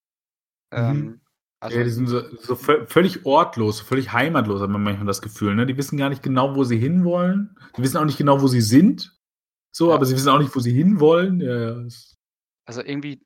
Mhm. 0.75 1.11
Ähm, 1.11 1.21
also 1.65 1.77
Ja, 1.77 1.83
die 1.83 1.89
sind 1.89 2.07
so 2.07 2.21
so 2.37 2.55
völ 2.55 2.85
völlig 2.87 3.25
ortlos, 3.25 3.81
völlig 3.81 4.13
heimatlos, 4.13 4.61
hat 4.61 4.69
man 4.69 4.83
manchmal 4.83 5.07
das 5.07 5.21
Gefühl, 5.21 5.55
ne? 5.55 5.65
Die 5.65 5.77
wissen 5.77 5.97
gar 5.97 6.09
nicht 6.09 6.21
genau, 6.21 6.55
wo 6.55 6.63
sie 6.63 6.77
hinwollen. 6.77 7.57
Die 7.77 7.81
wissen 7.81 7.97
auch 7.97 8.05
nicht 8.05 8.17
genau, 8.19 8.41
wo 8.41 8.47
sie 8.47 8.61
sind, 8.61 9.17
so, 9.71 9.91
Ja. 9.91 9.95
aber 9.95 10.05
sie 10.05 10.15
wissen 10.15 10.29
auch 10.29 10.39
nicht, 10.39 10.55
wo 10.55 10.59
sie 10.61 10.73
hinwollen. 10.73 11.41
Ja, 11.41 11.83
Also, 12.67 12.81
irgendwie 12.83 13.21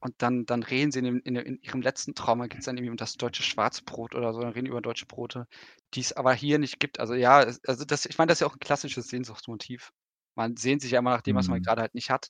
und 0.00 0.14
dann 0.22 0.46
dann 0.46 0.62
reden 0.62 0.92
sie 0.92 1.00
in 1.00 1.04
dem 1.06 1.20
in 1.24 1.34
dem 1.34 1.44
in 1.46 1.58
ihrem 1.62 1.82
letzten 1.82 2.14
Traum, 2.14 2.40
da 2.40 2.46
geht's 2.48 2.66
dann 2.66 2.76
irgendwie 2.76 2.90
um 2.90 2.96
das 2.96 3.14
deutsche 3.14 3.42
Schwarzbrot 3.42 4.14
oder 4.14 4.32
so, 4.34 4.40
dann 4.40 4.52
reden 4.52 4.66
die 4.66 4.70
über 4.70 4.82
deutsche 4.82 5.06
Brote, 5.06 5.46
die's 5.94 6.12
aber 6.14 6.32
hier 6.34 6.58
nicht 6.58 6.80
gibt. 6.80 7.00
Also, 7.00 7.14
ja, 7.14 7.42
es 7.42 7.60
also, 7.66 7.84
das 7.84 8.06
ich 8.06 8.18
meine, 8.18 8.28
das 8.28 8.36
ist 8.38 8.40
ja 8.42 8.46
auch 8.48 8.54
'n 8.56 8.60
klassisches 8.60 9.08
Sehnsuchtsmotiv. 9.08 9.92
Man 10.36 10.56
sehnt 10.56 10.82
sich 10.82 10.92
ja 10.92 11.00
immer 11.00 11.10
nach 11.12 11.22
dem, 11.22 11.36
was 11.36 11.48
man 11.48 11.60
Mhm. 11.60 11.64
grade 11.64 11.82
halt 11.82 11.94
nicht 11.94 12.10
hat. 12.10 12.28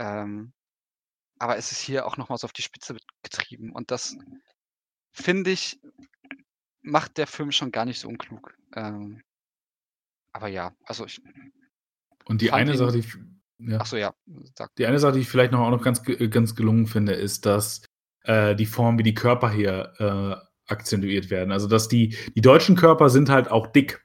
Ähm, 0.00 0.54
aber 1.38 1.56
es 1.58 1.72
ist 1.72 1.80
hier 1.80 2.06
auch 2.06 2.16
noch 2.18 2.28
mal 2.30 2.38
so 2.38 2.46
auf 2.46 2.52
die 2.54 2.62
Spitze 2.62 2.96
getrieben 3.24 3.72
und 3.72 3.90
das 3.92 4.16
finde 5.16 5.50
ich, 5.50 5.80
macht 6.82 7.18
der 7.18 7.26
Film 7.26 7.50
schon 7.50 7.72
gar 7.72 7.84
nicht 7.84 8.00
so 8.00 8.08
unklug. 8.08 8.54
Ähm 8.74 9.22
aber 10.32 10.48
ja, 10.48 10.74
also, 10.84 11.06
ich 11.06 11.20
Und 12.26 12.42
die 12.42 12.52
eine 12.52 12.76
Sache, 12.76 12.92
die 12.92 12.98
ich 13.00 13.16
ja. 13.58 13.78
ach 13.80 13.86
so, 13.86 13.96
ja, 13.96 14.14
sag. 14.54 14.74
Die 14.76 14.84
eine 14.86 14.98
Sache, 14.98 15.14
die 15.14 15.20
ich 15.20 15.28
vielleicht 15.28 15.52
noch 15.52 15.60
auch 15.60 15.70
noch 15.70 15.82
ganz 15.82 16.02
ge 16.02 16.28
ganz 16.28 16.54
gelungen 16.54 16.86
finde, 16.86 17.14
ist, 17.14 17.46
dass, 17.46 17.82
äh, 18.24 18.54
die 18.54 18.66
Form, 18.66 18.98
wie 18.98 19.02
die 19.02 19.14
Körper 19.14 19.50
hier, 19.50 19.94
äh, 19.98 20.70
akzentuiert 20.70 21.30
werden. 21.30 21.52
Also, 21.52 21.68
dass 21.68 21.88
die 21.88 22.14
die 22.34 22.42
deutschen 22.42 22.76
Körper 22.76 23.08
sind 23.08 23.30
halt 23.30 23.50
auch 23.50 23.68
dick. 23.68 24.04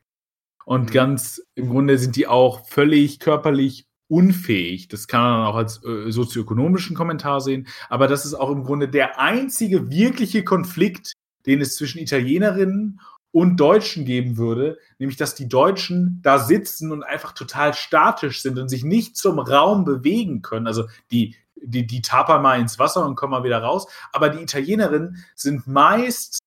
Und 0.66 0.90
Mhm. 0.90 0.94
ganz 0.94 1.42
im 1.56 1.70
Grunde 1.70 1.98
sind 1.98 2.16
die 2.16 2.28
auch 2.28 2.66
völlig 2.68 3.20
körperlich 3.20 3.88
unfähig. 4.12 4.90
Das 4.90 5.08
kann 5.08 5.22
man 5.22 5.48
auch 5.48 5.56
als, 5.56 5.84
äh, 5.86 6.12
sozioökonomischen 6.12 6.96
Kommentar 6.96 7.40
sehen. 7.40 7.68
Aber 7.90 8.08
das 8.08 8.26
ist 8.26 8.34
auch 8.34 8.52
im 8.52 8.64
Grunde 8.64 8.90
der 8.90 9.20
einzige 9.20 9.90
wirkliche 9.90 10.44
Konflikt, 10.44 11.14
den 11.46 11.62
es 11.62 11.78
zwischen 11.78 12.00
Italienerinnen 12.00 13.00
und 13.32 13.58
Deutschen 13.58 14.04
geben 14.04 14.36
würde, 14.36 14.78
nämlich 15.00 15.16
dass 15.16 15.34
die 15.34 15.48
Deutschen 15.48 16.20
da 16.24 16.40
sitzen 16.40 16.92
und 16.92 17.04
einfach 17.04 17.32
total 17.32 17.74
statisch 17.74 18.42
sind 18.42 18.60
und 18.60 18.68
sich 18.68 18.84
nicht 18.84 19.16
zum 19.16 19.40
Raum 19.40 19.86
bewegen 19.86 20.42
können. 20.42 20.68
Also, 20.68 20.88
die 21.12 21.38
die 21.64 21.88
die 21.88 22.02
tapern 22.02 22.42
mal 22.42 22.60
ins 22.60 22.80
Wasser 22.80 23.06
und 23.06 23.16
kommen 23.16 23.32
mal 23.32 23.44
wieder 23.46 23.60
raus. 23.62 23.88
Aber 24.12 24.28
die 24.30 24.44
Italienerinnen 24.44 25.24
sind 25.36 25.68
meist, 25.68 26.40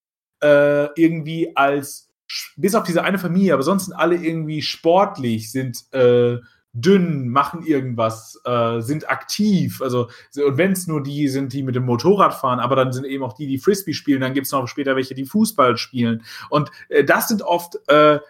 äh, 0.42 0.86
irgendwie 1.00 1.56
als 1.56 2.10
bis 2.56 2.74
auf 2.74 2.84
diese 2.84 3.04
eine 3.04 3.18
Familie, 3.18 3.54
aber 3.54 3.62
sonst 3.62 3.86
sind 3.86 3.94
alle 3.94 4.16
irgendwie 4.16 4.60
sportlich, 4.60 5.52
sind, 5.52 5.84
äh, 5.92 6.38
dünn, 6.74 7.28
machen 7.30 7.64
irgendwas, 7.66 8.40
äh, 8.44 8.80
sind 8.82 9.08
aktiv. 9.10 9.80
Also, 9.82 10.08
so 10.30 10.44
und 10.46 10.58
wenn's 10.58 10.86
nur 10.88 11.02
die 11.02 11.28
sind, 11.28 11.52
die 11.54 11.62
mit 11.62 11.76
dem 11.76 11.84
Motorrad 11.86 12.34
fahren, 12.34 12.60
aber 12.60 12.76
dann 12.76 12.92
sind 12.92 13.06
eben 13.06 13.24
auch 13.24 13.34
die, 13.34 13.46
die 13.46 13.58
Frisbee 13.58 13.94
spielen. 13.94 14.20
Dann 14.22 14.34
gibt's 14.34 14.52
noch 14.52 14.68
später 14.68 14.96
welche, 14.96 15.14
die 15.14 15.24
Fußball 15.26 15.76
spielen. 15.78 16.24
Und, 16.50 16.70
äh, 16.90 17.04
das 17.04 17.28
sind 17.28 17.42
oft, 17.42 17.76
äh, 17.88 18.20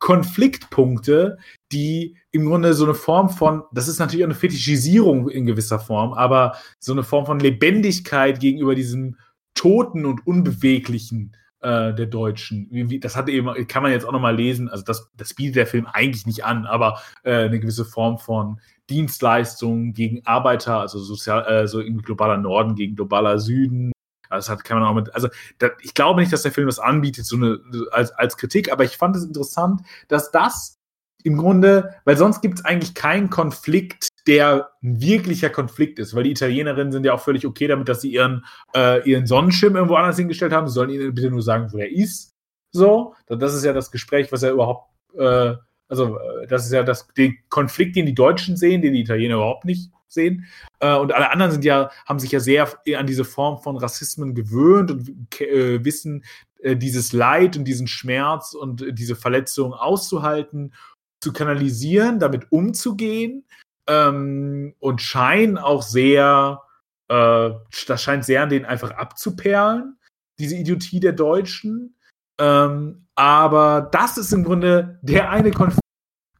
Konfliktpunkte, 0.00 1.38
die 1.72 2.16
im 2.32 2.46
Grunde 2.46 2.74
so 2.74 2.86
'ne 2.86 2.94
Form 2.94 3.30
von 3.30 3.64
das 3.72 3.88
ist 3.88 3.98
natürlich 4.00 4.24
auch 4.26 4.28
'ne 4.30 4.34
Fetischisierung 4.36 5.28
in 5.30 5.46
gewisser 5.46 5.80
Form, 5.80 6.12
aber 6.14 6.56
so 6.80 6.94
'ne 6.94 7.04
Form 7.04 7.26
von 7.26 7.40
Lebendigkeit 7.40 8.40
gegenüber 8.40 8.74
diesem 8.76 9.16
Toten 9.54 10.06
und 10.06 10.26
Unbeweglichen, 10.26 11.36
äh, 11.60 11.94
der 11.94 12.06
Deutschen. 12.06 12.68
Wie 12.70 12.90
wie 12.90 13.00
das 13.00 13.16
hat 13.16 13.28
eben 13.28 13.48
kann 13.68 13.82
man 13.82 13.92
jetzt 13.92 14.06
auch 14.06 14.12
noch 14.12 14.20
mal 14.20 14.36
lesen, 14.36 14.68
also, 14.68 14.84
das 14.84 15.10
das 15.16 15.34
bietet 15.34 15.56
der 15.56 15.66
Film 15.66 15.86
eigentlich 15.86 16.26
nicht 16.26 16.44
an, 16.44 16.66
aber, 16.66 17.00
äh, 17.24 17.48
'ne 17.48 17.60
gewisse 17.60 17.84
Form 17.84 18.18
von 18.18 18.60
Dienstleistung 18.90 19.92
gegen 19.94 20.24
Arbeiter, 20.26 20.80
also, 20.80 20.98
sozial 21.00 21.46
äh, 21.64 21.66
so 21.68 21.80
irgendwie 21.80 22.04
globaler 22.04 22.38
Norden 22.38 22.74
gegen 22.74 22.96
globaler 22.96 23.38
Süden. 23.38 23.92
Das 24.30 24.48
hat 24.50 24.64
kann 24.64 24.78
man 24.80 24.88
auch 24.88 24.94
mit 24.94 25.14
also, 25.14 25.28
da 25.58 25.70
ich 25.82 25.94
glaube 25.94 26.20
nicht, 26.20 26.32
dass 26.32 26.42
der 26.42 26.52
Film 26.52 26.66
das 26.68 26.78
anbietet, 26.78 27.26
so 27.26 27.36
'ne 27.36 27.60
als 27.92 28.12
als 28.12 28.36
Kritik, 28.36 28.70
aber 28.72 28.84
ich 28.84 28.96
fand 28.98 29.16
es 29.16 29.24
interessant, 29.24 29.82
dass 30.08 30.30
das 30.32 30.76
im 31.24 31.36
Grunde 31.38 31.94
weil 32.04 32.16
sonst 32.16 32.40
gibt's 32.42 32.64
eigentlich 32.64 32.94
keinen 32.94 33.30
Konflikt, 33.30 34.08
der 34.28 34.70
'n 34.82 35.00
wirklicher 35.00 35.50
Konflikt 35.50 35.98
ist, 35.98 36.14
weil 36.14 36.24
die 36.24 36.30
Italienerinnen 36.30 36.92
sind 36.92 37.04
ja 37.04 37.14
auch 37.14 37.20
völlig 37.20 37.46
okay 37.46 37.66
damit, 37.66 37.88
dass 37.88 38.02
sie 38.02 38.12
ihren 38.12 38.44
äh, 38.76 39.08
ihren 39.08 39.26
Sonnenschirm 39.26 39.74
irgendwo 39.74 39.96
anders 39.96 40.16
hingestellt 40.16 40.52
haben. 40.52 40.68
Sie 40.68 40.74
sollen 40.74 40.90
ihnen 40.90 41.14
bitte 41.14 41.30
nur 41.30 41.42
sagen, 41.42 41.72
wo 41.72 41.78
der 41.78 41.90
ist. 41.90 42.32
So, 42.72 43.14
das 43.26 43.54
ist 43.54 43.64
ja 43.64 43.72
das 43.72 43.90
Gespräch, 43.90 44.30
was 44.30 44.42
ja 44.42 44.50
überhaupt 44.50 44.90
äh, 45.16 45.54
also, 45.88 46.18
äh, 46.18 46.46
das 46.46 46.66
ist 46.66 46.72
ja 46.72 46.82
das 46.82 47.08
den 47.16 47.38
Konflikt, 47.48 47.96
den 47.96 48.06
die 48.06 48.14
Deutschen 48.14 48.56
sehen, 48.56 48.82
den 48.82 48.92
die 48.92 49.00
Italiener 49.00 49.36
überhaupt 49.36 49.64
nicht 49.64 49.90
sehen. 50.06 50.46
Äh, 50.80 50.96
und 50.96 51.12
alle 51.12 51.30
anderen 51.30 51.52
sind 51.52 51.64
ja 51.64 51.90
haben 52.06 52.18
sich 52.18 52.30
ja 52.30 52.40
sehr 52.40 52.68
an 52.96 53.06
diese 53.06 53.24
Form 53.24 53.58
von 53.62 53.76
Rassismen 53.76 54.34
gewöhnt 54.34 54.90
und 54.90 55.40
äh, 55.40 55.84
wissen, 55.84 56.24
äh, 56.60 56.76
dieses 56.76 57.12
Leid 57.12 57.56
und 57.56 57.64
diesen 57.64 57.86
Schmerz 57.86 58.54
und 58.54 58.84
diese 58.92 59.16
Verletzung 59.16 59.72
auszuhalten, 59.72 60.74
zu 61.20 61.32
kanalisieren, 61.32 62.20
damit 62.20 62.52
umzugehen 62.52 63.44
ähm, 63.88 64.74
und 64.78 65.02
scheinen 65.02 65.58
auch 65.58 65.82
sehr, 65.82 66.62
äh, 67.08 67.50
das 67.86 68.02
scheint 68.02 68.24
sehr 68.24 68.42
an 68.42 68.50
denen 68.50 68.66
einfach 68.66 68.92
abzuperlen, 68.92 69.98
diese 70.38 70.56
Idiotie 70.56 71.00
der 71.00 71.12
Deutschen. 71.12 71.96
Ähm, 72.38 73.06
aber 73.14 73.88
das 73.90 74.18
ist 74.18 74.32
im 74.32 74.44
Grunde 74.44 75.00
der 75.02 75.30
eine 75.30 75.50
Konflikt, 75.50 75.80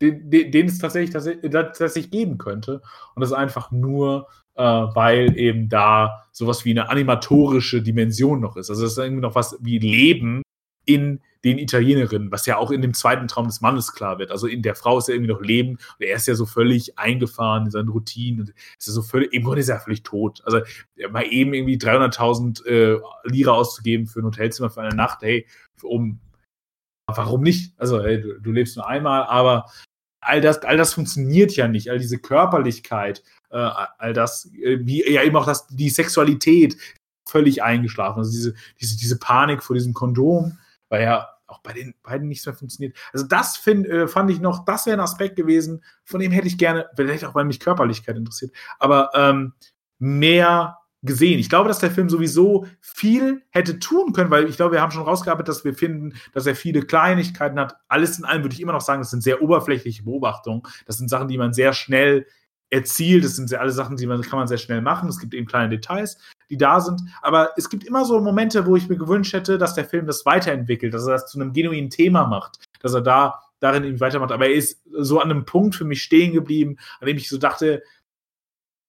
den, 0.01 0.31
den, 0.31 0.53
den 0.53 0.67
es 0.67 0.79
tatsächlich, 0.79 1.11
tatsächlich, 1.11 1.51
tatsächlich 1.51 2.11
geben 2.11 2.39
könnte. 2.39 2.83
Und 3.15 3.21
das 3.21 3.31
ist 3.31 3.37
einfach 3.37 3.73
nur, 3.73 4.29
äh, 4.55 4.63
weil 4.63 5.37
eben 5.37 5.69
da 5.69 6.29
sowas 6.33 6.65
wie 6.65 6.71
eine 6.71 6.91
animatorische 6.91 7.83
Dimension 7.83 8.41
noch 8.41 8.57
ist. 8.57 8.71
Also 8.71 8.85
es 8.85 8.93
ist 8.93 8.99
irgendwie 8.99 9.23
noch 9.23 9.35
was 9.35 9.57
wie 9.61 9.79
Leben 9.79 10.43
in 10.85 11.21
den 11.45 11.59
Italienerinnen, 11.59 12.33
was 12.33 12.47
ja 12.47 12.57
auch 12.57 12.71
in 12.71 12.83
dem 12.83 12.95
zweiten 12.95 13.29
Traum 13.29 13.47
des 13.47 13.61
Mannes 13.61 13.93
klar 13.93 14.19
wird. 14.19 14.31
Also 14.31 14.47
in 14.47 14.63
der 14.63 14.75
Frau 14.75 14.99
ist 14.99 15.09
ja 15.09 15.15
irgendwie 15.15 15.33
noch 15.33 15.41
Leben 15.41 15.71
und 15.71 16.05
er 16.05 16.17
ist 16.17 16.27
ja 16.27 16.35
so 16.35 16.47
völlig 16.47 16.99
eingefahren 16.99 17.67
in 17.67 17.71
seinen 17.71 17.89
Routinen. 17.89 18.41
Und 18.41 18.51
ist 18.51 18.85
so 18.87 19.03
völlig, 19.03 19.33
im 19.33 19.45
Grunde 19.45 19.61
ist 19.61 19.69
er 19.69 19.81
völlig 19.81 20.03
tot. 20.03 20.43
Also 20.45 20.61
mal 21.11 21.27
eben 21.31 21.55
irgendwie 21.55 21.77
300.000 21.77 22.67
äh, 22.67 23.01
Lira 23.25 23.53
auszugeben 23.53 24.07
für 24.07 24.21
ein 24.21 24.27
Hotelzimmer 24.27 24.71
für 24.71 24.81
eine 24.81 24.97
Nacht, 24.97 25.23
hey, 25.23 25.47
um 25.83 26.21
warum 27.07 27.43
nicht? 27.43 27.73
Also, 27.79 28.03
hey, 28.03 28.21
du, 28.21 28.41
du, 28.41 28.53
lebst 28.53 28.77
nur 28.77 28.87
einmal, 28.87 29.25
aber 29.25 29.71
all 30.21 30.41
das, 30.41 30.59
all 30.63 30.77
das 30.77 30.95
funktioniert 30.95 31.53
ja 31.57 31.69
nicht. 31.69 31.91
All 31.91 31.99
diese 31.99 32.19
Körperlichkeit, 32.19 33.23
äh, 33.51 33.57
all 33.57 34.13
das, 34.13 34.47
äh, 34.53 34.79
wie 34.83 35.11
ja 35.11 35.23
eben 35.23 35.37
auch 35.37 35.47
das, 35.47 35.67
die 35.69 35.91
Sexualität 35.91 36.77
völlig 37.27 37.63
eingeschlafen. 37.63 38.19
Also 38.19 38.31
diese, 38.31 38.55
diese, 38.81 38.97
diese 38.97 39.19
Panik 39.19 39.63
vor 39.63 39.75
diesem 39.75 39.95
Kondom, 39.95 40.59
weil 40.89 41.03
ja 41.03 41.29
auch 41.47 41.61
bei 41.61 41.73
den 41.73 41.95
beiden 42.03 42.29
nichts 42.29 42.47
mehr 42.47 42.55
funktioniert. 42.55 42.97
Also 43.13 43.27
das 43.27 43.57
find, 43.57 43.87
äh, 43.87 44.07
fand 44.07 44.31
ich 44.31 44.41
noch, 44.41 44.65
das 44.65 44.87
wäre 44.87 44.97
ein 44.97 45.03
Aspekt 45.03 45.37
gewesen, 45.37 45.83
von 46.05 46.21
dem 46.21 46.31
hätte 46.31 46.47
ich 46.47 46.59
gerne, 46.59 46.87
vielleicht 46.95 47.25
auch, 47.25 47.35
weil 47.35 47.45
mich 47.45 47.61
Körperlichkeit 47.61 48.17
interessiert, 48.17 48.53
aber 48.79 49.11
ähm, 49.15 49.55
mehr 49.99 50.79
gesehen. 51.03 51.39
Ich 51.39 51.49
glaube, 51.49 51.69
dass 51.69 51.79
der 51.79 51.91
Film 51.91 52.09
sowieso 52.09 52.67
viel 52.81 53.43
hätte 53.51 53.79
tun 53.79 54.13
können, 54.13 54.31
weil 54.31 54.49
ich 54.49 54.57
glaube, 54.57 54.73
wir 54.73 54.83
haben 54.83 54.91
schon 54.91 55.05
rausgearbeitet, 55.05 55.49
dass 55.49 55.65
wir 55.65 55.75
finden, 55.75 56.15
dass 56.33 56.47
er 56.47 56.57
viele 56.57 56.83
Kleinigkeiten 56.83 57.59
hat. 57.59 57.77
Alles 57.87 58.19
in 58.19 58.25
allem 58.25 58.43
würde 58.43 58.55
ich 58.55 58.61
immer 58.61 58.73
noch 58.73 58.81
sagen, 58.81 59.01
das 59.01 59.11
sind 59.11 59.23
sehr 59.23 59.41
oberflächliche 59.41 60.03
Beobachtungen. 60.03 60.63
Das 60.87 60.99
sind 60.99 61.09
Sachen, 61.09 61.29
die 61.29 61.39
man 61.39 61.53
sehr 61.53 61.73
schnell 61.73 62.27
erzielt. 62.71 63.25
Das 63.25 63.37
sind 63.37 63.53
alle 63.55 63.71
Sachen, 63.71 63.97
die 63.97 64.07
man, 64.07 64.23
kann 64.23 64.41
man 64.41 64.49
sehr 64.49 64.59
schnell 64.59 64.83
machen. 64.83 65.09
Es 65.09 65.21
gibt 65.21 65.35
eben 65.35 65.47
kleine 65.47 65.69
Details, 65.69 66.19
die 66.51 66.57
da 66.57 66.81
sind. 66.81 67.03
Aber 67.23 67.51
es 67.57 67.69
gibt 67.69 67.85
immer 67.85 68.05
so 68.05 68.21
Momente, 68.21 68.67
wo 68.67 68.77
ich 68.77 68.89
mir 68.89 68.97
gewünscht 68.97 69.33
hätte, 69.33 69.59
dass 69.59 69.75
der 69.75 69.85
Film 69.85 70.07
das 70.07 70.25
weiterentwickelt, 70.27 70.95
dass 70.95 71.07
er 71.07 71.13
das 71.13 71.31
zu 71.31 71.41
einem 71.41 71.53
genuinen 71.53 71.91
Thema 71.91 72.27
macht, 72.27 72.59
dass 72.81 72.95
er 72.95 73.03
da 73.03 73.43
darin 73.61 73.85
irgendwie 73.85 74.01
weitermacht. 74.01 74.33
Aber 74.33 74.47
er 74.47 74.55
ist 74.55 74.83
so 74.93 75.21
an 75.21 75.31
einem 75.31 75.45
Punkt 75.45 75.75
für 75.75 75.85
mich 75.85 76.03
stehen 76.03 76.33
geblieben, 76.33 76.77
an 77.01 77.09
dem 77.09 77.17
ich 77.17 77.29
so 77.29 77.39
dachte, 77.39 77.83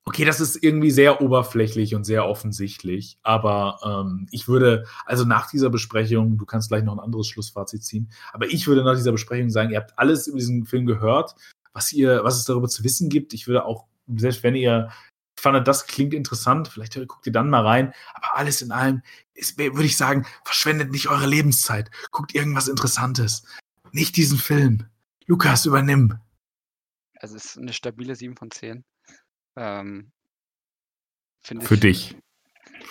okay, 0.10 0.26
das 0.26 0.40
ist 0.40 0.64
irgendwie 0.64 0.90
sehr 0.90 1.22
oberflächlich 1.22 1.94
und 1.94 2.04
sehr 2.04 2.28
offensichtlich, 2.28 3.20
aber 3.22 3.80
ähm, 3.86 4.28
ich 4.32 4.48
würde, 4.48 4.86
also 5.06 5.24
nach 5.24 5.52
dieser 5.52 5.70
Besprechung, 5.70 6.38
du 6.38 6.46
kannst 6.48 6.70
gleich 6.70 6.84
noch 6.84 6.94
ein 6.94 7.00
anderes 7.00 7.28
Schlussfazit 7.28 7.84
ziehen, 7.84 8.10
aber 8.34 8.48
ich 8.48 8.66
würde 8.66 8.84
nach 8.84 8.96
dieser 8.96 9.12
Besprechung 9.12 9.52
sagen, 9.52 9.70
ihr 9.70 9.78
habt 9.78 9.98
alles 10.00 10.26
über 10.26 10.40
diesen 10.40 10.66
Film 10.66 10.88
gehört, 10.88 11.36
was 11.74 11.94
ihr, 11.94 12.24
was 12.24 12.38
es 12.38 12.46
darüber 12.46 12.68
zu 12.68 12.84
wissen 12.84 13.10
gibt. 13.10 13.34
Ich 13.34 13.48
würde 13.48 13.66
auch, 13.66 13.86
selbst 14.08 14.42
wenn 14.42 14.56
ihr 14.56 14.90
fandet, 15.40 15.68
das 15.68 15.88
klingt 15.88 16.14
interessant, 16.14 16.68
vielleicht 16.68 16.96
guckt 17.08 17.26
ihr 17.26 17.32
dann 17.32 17.50
mal 17.50 17.66
rein, 17.66 17.94
aber 18.14 18.38
alles 18.38 18.62
in 18.62 18.72
allem 18.72 19.02
ist, 19.34 19.58
würde 19.58 19.86
ich 19.86 19.98
sagen, 19.98 20.26
verschwendet 20.44 20.92
nicht 20.92 21.08
eure 21.08 21.28
Lebenszeit, 21.28 21.90
guckt 22.12 22.36
irgendwas 22.36 22.68
Interessantes, 22.68 23.44
nicht 23.92 24.18
diesen 24.18 24.38
Film. 24.38 24.86
Lukas, 25.26 25.66
übernimm. 25.66 26.20
Also 27.20 27.36
es 27.36 27.46
ist 27.46 27.58
eine 27.58 27.74
stabile 27.74 28.16
7 28.16 28.36
von 28.36 28.52
10. 28.52 28.84
Ähm, 29.56 30.12
Für 31.44 31.74
ich, 31.76 31.80
dich. 31.80 32.18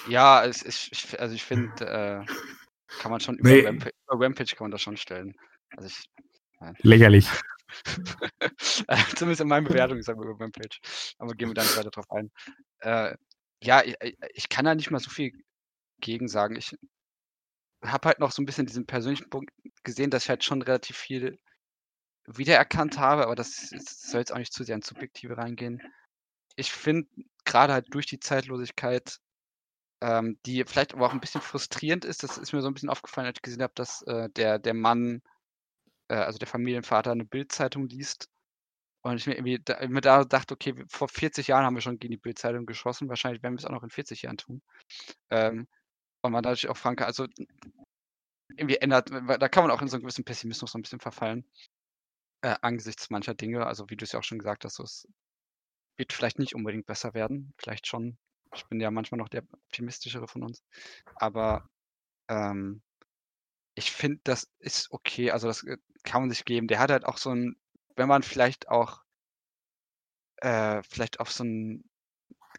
Ja, 0.08 0.44
es 0.44 0.62
ist, 0.62 0.88
ich, 0.92 1.20
also 1.20 1.34
ich 1.34 1.44
finde, 1.44 1.84
äh, 1.84 2.26
kann 3.00 3.10
man 3.10 3.20
schon 3.20 3.38
über, 3.38 3.48
nee. 3.48 3.66
Rampage, 3.66 3.94
über, 4.06 4.24
Rampage, 4.24 4.54
kann 4.56 4.66
man 4.66 4.70
das 4.70 4.82
schon 4.82 4.96
stellen. 4.96 5.34
Also 5.76 5.88
ich, 5.88 6.10
Lächerlich. 6.82 7.28
Zumindest 9.16 9.40
in 9.40 9.48
meinen 9.48 9.66
Bewertungen 9.66 10.02
sagen 10.02 10.20
wir 10.20 10.28
über 10.28 10.44
Rampage. 10.44 10.78
Aber 11.18 11.34
gehen 11.34 11.48
wir 11.48 11.54
da 11.54 11.62
nicht 11.62 11.76
weiter 11.76 11.90
drauf 11.90 12.10
ein. 12.10 12.30
Äh, 12.80 13.16
ja, 13.62 13.82
ich, 13.82 13.96
ich, 14.34 14.48
kann 14.48 14.64
da 14.64 14.74
nicht 14.74 14.90
mal 14.90 15.00
so 15.00 15.10
viel 15.10 15.32
gegen 16.00 16.28
sagen. 16.28 16.56
Ich 16.56 16.76
habe 17.84 18.08
halt 18.08 18.20
noch 18.20 18.32
so 18.32 18.42
ein 18.42 18.46
bisschen 18.46 18.66
diesen 18.66 18.86
persönlichen 18.86 19.30
Punkt 19.30 19.52
gesehen, 19.82 20.10
dass 20.10 20.24
ich 20.24 20.28
halt 20.28 20.44
schon 20.44 20.62
relativ 20.62 20.96
viel 20.96 21.38
wiedererkannt 22.26 22.98
habe, 22.98 23.24
aber 23.24 23.34
das, 23.34 23.70
das 23.70 24.02
soll 24.02 24.20
jetzt 24.20 24.32
auch 24.32 24.38
nicht 24.38 24.52
zu 24.52 24.64
sehr 24.64 24.76
ins 24.76 24.86
Subjektive 24.86 25.36
reingehen 25.38 25.82
ich 26.58 26.72
finde, 26.72 27.08
gerade 27.44 27.72
halt 27.72 27.86
durch 27.94 28.06
die 28.06 28.18
Zeitlosigkeit, 28.18 29.20
ähm, 30.00 30.38
die 30.44 30.64
vielleicht 30.64 30.92
aber 30.92 31.06
auch 31.06 31.12
ein 31.12 31.20
bisschen 31.20 31.40
frustrierend 31.40 32.04
ist, 32.04 32.24
das 32.24 32.36
ist 32.36 32.52
mir 32.52 32.62
so 32.62 32.68
ein 32.68 32.74
bisschen 32.74 32.90
aufgefallen, 32.90 33.28
als 33.28 33.38
ich 33.38 33.42
gesehen 33.42 33.62
habe, 33.62 33.74
dass 33.76 34.02
äh, 34.02 34.28
der, 34.30 34.58
der 34.58 34.74
Mann, 34.74 35.22
äh, 36.08 36.14
also 36.14 36.38
der 36.38 36.48
Familienvater, 36.48 37.12
eine 37.12 37.24
Bildzeitung 37.24 37.88
liest. 37.88 38.28
Und 39.02 39.16
ich 39.16 39.26
mir 39.26 39.34
irgendwie 39.36 39.60
da, 39.64 39.86
mir 39.88 40.00
da 40.00 40.24
dachte, 40.24 40.54
okay, 40.54 40.74
vor 40.88 41.08
40 41.08 41.48
Jahren 41.48 41.64
haben 41.64 41.74
wir 41.74 41.80
schon 41.82 41.98
gegen 41.98 42.12
die 42.12 42.18
Bildzeitung 42.18 42.66
geschossen, 42.66 43.08
wahrscheinlich 43.08 43.42
werden 43.42 43.54
wir 43.54 43.58
es 43.58 43.64
auch 43.64 43.70
noch 43.70 43.84
in 43.84 43.90
40 43.90 44.22
Jahren 44.22 44.38
tun. 44.38 44.62
Ähm, 45.30 45.68
und 46.22 46.32
man 46.32 46.42
natürlich 46.42 46.68
auch 46.68 46.76
fragen 46.76 46.96
kann, 46.96 47.06
also 47.06 47.26
irgendwie 48.56 48.76
ändert, 48.76 49.10
da 49.10 49.48
kann 49.48 49.64
man 49.64 49.70
auch 49.70 49.82
in 49.82 49.88
so 49.88 49.96
einen 49.96 50.02
gewissen 50.02 50.24
Pessimismus 50.24 50.72
so 50.72 50.78
ein 50.78 50.82
bisschen 50.82 51.00
verfallen. 51.00 51.44
Äh, 52.42 52.56
angesichts 52.62 53.10
mancher 53.10 53.34
Dinge, 53.34 53.66
also 53.66 53.88
wie 53.90 53.96
du 53.96 54.04
es 54.04 54.12
ja 54.12 54.18
auch 54.20 54.24
schon 54.24 54.38
gesagt 54.38 54.64
hast, 54.64 54.76
so 54.76 54.84
es 54.84 55.08
wird 55.96 56.12
vielleicht 56.12 56.38
nicht 56.38 56.54
unbedingt 56.54 56.86
besser 56.86 57.14
werden, 57.14 57.52
vielleicht 57.58 57.86
schon. 57.86 58.18
Ich 58.54 58.66
bin 58.66 58.80
ja 58.80 58.90
manchmal 58.90 59.18
noch 59.18 59.28
der 59.28 59.42
optimistischere 59.52 60.28
von 60.28 60.42
uns. 60.44 60.62
Aber 61.16 61.68
ähm, 62.28 62.82
ich 63.78 63.92
finde, 63.92 64.20
das 64.24 64.50
ist 64.58 64.90
okay. 64.90 65.30
Also 65.30 65.46
das 65.46 65.62
äh, 65.62 65.78
kann 66.02 66.22
man 66.22 66.30
sich 66.30 66.44
geben. 66.44 66.66
Der 66.68 66.80
hat 66.80 66.90
halt 66.90 67.04
auch 67.04 67.16
so 67.16 67.30
ein, 67.30 67.56
wenn 67.96 68.08
man 68.08 68.22
vielleicht 68.22 68.68
auch 68.68 69.02
äh, 70.38 70.82
vielleicht 70.82 71.20
auf 71.20 71.30
so 71.30 71.44
einen 71.44 71.88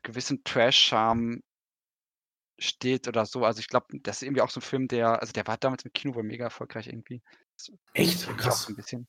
gewissen 0.02 0.44
Trash-Charme 0.44 1.42
steht 2.58 3.08
oder 3.08 3.26
so. 3.26 3.46
Also 3.46 3.60
ich 3.60 3.68
glaube, 3.68 3.88
das 4.02 4.18
ist 4.18 4.24
irgendwie 4.24 4.42
auch 4.42 4.50
so 4.50 4.60
ein 4.60 4.64
Film, 4.64 4.88
der, 4.88 5.22
also 5.22 5.34
der 5.34 5.48
war 5.48 5.58
damals 5.58 5.84
im 5.84 5.94
Kino 5.94 6.16
wohl 6.16 6.24
mega 6.24 6.46
erfolgreich 6.46 6.88
irgendwie. 6.88 7.22
Echt? 7.94 8.28
Krass. 8.38 8.64
So 8.64 8.74
ein 8.74 8.76
bisschen. 8.76 9.08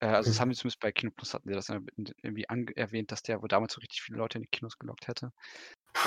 Äh, 0.00 0.06
also 0.06 0.30
das 0.30 0.40
haben 0.40 0.48
wir 0.48 0.56
zumindest 0.56 0.80
bei 0.80 0.92
Kino 0.92 1.12
Plus 1.14 1.34
hatten 1.34 1.48
sie 1.48 1.54
das 1.54 1.68
irgendwie 1.68 2.44
erwähnt, 2.76 3.12
dass 3.12 3.22
der 3.22 3.42
wohl 3.42 3.48
damals 3.48 3.74
so 3.74 3.80
richtig 3.80 4.02
viele 4.02 4.18
Leute 4.18 4.38
in 4.38 4.42
die 4.42 4.50
Kinos 4.50 4.78
gelockt 4.78 5.08
hätte. 5.08 5.32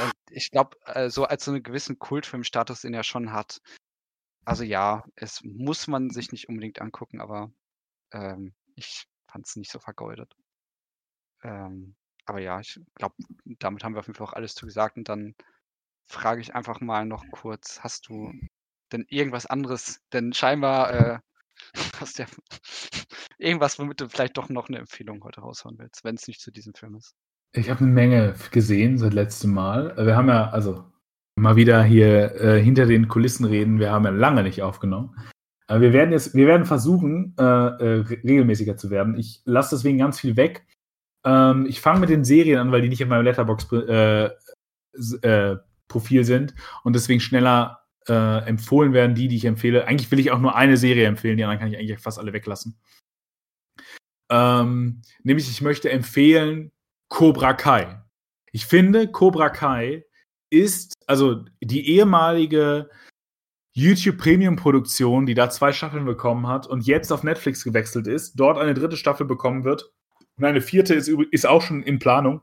Und 0.03 0.13
ich 0.31 0.49
glaube, 0.49 0.77
äh, 0.85 1.09
so 1.09 1.25
als 1.25 1.45
so 1.45 1.51
einen 1.51 1.61
gewissen 1.61 1.99
Kultfilmstatus, 1.99 2.81
den 2.81 2.93
er 2.93 3.03
schon 3.03 3.31
hat. 3.33 3.61
Also 4.45 4.63
ja, 4.63 5.03
es 5.15 5.43
muss 5.43 5.87
man 5.87 6.09
sich 6.09 6.31
nicht 6.31 6.49
unbedingt 6.49 6.81
angucken, 6.81 7.21
aber 7.21 7.51
ähm, 8.11 8.53
ich 8.75 9.05
fand 9.27 9.47
es 9.47 9.55
nicht 9.55 9.71
so 9.71 9.79
vergeudet. 9.79 10.35
Ähm, 11.43 11.95
aber 12.25 12.39
ja, 12.39 12.59
ich 12.59 12.79
glaube, 12.95 13.15
damit 13.45 13.83
haben 13.83 13.95
wir 13.95 13.99
auf 13.99 14.07
jeden 14.07 14.17
Fall 14.17 14.27
auch 14.27 14.33
alles 14.33 14.55
zu 14.55 14.65
gesagt. 14.65 14.97
Und 14.97 15.09
dann 15.09 15.35
frage 16.07 16.41
ich 16.41 16.55
einfach 16.55 16.81
mal 16.81 17.05
noch 17.05 17.25
kurz, 17.31 17.81
hast 17.81 18.07
du 18.07 18.31
denn 18.91 19.05
irgendwas 19.09 19.45
anderes? 19.45 20.01
Denn 20.13 20.33
scheinbar 20.33 20.93
äh, 20.93 21.19
hast 21.99 22.19
ja 22.19 22.25
irgendwas, 23.37 23.79
womit 23.79 24.01
du 24.01 24.09
vielleicht 24.09 24.37
doch 24.37 24.49
noch 24.49 24.69
eine 24.69 24.79
Empfehlung 24.79 25.23
heute 25.23 25.41
raushauen 25.41 25.77
willst, 25.79 26.03
wenn 26.03 26.15
es 26.15 26.27
nicht 26.27 26.41
zu 26.41 26.51
diesem 26.51 26.73
Film 26.73 26.95
ist. 26.95 27.15
Ich 27.55 27.69
habe 27.69 27.81
eine 27.81 27.91
Menge 27.91 28.35
gesehen 28.51 28.97
seit 28.97 29.13
letztem 29.13 29.53
Mal. 29.53 29.95
Wir 29.97 30.15
haben 30.15 30.27
ja, 30.27 30.49
also 30.49 30.91
mal 31.35 31.55
wieder 31.55 31.83
hier 31.83 32.35
äh, 32.35 32.61
hinter 32.61 32.85
den 32.85 33.07
Kulissen 33.07 33.45
reden, 33.45 33.79
wir 33.79 33.91
haben 33.91 34.05
ja 34.05 34.11
lange 34.11 34.43
nicht 34.43 34.61
aufgenommen. 34.61 35.15
Aber 35.67 35.81
wir 35.81 35.93
werden 35.93 36.11
jetzt, 36.11 36.35
wir 36.35 36.47
werden 36.47 36.65
versuchen, 36.65 37.35
äh, 37.39 37.43
äh, 37.43 38.03
regelmäßiger 38.23 38.77
zu 38.77 38.89
werden. 38.89 39.17
Ich 39.17 39.41
lasse 39.45 39.75
deswegen 39.75 39.97
ganz 39.97 40.19
viel 40.19 40.35
weg. 40.35 40.65
Ähm, 41.25 41.65
ich 41.67 41.79
fange 41.81 42.01
mit 42.01 42.09
den 42.09 42.25
Serien 42.25 42.59
an, 42.59 42.71
weil 42.71 42.81
die 42.81 42.89
nicht 42.89 43.01
in 43.01 43.07
meinem 43.07 43.23
Letterbox-Profil 43.23 43.89
äh, 43.89 45.59
äh, 46.19 46.23
sind 46.23 46.53
und 46.83 46.93
deswegen 46.93 47.21
schneller 47.21 47.79
äh, 48.07 48.45
empfohlen 48.45 48.93
werden, 48.93 49.15
die, 49.15 49.29
die 49.29 49.37
ich 49.37 49.45
empfehle. 49.45 49.87
Eigentlich 49.87 50.11
will 50.11 50.19
ich 50.19 50.31
auch 50.31 50.39
nur 50.39 50.55
eine 50.55 50.77
Serie 50.77 51.07
empfehlen, 51.07 51.37
die 51.37 51.43
anderen 51.43 51.59
kann 51.59 51.71
ich 51.71 51.77
eigentlich 51.77 51.99
fast 51.99 52.19
alle 52.19 52.33
weglassen. 52.33 52.77
Ähm, 54.29 55.01
nämlich, 55.23 55.49
ich 55.49 55.61
möchte 55.61 55.89
empfehlen 55.89 56.71
Cobra 57.09 57.53
Kai. 57.53 58.03
Ich 58.51 58.65
finde, 58.65 59.07
Cobra 59.07 59.49
Kai 59.49 60.05
ist, 60.53 60.93
also 61.07 61.43
die 61.61 61.89
ehemalige 61.89 62.89
YouTube 63.73 64.17
Premium 64.17 64.55
Produktion, 64.55 65.25
die 65.25 65.33
da 65.33 65.49
zwei 65.49 65.73
Staffeln 65.73 66.05
bekommen 66.05 66.47
hat 66.47 66.67
und 66.67 66.85
jetzt 66.85 67.11
auf 67.11 67.23
Netflix 67.23 67.63
gewechselt 67.63 68.07
ist, 68.07 68.35
dort 68.35 68.57
eine 68.57 68.75
dritte 68.75 68.97
Staffel 68.97 69.25
bekommen 69.25 69.63
wird 69.63 69.91
und 70.37 70.45
eine 70.45 70.61
vierte 70.61 70.93
ist, 70.93 71.09
ist 71.31 71.47
auch 71.47 71.61
schon 71.61 71.81
in 71.83 71.99
Planung. 71.99 72.41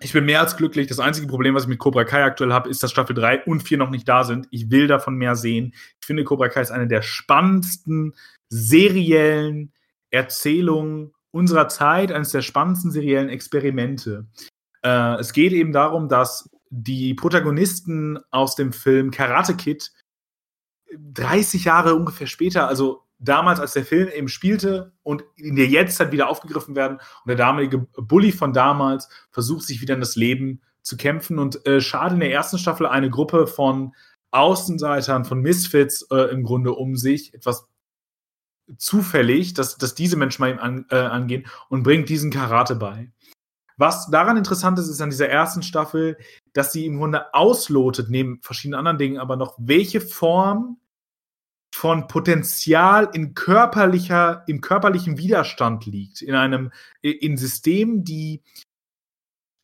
ich 0.00 0.12
bin 0.12 0.24
mehr 0.24 0.40
als 0.40 0.56
glücklich. 0.56 0.88
Das 0.88 0.98
einzige 0.98 1.28
Problem, 1.28 1.54
was 1.54 1.62
ich 1.62 1.68
mit 1.68 1.78
Cobra 1.78 2.02
Kai 2.02 2.24
aktuell 2.24 2.52
habe, 2.52 2.68
ist, 2.68 2.82
dass 2.82 2.90
Staffel 2.90 3.14
3 3.14 3.44
und 3.44 3.62
4 3.62 3.78
noch 3.78 3.90
nicht 3.90 4.08
da 4.08 4.24
sind. 4.24 4.48
Ich 4.50 4.68
will 4.70 4.88
davon 4.88 5.14
mehr 5.14 5.36
sehen. 5.36 5.74
Ich 6.00 6.06
finde, 6.06 6.24
Cobra 6.24 6.48
Kai 6.48 6.62
ist 6.62 6.72
eine 6.72 6.88
der 6.88 7.02
spannendsten 7.02 8.14
seriellen 8.48 9.72
Erzählungen 10.10 11.12
unserer 11.30 11.68
Zeit, 11.68 12.10
eines 12.10 12.30
der 12.30 12.42
spannendsten 12.42 12.90
seriellen 12.90 13.28
Experimente. 13.28 14.26
Äh, 14.82 15.14
es 15.20 15.32
geht 15.32 15.52
eben 15.52 15.72
darum, 15.72 16.08
dass 16.08 16.50
die 16.74 17.12
Protagonisten 17.12 18.18
aus 18.30 18.56
dem 18.56 18.72
Film 18.72 19.10
Karate 19.10 19.54
Kid 19.54 19.92
30 20.96 21.64
Jahre 21.64 21.94
ungefähr 21.94 22.26
später, 22.26 22.66
also 22.66 23.02
damals, 23.18 23.60
als 23.60 23.74
der 23.74 23.84
Film 23.84 24.08
eben 24.08 24.28
spielte 24.28 24.92
und 25.02 25.22
in 25.36 25.56
der 25.56 25.66
Jetztzeit 25.66 26.12
wieder 26.12 26.28
aufgegriffen 26.28 26.74
werden. 26.74 26.96
Und 26.96 27.28
der 27.28 27.36
damalige 27.36 27.78
Bully 27.78 28.32
von 28.32 28.54
damals 28.54 29.08
versucht 29.30 29.66
sich 29.66 29.82
wieder 29.82 29.94
in 29.94 30.00
das 30.00 30.16
Leben 30.16 30.62
zu 30.80 30.96
kämpfen 30.96 31.38
und 31.38 31.64
äh, 31.66 31.80
schade 31.82 32.14
in 32.14 32.20
der 32.20 32.32
ersten 32.32 32.58
Staffel 32.58 32.86
eine 32.86 33.10
Gruppe 33.10 33.46
von 33.46 33.94
Außenseitern, 34.30 35.26
von 35.26 35.42
Misfits 35.42 36.02
äh, 36.10 36.32
im 36.32 36.42
Grunde 36.42 36.72
um 36.72 36.96
sich, 36.96 37.34
etwas 37.34 37.68
zufällig, 38.78 39.52
dass, 39.52 39.76
dass 39.76 39.94
diese 39.94 40.16
Menschen 40.16 40.40
mal 40.40 40.50
ihm 40.50 40.58
an, 40.58 40.86
äh, 40.90 40.96
angehen 40.96 41.46
und 41.68 41.82
bringt 41.82 42.08
diesen 42.08 42.30
Karate 42.30 42.74
bei. 42.76 43.12
Was 43.82 44.08
daran 44.08 44.36
interessant 44.36 44.78
ist, 44.78 44.86
ist 44.86 45.00
an 45.00 45.10
dieser 45.10 45.28
ersten 45.28 45.64
Staffel, 45.64 46.16
dass 46.52 46.72
sie 46.72 46.86
im 46.86 46.98
Grunde 46.98 47.34
auslotet, 47.34 48.10
neben 48.10 48.40
verschiedenen 48.40 48.78
anderen 48.78 48.98
Dingen, 48.98 49.18
aber 49.18 49.34
noch, 49.34 49.56
welche 49.58 50.00
Form 50.00 50.78
von 51.74 52.06
Potenzial 52.06 53.10
in 53.12 53.34
körperlicher, 53.34 54.44
im 54.46 54.60
körperlichen 54.60 55.18
Widerstand 55.18 55.84
liegt, 55.86 56.22
in 56.22 56.36
einem, 56.36 56.70
in 57.00 57.36
Systemen, 57.36 58.04
die 58.04 58.44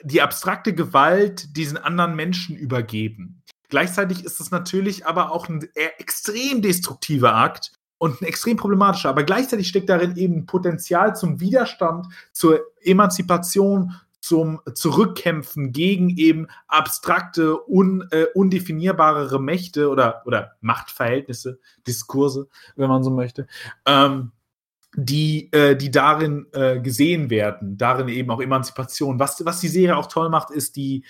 die 0.03 0.21
abstrakte 0.21 0.75
Gewalt 0.75 1.57
diesen 1.57 1.77
anderen 1.77 2.17
Menschen 2.17 2.57
übergeben. 2.57 3.45
Gleichzeitig 3.69 4.25
ist 4.25 4.41
es 4.41 4.51
natürlich 4.51 5.07
aber 5.07 5.31
auch 5.31 5.49
ein 5.49 5.63
extrem 5.75 6.61
destruktiver 6.61 7.37
Akt 7.37 7.73
und 7.99 8.21
ein 8.21 8.25
extrem 8.25 8.57
problematischer, 8.57 9.11
aber 9.11 9.23
gleichzeitig 9.23 9.69
steckt 9.69 9.89
darin 9.89 10.17
eben 10.17 10.45
Potenzial 10.45 11.15
zum 11.15 11.39
Widerstand, 11.39 12.09
zur 12.33 12.63
Emanzipation, 12.81 13.95
zum 14.29 14.61
Zurückkämpfen 14.75 15.73
gegen 15.73 16.11
eben 16.11 16.49
abstrakte, 16.67 17.67
un, 17.67 18.07
äh, 18.11 18.27
undefinierbarere 18.35 19.41
Mächte 19.41 19.89
oder, 19.89 20.23
oder 20.27 20.57
Machtverhältnisse, 20.61 21.61
Diskurse, 21.87 22.49
wenn 22.77 22.91
man 22.91 23.03
so 23.03 23.11
möchte, 23.11 23.47
ähm, 23.87 24.33
die, 24.95 25.51
äh, 25.53 25.77
die 25.77 25.91
darin 25.91 26.47
äh, 26.53 26.79
gesehen 26.79 27.31
werden, 27.31 27.79
darin 27.79 28.09
eben 28.09 28.31
auch 28.31 28.43
Emanzipation. 28.43 29.19
Was, 29.19 29.43
was 29.47 29.61
die 29.61 29.69
Serie 29.69 29.97
auch 29.97 30.09
toll 30.09 30.29
macht, 30.29 30.51
ist 30.51 30.77
die, 30.77 31.07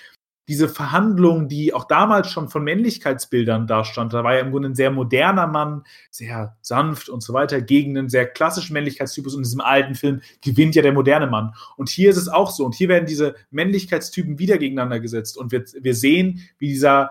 diese 0.49 0.69
Verhandlung, 0.69 1.49
die 1.49 1.75
auch 1.75 1.85
damals 1.85 2.31
schon 2.31 2.49
von 2.49 2.65
Männlichkeitsbildern 2.65 3.67
dastand, 3.67 4.15
da 4.15 4.25
war 4.25 4.35
ja 4.35 4.41
im 4.41 4.51
Grunde 4.51 4.71
ein 4.71 4.75
sehr 4.75 4.91
moderner 4.91 5.47
Mann, 5.47 5.85
sehr 6.11 6.57
sanft 6.63 7.11
und 7.11 7.23
so 7.23 7.35
weiter, 7.35 7.61
gegen 7.61 7.97
einen 7.97 8.09
sehr 8.09 8.27
klassischen 8.27 8.73
Männlichkeitstypus. 8.73 9.35
Und 9.35 9.41
in 9.41 9.45
diesem 9.45 9.61
alten 9.61 9.95
Film 9.95 10.23
gewinnt 10.43 10.75
ja 10.75 10.81
der 10.81 10.93
moderne 10.95 11.27
Mann. 11.27 11.55
Und 11.77 11.91
hier 11.91 12.09
ist 12.09 12.17
es 12.17 12.29
auch 12.29 12.51
so. 12.51 12.65
Und 12.65 12.75
hier 12.75 12.89
werden 12.89 13.07
diese 13.07 13.35
Männlichkeitstypen 13.51 14.39
wieder 14.39 14.57
gegeneinander 14.57 15.01
gesetzt. 15.01 15.37
Und 15.37 15.53
wir, 15.53 15.65
wir 15.81 15.95
sehen, 15.95 16.41
wie 16.59 16.69
dieser 16.69 17.11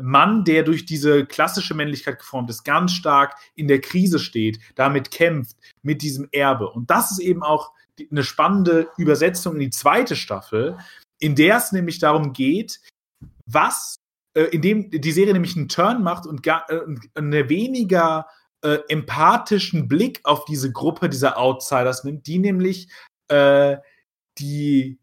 Mann, 0.00 0.44
der 0.44 0.62
durch 0.62 0.86
diese 0.86 1.26
klassische 1.26 1.74
Männlichkeit 1.74 2.20
geformt 2.20 2.48
ist, 2.48 2.62
ganz 2.62 2.92
stark 2.92 3.34
in 3.56 3.66
der 3.66 3.80
Krise 3.80 4.20
steht, 4.20 4.60
damit 4.76 5.10
kämpft, 5.10 5.56
mit 5.82 6.02
diesem 6.02 6.28
Erbe. 6.30 6.70
Und 6.70 6.90
das 6.90 7.10
ist 7.10 7.18
eben 7.18 7.42
auch 7.42 7.72
eine 8.10 8.22
spannende 8.22 8.88
Übersetzung 8.96 9.54
in 9.54 9.60
die 9.60 9.70
zweite 9.70 10.14
Staffel, 10.14 10.78
in 11.20 11.34
der 11.34 11.56
es 11.56 11.72
nämlich 11.72 11.98
darum 11.98 12.32
geht, 12.32 12.80
was, 13.46 13.96
äh, 14.34 14.44
in 14.44 14.62
dem 14.62 14.90
die 14.90 15.12
Serie 15.12 15.32
nämlich 15.32 15.56
einen 15.56 15.68
Turn 15.68 16.02
macht 16.02 16.26
und 16.26 16.42
gar, 16.42 16.68
äh, 16.70 16.80
eine 17.14 17.48
weniger 17.48 18.26
äh, 18.62 18.78
empathischen 18.88 19.88
Blick 19.88 20.20
auf 20.24 20.44
diese 20.44 20.72
Gruppe 20.72 21.08
dieser 21.08 21.38
Outsiders 21.38 22.04
nimmt, 22.04 22.26
die 22.26 22.38
nämlich 22.38 22.88
äh, 23.28 23.76
die 24.38 24.98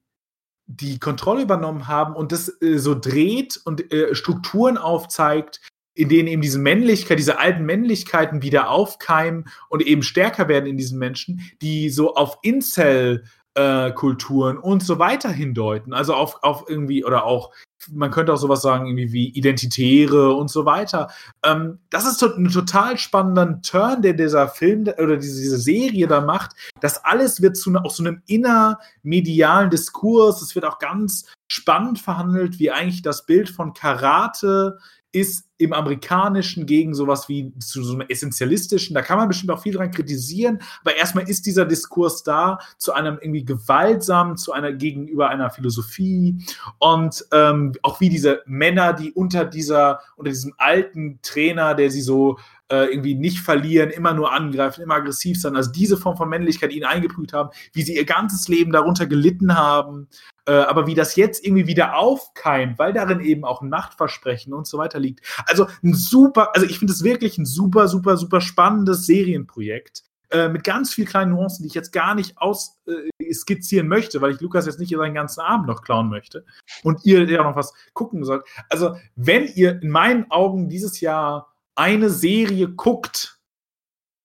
die 0.67 0.99
Kontrolle 0.99 1.43
übernommen 1.43 1.87
haben 1.87 2.15
und 2.15 2.31
das 2.31 2.49
äh, 2.61 2.77
so 2.77 2.95
dreht 2.95 3.59
und 3.65 3.91
äh, 3.93 4.15
Strukturen 4.15 4.77
aufzeigt, 4.77 5.61
in 5.93 6.09
denen 6.09 6.27
eben 6.27 6.41
diese 6.41 6.59
Männlichkeit, 6.59 7.19
diese 7.19 7.39
alten 7.39 7.65
Männlichkeiten 7.65 8.41
wieder 8.41 8.69
aufkeimen 8.69 9.47
und 9.69 9.83
eben 9.83 10.03
stärker 10.03 10.47
werden 10.47 10.65
in 10.65 10.77
diesen 10.77 10.99
Menschen, 10.99 11.41
die 11.61 11.89
so 11.89 12.15
auf 12.15 12.39
Incel 12.41 13.25
äh, 13.55 13.91
Kulturen 13.91 14.57
und 14.57 14.83
so 14.83 14.99
weiter 14.99 15.29
hindeuten. 15.29 15.93
Also 15.93 16.13
auf, 16.13 16.43
auf 16.43 16.65
irgendwie, 16.67 17.03
oder 17.05 17.25
auch, 17.25 17.51
man 17.91 18.11
könnte 18.11 18.33
auch 18.33 18.37
sowas 18.37 18.61
sagen, 18.61 18.87
irgendwie 18.87 19.13
wie 19.13 19.29
Identitäre 19.29 20.33
und 20.33 20.49
so 20.49 20.65
weiter. 20.65 21.09
Ähm, 21.43 21.79
das 21.89 22.05
ist 22.05 22.21
ein 22.21 22.49
total 22.49 22.97
spannender 22.97 23.61
Turn, 23.61 24.01
der 24.01 24.13
dieser 24.13 24.49
Film 24.49 24.83
oder 24.97 25.17
diese, 25.17 25.41
diese 25.41 25.57
Serie 25.57 26.07
da 26.07 26.21
macht. 26.21 26.51
Das 26.81 27.03
alles 27.03 27.41
wird 27.41 27.57
zu 27.57 27.73
auch 27.75 27.91
so 27.91 28.03
einem 28.03 28.21
innermedialen 28.27 29.69
Diskurs. 29.69 30.41
Es 30.41 30.55
wird 30.55 30.65
auch 30.65 30.79
ganz 30.79 31.25
spannend 31.47 31.99
verhandelt, 31.99 32.59
wie 32.59 32.71
eigentlich 32.71 33.01
das 33.01 33.25
Bild 33.25 33.49
von 33.49 33.73
Karate 33.73 34.79
ist 35.15 35.45
im 35.57 35.71
Amerikanischen 35.71 36.65
gegen 36.65 36.93
sowas 36.93 37.29
wie 37.29 37.57
zu 37.59 37.81
so 37.83 37.93
einem 37.93 38.05
essentialistischen, 38.09 38.93
da 38.93 39.01
kann 39.01 39.17
man 39.17 39.29
bestimmt 39.29 39.51
auch 39.51 39.61
viel 39.61 39.73
dran 39.73 39.89
kritisieren, 39.89 40.59
aber 40.81 40.97
erstmal 40.97 41.29
ist 41.29 41.45
dieser 41.45 41.65
Diskurs 41.65 42.23
da 42.23 42.59
zu 42.77 42.91
einem 42.91 43.17
irgendwie 43.21 43.45
gewaltsamen, 43.45 44.35
zu 44.35 44.51
einer 44.51 44.73
gegenüber 44.73 45.29
einer 45.29 45.49
Philosophie. 45.49 46.43
Und 46.79 47.25
ähm, 47.31 47.71
auch 47.81 48.01
wie 48.01 48.09
diese 48.09 48.41
Männer, 48.45 48.91
die 48.91 49.13
unter 49.13 49.45
dieser, 49.45 50.01
unter 50.17 50.31
diesem 50.31 50.53
alten 50.57 51.19
Trainer, 51.21 51.73
der 51.75 51.89
sie 51.89 52.01
so 52.01 52.37
äh, 52.69 52.91
irgendwie 52.91 53.15
nicht 53.15 53.39
verlieren, 53.39 53.91
immer 53.91 54.13
nur 54.13 54.33
angreifen, 54.33 54.81
immer 54.81 54.95
aggressiv 54.95 55.39
sein, 55.39 55.55
also 55.55 55.71
diese 55.71 55.95
Form 55.95 56.17
von 56.17 56.27
Männlichkeit 56.27 56.73
ihnen 56.73 56.85
eingeprüft 56.85 57.31
haben, 57.31 57.51
wie 57.71 57.83
sie 57.83 57.95
ihr 57.95 58.05
ganzes 58.05 58.49
Leben 58.49 58.73
darunter 58.73 59.05
gelitten 59.05 59.55
haben, 59.55 60.09
äh, 60.47 60.53
aber 60.53 60.87
wie 60.87 60.95
das 60.95 61.15
jetzt 61.15 61.45
irgendwie 61.45 61.67
wieder 61.67 61.97
aufkeimt, 61.97 62.79
weil 62.79 62.93
darin 62.93 63.19
eben 63.19 63.45
auch 63.45 63.61
ein 63.61 63.69
Machtversprechen 63.69 64.53
und 64.53 64.67
so 64.67 64.77
weiter 64.77 64.99
liegt. 64.99 65.21
Also 65.45 65.67
ein 65.83 65.93
super, 65.93 66.55
also 66.55 66.67
ich 66.67 66.79
finde 66.79 66.93
es 66.93 67.03
wirklich 67.03 67.37
ein 67.37 67.45
super, 67.45 67.87
super, 67.87 68.17
super 68.17 68.41
spannendes 68.41 69.05
Serienprojekt 69.05 70.03
äh, 70.31 70.49
mit 70.49 70.63
ganz 70.63 70.93
vielen 70.93 71.07
kleinen 71.07 71.31
Nuancen, 71.31 71.63
die 71.63 71.67
ich 71.67 71.73
jetzt 71.75 71.91
gar 71.91 72.15
nicht 72.15 72.37
aus 72.37 72.79
äh, 72.87 73.33
skizzieren 73.33 73.87
möchte, 73.87 74.21
weil 74.21 74.31
ich 74.31 74.41
Lukas 74.41 74.65
jetzt 74.65 74.79
nicht 74.79 74.95
seinen 74.95 75.13
ganzen 75.13 75.41
Abend 75.41 75.67
noch 75.67 75.81
klauen 75.81 76.09
möchte 76.09 76.45
und 76.83 77.05
ihr 77.05 77.23
ja 77.29 77.43
noch 77.43 77.55
was 77.55 77.73
gucken 77.93 78.23
sollt. 78.23 78.43
Also, 78.69 78.95
wenn 79.15 79.47
ihr 79.47 79.81
in 79.81 79.89
meinen 79.89 80.29
Augen 80.31 80.69
dieses 80.69 80.99
Jahr 81.01 81.53
eine 81.75 82.09
Serie 82.09 82.69
guckt, 82.69 83.34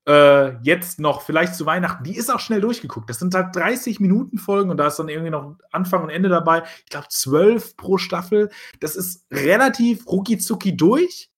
äh, 0.06 0.56
jetzt 0.62 0.98
noch, 0.98 1.22
vielleicht 1.22 1.54
zu 1.54 1.66
Weihnachten, 1.66 2.04
die 2.04 2.16
ist 2.16 2.32
auch 2.32 2.40
schnell 2.40 2.60
durchgeguckt. 2.60 3.08
Das 3.10 3.18
sind 3.18 3.34
halt 3.34 3.54
30 3.54 4.00
Minuten 4.00 4.38
Folgen 4.38 4.70
und 4.70 4.76
da 4.76 4.86
ist 4.86 4.98
dann 4.98 5.08
irgendwie 5.08 5.30
noch 5.30 5.56
Anfang 5.70 6.02
und 6.02 6.10
Ende 6.10 6.28
dabei. 6.28 6.62
Ich 6.84 6.90
glaube, 6.90 7.08
12 7.08 7.76
pro 7.76 7.98
Staffel. 7.98 8.50
Das 8.80 8.96
ist 8.96 9.26
relativ 9.30 10.06
rucki 10.06 10.38
durch. 10.76 11.30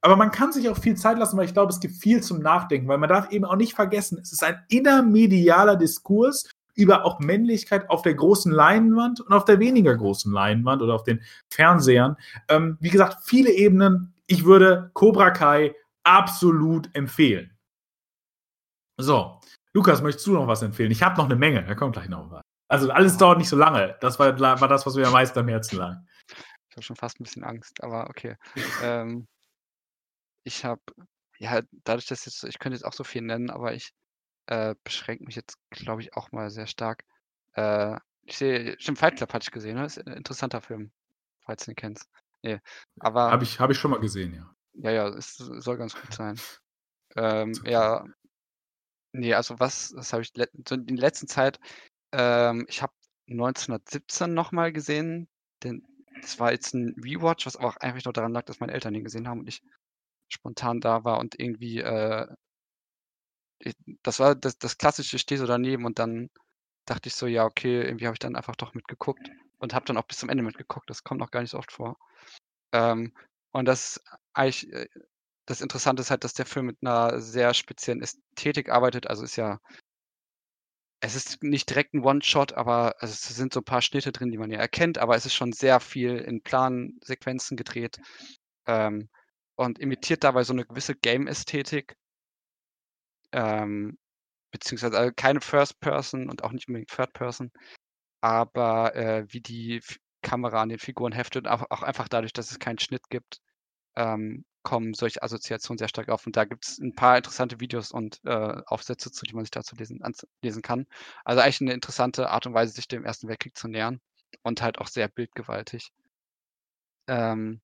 Aber 0.00 0.16
man 0.16 0.30
kann 0.30 0.52
sich 0.52 0.68
auch 0.70 0.78
viel 0.78 0.96
Zeit 0.96 1.18
lassen, 1.18 1.36
weil 1.36 1.44
ich 1.44 1.52
glaube, 1.52 1.72
es 1.72 1.80
gibt 1.80 1.96
viel 1.96 2.22
zum 2.22 2.40
Nachdenken, 2.40 2.88
weil 2.88 2.98
man 2.98 3.10
darf 3.10 3.30
eben 3.30 3.44
auch 3.44 3.56
nicht 3.56 3.74
vergessen, 3.74 4.18
es 4.22 4.32
ist 4.32 4.42
ein 4.42 4.58
innermedialer 4.68 5.76
Diskurs 5.76 6.48
über 6.74 7.04
auch 7.04 7.20
Männlichkeit 7.20 7.90
auf 7.90 8.02
der 8.02 8.14
großen 8.14 8.52
Leinwand 8.52 9.20
und 9.20 9.32
auf 9.32 9.44
der 9.44 9.58
weniger 9.58 9.96
großen 9.96 10.32
Leinwand 10.32 10.82
oder 10.82 10.94
auf 10.94 11.04
den 11.04 11.20
Fernsehern. 11.48 12.16
Ähm, 12.48 12.76
wie 12.80 12.90
gesagt, 12.90 13.18
viele 13.24 13.50
Ebenen. 13.50 14.14
Ich 14.26 14.44
würde 14.44 14.90
Cobra 14.94 15.30
Kai 15.30 15.74
absolut 16.04 16.90
empfehlen. 16.94 17.55
So, 18.98 19.40
Lukas, 19.72 20.02
möchtest 20.02 20.26
du 20.26 20.32
noch 20.32 20.46
was 20.46 20.62
empfehlen? 20.62 20.90
Ich 20.90 21.02
habe 21.02 21.16
noch 21.16 21.26
eine 21.26 21.36
Menge, 21.36 21.64
da 21.64 21.74
kommt 21.74 21.94
gleich 21.94 22.08
noch 22.08 22.30
was. 22.30 22.42
Also 22.68 22.90
alles 22.90 23.16
dauert 23.16 23.38
nicht 23.38 23.48
so 23.48 23.56
lange. 23.56 23.96
Das 24.00 24.18
war, 24.18 24.38
war 24.40 24.68
das, 24.68 24.86
was 24.86 24.94
mir 24.94 25.06
am 25.06 25.12
meisten 25.12 25.38
am 25.38 25.48
Herzen 25.48 25.76
lag. 25.76 25.96
Ich 26.28 26.76
habe 26.76 26.82
schon 26.82 26.96
fast 26.96 27.20
ein 27.20 27.24
bisschen 27.24 27.44
Angst, 27.44 27.82
aber 27.82 28.08
okay. 28.08 28.36
ähm, 28.82 29.26
ich 30.44 30.64
habe, 30.64 30.80
ja, 31.38 31.60
dadurch, 31.84 32.06
dass 32.06 32.24
jetzt, 32.24 32.44
ich 32.44 32.58
könnte 32.58 32.76
jetzt 32.76 32.84
auch 32.84 32.92
so 32.92 33.04
viel 33.04 33.22
nennen, 33.22 33.50
aber 33.50 33.74
ich 33.74 33.92
äh, 34.46 34.74
beschränke 34.82 35.24
mich 35.24 35.36
jetzt, 35.36 35.58
glaube 35.70 36.02
ich, 36.02 36.16
auch 36.16 36.32
mal 36.32 36.50
sehr 36.50 36.66
stark. 36.66 37.04
Äh, 37.52 37.96
ich 38.22 38.38
sehe, 38.38 38.76
stimmt, 38.78 38.98
Fight 38.98 39.16
Club 39.16 39.32
hatte 39.32 39.44
ich 39.44 39.52
gesehen, 39.52 39.76
ne? 39.76 39.86
Ist 39.86 39.98
ein 39.98 40.12
interessanter 40.12 40.60
Film, 40.60 40.90
falls 41.44 41.64
du 41.64 41.72
ihn 41.72 41.76
kennst. 41.76 42.08
Nee, 42.42 42.60
aber. 43.00 43.30
Habe 43.30 43.44
ich, 43.44 43.60
hab 43.60 43.70
ich 43.70 43.78
schon 43.78 43.90
mal 43.90 44.00
gesehen, 44.00 44.34
ja. 44.34 44.50
Ja, 44.74 44.90
ja, 44.90 45.08
es 45.08 45.36
soll 45.36 45.76
ganz 45.76 45.94
gut 45.94 46.12
sein. 46.12 46.36
Ähm, 47.18 47.54
ja, 47.64 48.04
Nee, 49.18 49.34
also 49.34 49.58
was 49.58 49.90
das 49.96 50.12
habe 50.12 50.22
ich 50.22 50.32
in 50.36 50.86
der 50.86 50.96
letzten 50.96 51.26
Zeit 51.28 51.58
ähm, 52.12 52.66
ich 52.68 52.82
habe 52.82 52.94
1917 53.26 54.34
noch 54.34 54.52
mal 54.52 54.72
gesehen, 54.72 55.28
denn 55.64 55.84
das 56.22 56.40
war 56.40 56.52
jetzt 56.52 56.74
ein 56.74 56.96
Rewatch, 57.04 57.46
was 57.46 57.56
auch 57.58 57.76
einfach 57.78 58.04
nur 58.04 58.14
daran 58.14 58.32
lag, 58.32 58.44
dass 58.46 58.60
meine 58.60 58.72
Eltern 58.74 58.94
den 58.94 59.04
gesehen 59.04 59.28
haben 59.28 59.40
und 59.40 59.48
ich 59.48 59.62
spontan 60.28 60.80
da 60.80 61.04
war 61.04 61.20
und 61.20 61.40
irgendwie, 61.40 61.80
äh 61.80 62.26
das 64.02 64.20
war 64.20 64.34
das 64.34 64.58
das 64.58 64.78
Klassische, 64.78 65.16
ich 65.16 65.22
stehe 65.22 65.38
so 65.38 65.46
daneben 65.46 65.84
und 65.84 65.98
dann 65.98 66.30
dachte 66.86 67.08
ich 67.08 67.14
so: 67.14 67.26
„Ja, 67.26 67.44
okay“, 67.44 67.82
irgendwie 67.82 68.06
habe 68.06 68.14
ich 68.14 68.18
dann 68.20 68.36
einfach 68.36 68.56
doch 68.56 68.74
mitgeguckt. 68.74 69.30
und 69.58 69.74
habe 69.74 69.86
dann 69.86 69.96
auch 69.96 70.04
bis 70.06 70.18
zum 70.18 70.28
Ende 70.28 70.42
mitgeguckt. 70.44 70.90
Das 70.90 71.02
kommt 71.04 71.20
noch 71.20 71.30
gar 71.30 71.40
nicht 71.40 71.50
so 71.52 71.58
oft 71.58 71.72
vor. 71.72 71.98
Ähm, 72.72 73.14
und 73.52 73.66
das 73.66 74.02
eigentlich 74.34 74.72
äh, 74.72 74.88
das 75.46 75.60
Interessante 75.60 76.02
ist 76.02 76.10
halt, 76.10 76.24
dass 76.24 76.34
der 76.34 76.46
Film 76.46 76.66
mit 76.66 76.78
einer 76.82 77.20
sehr 77.20 77.54
speziellen 77.54 78.02
Ästhetik 78.02 78.68
arbeitet. 78.70 79.06
Also 79.08 79.24
ist 79.24 79.36
ja 79.36 79.58
es 81.00 81.14
ist 81.14 81.42
nicht 81.42 81.68
direkt 81.70 81.94
ein 81.94 82.04
One-Shot, 82.04 82.54
aber 82.54 82.94
es 83.00 83.20
sind 83.20 83.52
so 83.52 83.60
ein 83.60 83.64
paar 83.64 83.82
Schnitte 83.82 84.12
drin, 84.12 84.30
die 84.30 84.38
man 84.38 84.50
ja 84.50 84.58
erkennt, 84.58 84.98
aber 84.98 85.14
es 85.16 85.26
ist 85.26 85.34
schon 85.34 85.52
sehr 85.52 85.80
viel 85.80 86.16
in 86.16 86.42
Plansequenzen 86.42 87.56
gedreht 87.56 87.98
ähm, 88.66 89.08
und 89.56 89.78
imitiert 89.78 90.24
dabei 90.24 90.42
so 90.44 90.52
eine 90.52 90.64
gewisse 90.64 90.94
Game-Ästhetik. 90.94 91.96
Ähm, 93.32 93.98
beziehungsweise 94.52 94.98
also 94.98 95.12
keine 95.14 95.40
First 95.40 95.80
Person 95.80 96.30
und 96.30 96.44
auch 96.44 96.52
nicht 96.52 96.68
unbedingt 96.68 96.90
Third 96.90 97.12
Person, 97.12 97.52
aber 98.20 98.94
äh, 98.96 99.26
wie 99.28 99.40
die 99.40 99.82
Kamera 100.22 100.62
an 100.62 100.70
den 100.70 100.78
Figuren 100.78 101.12
heftet, 101.12 101.46
auch, 101.48 101.64
auch 101.70 101.82
einfach 101.82 102.08
dadurch, 102.08 102.32
dass 102.32 102.50
es 102.50 102.58
keinen 102.58 102.78
Schnitt 102.78 103.08
gibt, 103.10 103.40
ähm, 103.96 104.44
kommen 104.66 104.94
solche 104.94 105.22
Assoziationen 105.22 105.78
sehr 105.78 105.86
stark 105.86 106.08
auf. 106.08 106.26
Und 106.26 106.36
da 106.36 106.44
gibt 106.44 106.66
es 106.66 106.78
ein 106.78 106.92
paar 106.92 107.16
interessante 107.16 107.60
Videos 107.60 107.92
und 107.92 108.20
äh, 108.24 108.60
Aufsätze 108.66 109.12
zu, 109.12 109.24
die 109.24 109.32
man 109.32 109.44
sich 109.44 109.52
dazu 109.52 109.76
lesen, 109.76 110.02
lesen 110.42 110.60
kann. 110.60 110.86
Also 111.24 111.40
eigentlich 111.40 111.60
eine 111.60 111.72
interessante 111.72 112.30
Art 112.30 112.46
und 112.46 112.54
Weise, 112.54 112.72
sich 112.72 112.88
dem 112.88 113.04
Ersten 113.04 113.28
Weltkrieg 113.28 113.56
zu 113.56 113.68
nähern 113.68 114.00
und 114.42 114.62
halt 114.62 114.78
auch 114.78 114.88
sehr 114.88 115.06
bildgewaltig. 115.06 115.92
Ähm, 117.06 117.60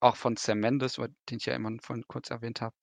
auch 0.00 0.16
von 0.16 0.38
Sam 0.38 0.60
Mendes, 0.60 0.94
den 0.94 1.36
ich 1.36 1.44
ja 1.44 1.54
immer 1.54 1.76
vorhin 1.82 2.06
kurz 2.08 2.30
erwähnt 2.30 2.62
habe. 2.62 2.74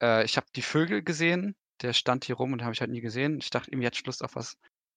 Äh, 0.00 0.24
ich 0.24 0.36
habe 0.36 0.46
die 0.54 0.62
Vögel 0.62 1.02
gesehen, 1.02 1.56
der 1.82 1.94
stand 1.94 2.24
hier 2.24 2.36
rum 2.36 2.52
und 2.52 2.62
habe 2.62 2.74
ich 2.74 2.80
halt 2.80 2.92
nie 2.92 3.00
gesehen. 3.00 3.38
Ich 3.38 3.50
dachte 3.50 3.72
irgendwie, 3.72 3.86
jetzt 3.86 4.06
Lust 4.06 4.22
auf 4.22 4.36
was 4.36 4.56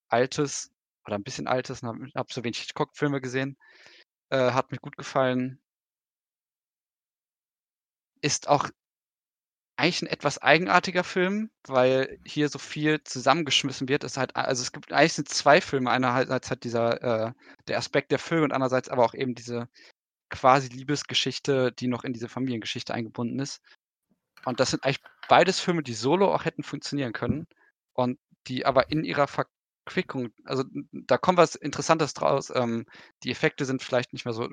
Altes 0.10 0.72
oder 1.08 1.16
ein 1.16 1.24
bisschen 1.24 1.48
Altes 1.48 1.82
und 1.82 1.90
habe 1.90 2.12
hab 2.14 2.32
so 2.32 2.44
wenig 2.44 2.60
Hitchcock-Filme 2.60 3.22
gesehen. 3.22 3.58
Äh, 4.30 4.52
hat 4.52 4.72
mir 4.72 4.78
gut 4.78 4.98
gefallen 4.98 5.63
ist 8.24 8.48
auch 8.48 8.70
eigentlich 9.76 10.04
ein 10.04 10.08
etwas 10.08 10.38
eigenartiger 10.42 11.04
Film, 11.04 11.50
weil 11.68 12.20
hier 12.26 12.48
so 12.50 12.60
viel 12.60 13.04
zusammengeschmissen 13.04 13.90
wird. 13.90 14.04
Es 14.04 14.18
halt, 14.18 14.36
also 14.36 14.62
es 14.62 14.72
gibt 14.72 14.94
eigentlich 14.94 15.14
sind 15.14 15.30
zwei 15.30 15.62
Filme. 15.62 15.90
Einerseits 15.90 16.52
hat 16.52 16.64
dieser 16.64 17.02
äh, 17.28 17.34
der 17.68 17.78
Aspekt 17.78 18.12
der 18.12 18.20
Filme 18.20 18.46
und 18.46 18.52
andererseits 18.54 18.90
aber 18.90 19.04
auch 19.04 19.14
eben 19.14 19.36
diese 19.36 19.68
quasi 20.30 20.70
Liebesgeschichte, 20.70 21.72
die 21.72 21.88
noch 21.88 22.04
in 22.04 22.14
diese 22.14 22.30
Familiengeschichte 22.30 22.94
eingebunden 22.94 23.40
ist. 23.40 23.62
Und 24.46 24.60
das 24.60 24.72
sind 24.72 24.84
eigentlich 24.84 25.02
beides 25.28 25.60
Filme, 25.60 25.84
die 25.84 25.94
solo 25.94 26.34
auch 26.34 26.46
hätten 26.46 26.64
funktionieren 26.64 27.14
können 27.14 27.48
und 27.94 28.20
die 28.48 28.66
aber 28.66 28.92
in 28.92 29.04
ihrer 29.04 29.28
Verquickung, 29.28 30.30
also 30.46 30.64
da 30.92 31.18
kommt 31.18 31.38
was 31.38 31.56
Interessantes 31.56 32.14
draus. 32.14 32.52
Ähm, 32.54 32.86
die 33.24 33.32
Effekte 33.32 33.66
sind 33.66 33.82
vielleicht 33.84 34.14
nicht 34.14 34.26
mehr 34.26 34.34
so 34.34 34.50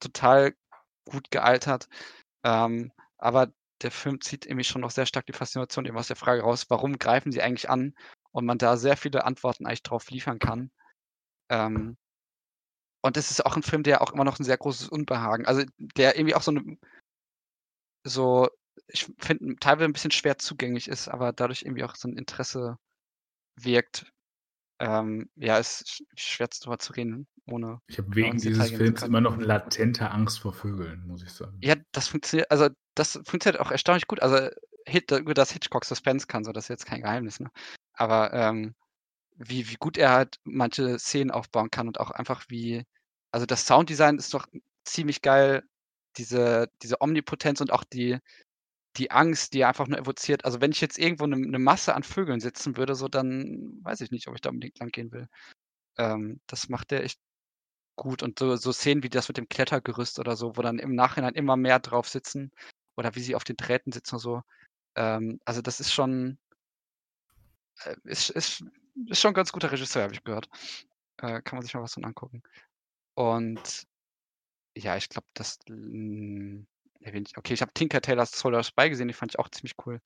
total 0.00 0.54
gut 1.04 1.30
gealtert. 1.30 1.88
Ähm, 2.44 2.92
aber 3.22 3.52
der 3.82 3.90
Film 3.90 4.20
zieht 4.20 4.46
irgendwie 4.46 4.64
schon 4.64 4.80
noch 4.80 4.90
sehr 4.90 5.06
stark 5.06 5.26
die 5.26 5.32
Faszination 5.32 5.86
eben 5.86 5.96
aus 5.96 6.08
der 6.08 6.16
Frage 6.16 6.42
raus, 6.42 6.66
warum 6.68 6.98
greifen 6.98 7.32
sie 7.32 7.42
eigentlich 7.42 7.70
an? 7.70 7.94
Und 8.32 8.46
man 8.46 8.58
da 8.58 8.76
sehr 8.76 8.96
viele 8.96 9.24
Antworten 9.24 9.66
eigentlich 9.66 9.82
drauf 9.82 10.10
liefern 10.10 10.38
kann. 10.38 10.70
Ähm, 11.50 11.96
und 13.02 13.16
es 13.16 13.30
ist 13.30 13.44
auch 13.44 13.56
ein 13.56 13.62
Film, 13.62 13.82
der 13.82 14.02
auch 14.02 14.12
immer 14.12 14.24
noch 14.24 14.38
ein 14.38 14.44
sehr 14.44 14.58
großes 14.58 14.88
Unbehagen, 14.88 15.46
also 15.46 15.62
der 15.78 16.16
irgendwie 16.16 16.34
auch 16.34 16.42
so 16.42 16.52
eine, 16.52 16.78
so, 18.04 18.48
ich 18.88 19.12
finde, 19.18 19.56
teilweise 19.56 19.84
ein 19.86 19.92
bisschen 19.92 20.10
schwer 20.10 20.38
zugänglich 20.38 20.88
ist, 20.88 21.08
aber 21.08 21.32
dadurch 21.32 21.62
irgendwie 21.62 21.84
auch 21.84 21.96
so 21.96 22.08
ein 22.08 22.16
Interesse 22.16 22.78
wirkt. 23.56 24.12
Ähm, 24.80 25.30
ja, 25.36 25.58
ist 25.58 26.04
schwer 26.16 26.48
darüber 26.48 26.78
zu 26.78 26.92
reden, 26.92 27.28
ohne. 27.46 27.80
Ich 27.86 27.98
habe 27.98 28.14
wegen 28.14 28.38
dieses 28.38 28.70
Films 28.70 29.02
immer 29.02 29.20
noch 29.20 29.34
eine 29.34 29.44
latente 29.44 30.10
Angst 30.10 30.40
vor 30.40 30.52
Vögeln, 30.52 31.06
muss 31.06 31.22
ich 31.22 31.30
sagen. 31.30 31.58
Ja, 31.60 31.76
das 31.92 32.08
funktioniert, 32.08 32.50
also 32.50 32.68
das 32.94 33.20
funktioniert 33.24 33.60
auch 33.60 33.70
erstaunlich 33.70 34.06
gut. 34.06 34.22
Also 34.22 34.48
Hit, 34.86 35.10
über 35.12 35.34
das 35.34 35.52
Hitchcock 35.52 35.84
Suspense 35.84 36.26
kann, 36.26 36.44
so 36.44 36.52
das 36.52 36.64
ist 36.64 36.68
jetzt 36.68 36.86
kein 36.86 37.02
Geheimnis, 37.02 37.40
ne? 37.40 37.50
Aber 37.94 38.32
ähm, 38.32 38.74
wie, 39.36 39.68
wie 39.70 39.76
gut 39.76 39.96
er 39.96 40.10
halt 40.10 40.36
manche 40.44 40.98
Szenen 40.98 41.30
aufbauen 41.30 41.70
kann 41.70 41.88
und 41.88 42.00
auch 42.00 42.10
einfach 42.10 42.44
wie, 42.48 42.84
also 43.30 43.46
das 43.46 43.66
Sounddesign 43.66 44.18
ist 44.18 44.34
doch 44.34 44.46
ziemlich 44.84 45.22
geil, 45.22 45.62
diese, 46.16 46.68
diese 46.82 47.00
Omnipotenz 47.00 47.60
und 47.60 47.72
auch 47.72 47.84
die, 47.84 48.18
die 48.96 49.10
Angst, 49.10 49.54
die 49.54 49.60
er 49.60 49.68
einfach 49.68 49.86
nur 49.86 49.98
evoziert. 49.98 50.44
Also 50.44 50.60
wenn 50.60 50.72
ich 50.72 50.80
jetzt 50.80 50.98
irgendwo 50.98 51.24
eine, 51.24 51.36
eine 51.36 51.58
Masse 51.58 51.94
an 51.94 52.02
Vögeln 52.02 52.40
sitzen 52.40 52.76
würde, 52.76 52.94
so 52.94 53.08
dann 53.08 53.78
weiß 53.82 54.00
ich 54.02 54.10
nicht, 54.10 54.28
ob 54.28 54.34
ich 54.34 54.40
da 54.40 54.50
unbedingt 54.50 54.78
lang 54.78 54.90
gehen 54.90 55.12
will. 55.12 55.28
Ähm, 55.96 56.40
das 56.46 56.68
macht 56.68 56.92
er 56.92 57.04
echt 57.04 57.18
gut. 57.96 58.22
Und 58.22 58.38
so, 58.38 58.56
so 58.56 58.72
Szenen 58.72 59.02
wie 59.02 59.08
das 59.08 59.28
mit 59.28 59.36
dem 59.36 59.48
Klettergerüst 59.48 60.18
oder 60.18 60.36
so, 60.36 60.56
wo 60.56 60.62
dann 60.62 60.78
im 60.78 60.94
Nachhinein 60.94 61.34
immer 61.34 61.56
mehr 61.56 61.78
drauf 61.80 62.08
sitzen 62.08 62.52
oder 62.96 63.14
wie 63.14 63.20
sie 63.20 63.34
auf 63.34 63.44
den 63.44 63.56
Drähten 63.56 63.92
sitzen 63.92 64.16
und 64.16 64.20
so. 64.20 64.42
Ähm, 64.96 65.40
also 65.44 65.62
das 65.62 65.80
ist 65.80 65.92
schon, 65.92 66.38
äh, 67.84 67.96
ist, 68.04 68.30
ist, 68.30 68.64
ist 69.06 69.20
schon 69.20 69.32
ein 69.32 69.34
ganz 69.34 69.52
guter 69.52 69.72
Regisseur, 69.72 70.04
habe 70.04 70.14
ich 70.14 70.24
gehört. 70.24 70.48
Äh, 71.18 71.42
kann 71.42 71.56
man 71.56 71.62
sich 71.62 71.74
mal 71.74 71.82
was 71.82 71.94
von 71.94 72.04
angucken. 72.04 72.42
Und 73.14 73.86
ja, 74.76 74.96
ich 74.96 75.08
glaube, 75.08 75.26
das 75.34 75.58
hm, 75.68 76.66
Okay, 77.36 77.54
ich 77.54 77.60
habe 77.62 77.72
Tinker 77.72 78.00
Taylor's 78.00 78.32
Solar 78.32 78.62
Spy 78.62 78.88
gesehen, 78.88 79.08
die 79.08 79.14
fand 79.14 79.32
ich 79.32 79.38
auch 79.38 79.48
ziemlich 79.48 79.74
cool. 79.84 80.00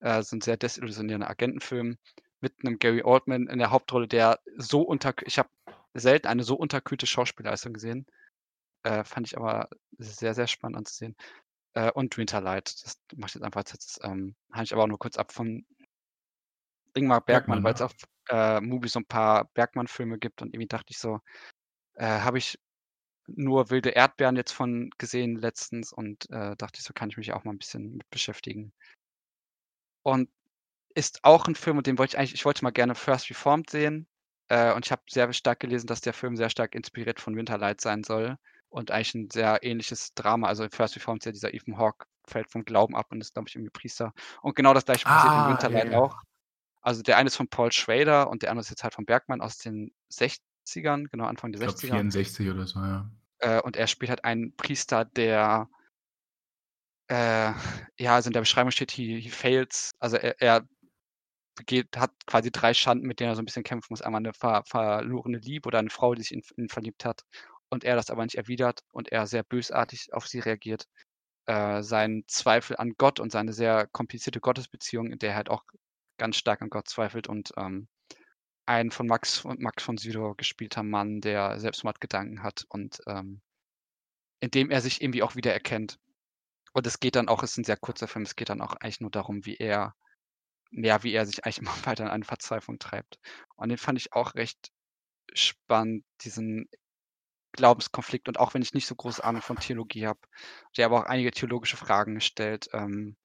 Äh, 0.00 0.22
so 0.22 0.36
ein 0.36 0.40
sehr 0.40 0.56
desillusionierender 0.56 1.30
Agentenfilm 1.30 1.96
mit 2.40 2.54
einem 2.64 2.78
Gary 2.78 3.02
Oldman 3.02 3.46
in 3.46 3.58
der 3.58 3.70
Hauptrolle, 3.70 4.08
der 4.08 4.40
so 4.56 4.82
unter 4.82 5.14
ich 5.24 5.38
habe 5.38 5.48
selten 5.94 6.28
eine 6.28 6.44
so 6.44 6.56
unterkühlte 6.56 7.06
Schauspielleistung 7.06 7.72
gesehen. 7.72 8.06
Äh, 8.82 9.04
fand 9.04 9.26
ich 9.26 9.36
aber 9.36 9.68
sehr, 9.98 10.34
sehr 10.34 10.46
spannend 10.46 10.78
anzusehen. 10.78 11.16
Äh, 11.74 11.90
und 11.92 12.16
Winterlight, 12.16 12.84
das 12.84 13.00
mache 13.16 13.30
ich 13.30 13.34
jetzt 13.34 13.44
einfach 13.44 13.64
jetzt, 13.66 14.00
ähm, 14.02 14.34
habe 14.52 14.64
ich 14.64 14.72
aber 14.72 14.84
auch 14.84 14.88
nur 14.88 14.98
kurz 14.98 15.16
ab 15.16 15.32
von 15.32 15.64
Ingmar 16.94 17.20
Bergmann, 17.20 17.62
Bergmann 17.62 17.64
weil 17.64 17.74
es 17.74 17.82
auf 17.82 17.92
äh, 18.28 18.60
Movies 18.60 18.92
so 18.92 19.00
ein 19.00 19.06
paar 19.06 19.44
Bergmann-Filme 19.54 20.18
gibt 20.18 20.42
und 20.42 20.48
irgendwie 20.48 20.66
dachte 20.66 20.90
ich 20.90 20.98
so, 20.98 21.20
äh, 21.94 22.06
habe 22.06 22.38
ich 22.38 22.58
nur 23.26 23.70
wilde 23.70 23.90
Erdbeeren 23.90 24.36
jetzt 24.36 24.52
von 24.52 24.90
gesehen 24.98 25.36
letztens 25.36 25.92
und 25.92 26.28
äh, 26.30 26.56
dachte 26.56 26.78
ich, 26.78 26.84
so 26.84 26.92
kann 26.92 27.10
ich 27.10 27.16
mich 27.16 27.32
auch 27.32 27.44
mal 27.44 27.52
ein 27.52 27.58
bisschen 27.58 27.96
mit 27.96 28.10
beschäftigen. 28.10 28.72
Und 30.02 30.30
ist 30.94 31.24
auch 31.24 31.46
ein 31.46 31.54
Film, 31.54 31.78
und 31.78 31.86
den 31.86 31.98
wollte 31.98 32.14
ich 32.14 32.18
eigentlich, 32.18 32.34
ich 32.34 32.44
wollte 32.44 32.64
mal 32.64 32.70
gerne 32.70 32.94
First 32.94 33.30
Reformed 33.30 33.70
sehen. 33.70 34.08
Äh, 34.50 34.74
und 34.74 34.84
ich 34.84 34.92
habe 34.92 35.02
sehr 35.08 35.32
stark 35.32 35.60
gelesen, 35.60 35.86
dass 35.86 36.00
der 36.00 36.12
Film 36.12 36.36
sehr 36.36 36.50
stark 36.50 36.74
inspiriert 36.74 37.20
von 37.20 37.36
Winterlight 37.36 37.80
sein 37.80 38.02
soll. 38.02 38.36
Und 38.68 38.90
eigentlich 38.90 39.14
ein 39.14 39.30
sehr 39.30 39.62
ähnliches 39.62 40.12
Drama. 40.14 40.48
Also 40.48 40.68
First 40.70 40.96
Reformed 40.96 41.22
ist 41.22 41.26
ja 41.26 41.32
dieser 41.32 41.54
Ethan 41.54 41.78
Hawke, 41.78 42.06
fällt 42.26 42.50
vom 42.50 42.64
Glauben 42.64 42.96
ab 42.96 43.06
und 43.10 43.20
ist, 43.20 43.34
glaube 43.34 43.48
ich, 43.48 43.54
irgendwie 43.54 43.70
Priester. 43.70 44.12
Und 44.42 44.56
genau 44.56 44.74
das 44.74 44.84
gleiche 44.84 45.04
passiert 45.04 45.32
in 45.32 45.38
ah, 45.38 45.48
Winterlight 45.50 45.92
ja, 45.92 45.98
auch. 45.98 46.16
Also 46.82 47.02
der 47.02 47.16
eine 47.16 47.28
ist 47.28 47.36
von 47.36 47.48
Paul 47.48 47.70
Schrader 47.72 48.28
und 48.28 48.42
der 48.42 48.50
andere 48.50 48.62
ist 48.62 48.70
jetzt 48.70 48.82
halt 48.82 48.94
von 48.94 49.04
Bergmann 49.04 49.40
aus 49.40 49.58
den 49.58 49.92
60ern, 50.12 51.08
genau 51.10 51.24
Anfang 51.24 51.52
der 51.52 51.62
ich 51.62 51.74
60er. 51.74 51.80
64 51.88 52.50
oder 52.50 52.66
so, 52.66 52.80
ja. 52.80 53.10
Äh, 53.38 53.60
und 53.60 53.76
er 53.76 53.86
spielt 53.86 54.10
halt 54.10 54.24
einen 54.24 54.54
Priester, 54.56 55.04
der 55.04 55.68
äh, 57.08 57.52
ja, 57.98 58.14
also 58.14 58.28
in 58.28 58.32
der 58.32 58.40
Beschreibung 58.40 58.70
steht, 58.70 58.92
he, 58.92 59.20
he 59.20 59.30
fails. 59.30 59.92
Also 59.98 60.16
er, 60.16 60.40
er 60.40 60.66
begeht, 61.60 61.96
hat 61.96 62.12
quasi 62.26 62.50
drei 62.50 62.74
Schanden, 62.74 63.06
mit 63.06 63.20
denen 63.20 63.30
er 63.30 63.36
so 63.36 63.42
ein 63.42 63.44
bisschen 63.46 63.64
kämpfen 63.64 63.88
muss. 63.90 64.02
Einmal 64.02 64.20
eine 64.20 64.32
ver 64.32 64.62
verlorene 64.66 65.38
Liebe 65.38 65.66
oder 65.68 65.78
eine 65.78 65.90
Frau, 65.90 66.14
die 66.14 66.22
sich 66.22 66.32
in 66.32 66.42
ihn 66.56 66.68
verliebt 66.68 67.04
hat 67.04 67.22
und 67.70 67.84
er 67.84 67.96
das 67.96 68.10
aber 68.10 68.24
nicht 68.24 68.36
erwidert 68.36 68.80
und 68.92 69.12
er 69.12 69.26
sehr 69.26 69.42
bösartig 69.44 70.12
auf 70.12 70.26
sie 70.26 70.40
reagiert. 70.40 70.86
Äh, 71.46 71.82
sein 71.82 72.24
Zweifel 72.26 72.76
an 72.76 72.94
Gott 72.98 73.20
und 73.20 73.32
seine 73.32 73.52
sehr 73.52 73.86
komplizierte 73.88 74.40
Gottesbeziehung, 74.40 75.10
in 75.12 75.18
der 75.18 75.30
er 75.30 75.36
halt 75.36 75.50
auch 75.50 75.64
ganz 76.18 76.36
stark 76.36 76.62
an 76.62 76.70
Gott 76.70 76.88
zweifelt 76.88 77.28
und 77.28 77.52
ähm, 77.56 77.88
ein 78.66 78.90
von 78.90 79.06
Max 79.06 79.44
und 79.44 79.60
Max 79.60 79.82
von 79.82 79.96
Sydow 79.96 80.34
gespielter 80.36 80.82
Mann, 80.82 81.20
der 81.20 81.58
Selbstmordgedanken 81.58 82.42
hat 82.42 82.64
und 82.68 83.00
ähm, 83.06 83.40
in 84.40 84.50
dem 84.50 84.70
er 84.70 84.80
sich 84.80 85.02
irgendwie 85.02 85.22
auch 85.22 85.34
wieder 85.36 85.52
erkennt. 85.52 85.98
Und 86.72 86.86
es 86.86 87.00
geht 87.00 87.16
dann 87.16 87.28
auch, 87.28 87.42
es 87.42 87.52
ist 87.52 87.58
ein 87.58 87.64
sehr 87.64 87.76
kurzer 87.76 88.08
Film, 88.08 88.24
es 88.24 88.36
geht 88.36 88.48
dann 88.48 88.60
auch 88.60 88.74
eigentlich 88.74 89.00
nur 89.00 89.10
darum, 89.10 89.44
wie 89.44 89.56
er, 89.56 89.94
ja, 90.70 91.02
wie 91.02 91.12
er 91.12 91.26
sich 91.26 91.44
eigentlich 91.44 91.58
immer 91.60 91.86
weiter 91.86 92.04
in 92.04 92.10
eine 92.10 92.24
Verzweiflung 92.24 92.78
treibt. 92.78 93.18
Und 93.56 93.68
den 93.68 93.78
fand 93.78 93.98
ich 93.98 94.12
auch 94.12 94.34
recht 94.34 94.70
spannend, 95.34 96.04
diesen 96.22 96.68
Glaubenskonflikt. 97.52 98.28
Und 98.28 98.38
auch 98.38 98.54
wenn 98.54 98.62
ich 98.62 98.74
nicht 98.74 98.86
so 98.86 98.94
große 98.94 99.22
Ahnung 99.22 99.42
von 99.42 99.56
Theologie 99.56 100.06
habe, 100.06 100.20
der 100.76 100.86
aber 100.86 101.00
auch 101.00 101.06
einige 101.06 101.30
theologische 101.30 101.76
Fragen 101.76 102.20
stellt. 102.20 102.68
Ähm, 102.72 103.16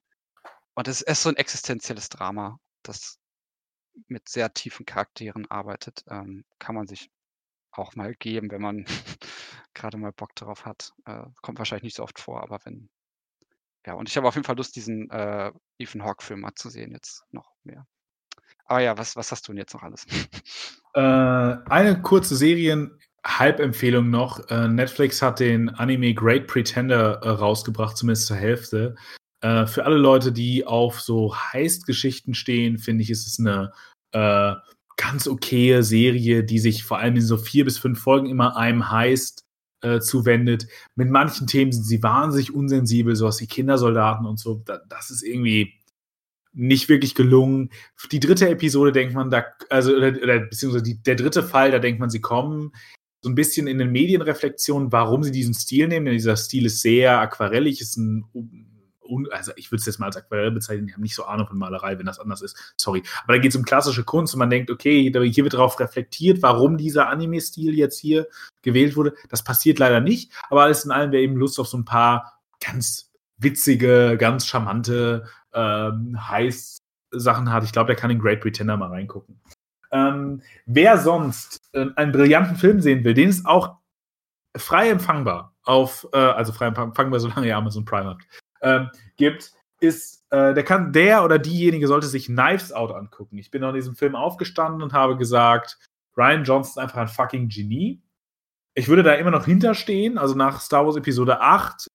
und 0.75 0.87
es 0.87 1.01
ist 1.01 1.23
so 1.23 1.29
ein 1.29 1.37
existenzielles 1.37 2.09
Drama, 2.09 2.59
das 2.83 3.19
mit 4.07 4.27
sehr 4.29 4.53
tiefen 4.53 4.85
Charakteren 4.85 5.49
arbeitet, 5.49 6.03
ähm, 6.09 6.43
kann 6.59 6.75
man 6.75 6.87
sich 6.87 7.09
auch 7.71 7.95
mal 7.95 8.13
geben, 8.15 8.51
wenn 8.51 8.61
man 8.61 8.85
gerade 9.73 9.97
mal 9.97 10.11
Bock 10.11 10.35
darauf 10.35 10.65
hat. 10.65 10.91
Äh, 11.05 11.25
kommt 11.41 11.59
wahrscheinlich 11.59 11.83
nicht 11.83 11.95
so 11.97 12.03
oft 12.03 12.19
vor, 12.19 12.41
aber 12.41 12.59
wenn. 12.65 12.89
Ja, 13.85 13.93
und 13.93 14.09
ich 14.09 14.17
habe 14.17 14.27
auf 14.27 14.35
jeden 14.35 14.45
Fall 14.45 14.57
Lust, 14.57 14.75
diesen 14.75 15.09
äh, 15.11 15.51
Ethan 15.77 16.03
Hawke-Film 16.03 16.41
mal 16.41 16.55
zu 16.55 16.69
sehen, 16.69 16.91
jetzt 16.91 17.23
noch 17.31 17.51
mehr. 17.63 17.85
Aber 18.65 18.81
ja, 18.81 18.97
was, 18.97 19.15
was 19.15 19.31
hast 19.31 19.47
du 19.47 19.51
denn 19.51 19.59
jetzt 19.59 19.73
noch 19.73 19.83
alles? 19.83 20.05
Äh, 20.97 21.01
eine 21.01 22.01
kurze 22.01 22.37
Serien, 22.37 22.97
Halbempfehlung 23.25 24.09
noch. 24.09 24.47
Äh, 24.49 24.69
Netflix 24.69 25.21
hat 25.21 25.41
den 25.41 25.67
Anime 25.67 26.13
Great 26.13 26.47
Pretender 26.47 27.19
äh, 27.21 27.31
rausgebracht, 27.31 27.97
zumindest 27.97 28.27
zur 28.27 28.37
Hälfte. 28.37 28.95
Äh, 29.41 29.65
für 29.65 29.83
alle 29.83 29.97
Leute, 29.97 30.31
die 30.31 30.65
auf 30.65 31.01
so 31.01 31.35
Heist-Geschichten 31.35 32.33
stehen, 32.33 32.77
finde 32.77 33.03
ich, 33.03 33.09
ist 33.09 33.27
es 33.27 33.39
eine 33.39 33.73
äh, 34.13 34.55
ganz 34.95 35.27
okaye 35.27 35.83
Serie, 35.83 36.45
die 36.45 36.59
sich 36.59 36.85
vor 36.85 36.99
allem 36.99 37.15
in 37.15 37.21
so 37.21 37.35
vier 37.35 37.65
bis 37.65 37.77
fünf 37.77 37.99
Folgen 37.99 38.27
immer 38.27 38.55
einem 38.55 38.89
Heist 38.89 39.44
äh, 39.85 39.99
zuwendet. 40.01 40.67
Mit 40.95 41.09
manchen 41.09 41.47
Themen 41.47 41.71
sind 41.71 41.85
sie 41.85 42.01
wahnsinnig 42.01 42.53
unsensibel, 42.53 43.15
sowas 43.15 43.39
wie 43.41 43.47
Kindersoldaten 43.47 44.25
und 44.25 44.39
so. 44.39 44.63
das 44.89 45.11
ist 45.11 45.23
irgendwie 45.23 45.73
nicht 46.53 46.89
wirklich 46.89 47.15
gelungen. 47.15 47.69
Die 48.11 48.19
dritte 48.19 48.49
Episode 48.49 48.91
denkt 48.91 49.13
man, 49.13 49.29
da, 49.29 49.45
also, 49.69 49.95
oder, 49.95 50.13
oder 50.21 50.39
beziehungsweise 50.39 50.83
die, 50.83 51.01
der 51.01 51.15
dritte 51.15 51.43
Fall, 51.43 51.71
da 51.71 51.79
denkt 51.79 51.99
man, 51.99 52.09
sie 52.09 52.21
kommen 52.21 52.71
so 53.21 53.29
ein 53.29 53.35
bisschen 53.35 53.67
in 53.67 53.77
den 53.77 53.91
Medienreflexionen, 53.91 54.91
warum 54.91 55.23
sie 55.23 55.31
diesen 55.31 55.53
Stil 55.53 55.87
nehmen, 55.87 56.05
denn 56.05 56.13
dieser 56.13 56.37
Stil 56.37 56.65
ist 56.65 56.81
sehr 56.81 57.19
aquarellig, 57.19 57.81
ist 57.81 57.97
ein 57.97 58.25
also 59.31 59.51
ich 59.55 59.71
würde 59.71 59.79
es 59.79 59.85
jetzt 59.85 59.99
mal 59.99 60.07
als 60.07 60.17
Aquarell 60.17 60.51
bezeichnen, 60.51 60.87
ich 60.87 60.93
habe 60.93 61.01
nicht 61.01 61.15
so 61.15 61.25
Ahnung 61.25 61.47
von 61.47 61.57
Malerei, 61.57 61.97
wenn 61.97 62.05
das 62.05 62.19
anders 62.19 62.41
ist, 62.41 62.73
sorry. 62.77 63.03
Aber 63.23 63.33
da 63.33 63.39
geht 63.39 63.51
es 63.51 63.55
um 63.55 63.63
klassische 63.63 64.03
Kunst 64.03 64.33
und 64.33 64.39
man 64.39 64.49
denkt, 64.49 64.71
okay, 64.71 65.11
hier 65.11 65.43
wird 65.43 65.53
darauf 65.53 65.79
reflektiert, 65.79 66.41
warum 66.41 66.77
dieser 66.77 67.09
Anime-Stil 67.09 67.75
jetzt 67.75 67.99
hier 67.99 68.27
gewählt 68.61 68.95
wurde. 68.95 69.13
Das 69.29 69.43
passiert 69.43 69.79
leider 69.79 70.01
nicht, 70.01 70.31
aber 70.49 70.63
alles 70.63 70.85
in 70.85 70.91
allem 70.91 71.11
wäre 71.11 71.23
eben 71.23 71.35
Lust 71.35 71.59
auf 71.59 71.67
so 71.67 71.77
ein 71.77 71.85
paar 71.85 72.41
ganz 72.59 73.11
witzige, 73.37 74.17
ganz 74.17 74.47
charmante 74.47 75.25
ähm, 75.53 76.17
Heiß-Sachen 76.29 77.51
hat. 77.51 77.63
Ich 77.63 77.71
glaube, 77.71 77.87
der 77.87 77.95
kann 77.95 78.11
in 78.11 78.19
Great 78.19 78.41
Pretender 78.41 78.77
mal 78.77 78.89
reingucken. 78.89 79.41
Ähm, 79.91 80.41
wer 80.65 80.97
sonst 80.97 81.61
äh, 81.73 81.85
einen 81.95 82.11
brillanten 82.11 82.55
Film 82.55 82.81
sehen 82.81 83.03
will, 83.03 83.13
den 83.13 83.29
ist 83.29 83.45
auch 83.45 83.77
frei 84.57 84.89
empfangbar 84.89 85.53
auf, 85.63 86.07
äh, 86.13 86.17
also 86.17 86.53
frei 86.53 86.67
empfangbar, 86.67 87.19
solange 87.19 87.47
ihr 87.47 87.57
Amazon 87.57 87.85
Prime 87.85 88.09
habt 88.09 88.25
ähm, 88.61 88.89
gibt, 89.17 89.53
ist, 89.79 90.25
äh, 90.31 90.53
der 90.53 90.63
kann, 90.63 90.93
der 90.93 91.23
oder 91.23 91.39
diejenige 91.39 91.87
sollte 91.87 92.07
sich 92.07 92.27
Knives 92.27 92.71
Out 92.71 92.91
angucken. 92.91 93.37
Ich 93.37 93.51
bin 93.51 93.61
nach 93.61 93.73
diesem 93.73 93.95
Film 93.95 94.15
aufgestanden 94.15 94.81
und 94.81 94.93
habe 94.93 95.17
gesagt, 95.17 95.77
Ryan 96.17 96.43
Johnson 96.43 96.71
ist 96.71 96.77
einfach 96.77 96.99
ein 96.99 97.07
fucking 97.07 97.49
Genie. 97.49 98.01
Ich 98.73 98.87
würde 98.87 99.03
da 99.03 99.13
immer 99.13 99.31
noch 99.31 99.45
hinterstehen, 99.45 100.17
also 100.17 100.35
nach 100.35 100.59
Star 100.59 100.85
Wars 100.85 100.95
Episode 100.95 101.41
8 101.41 101.87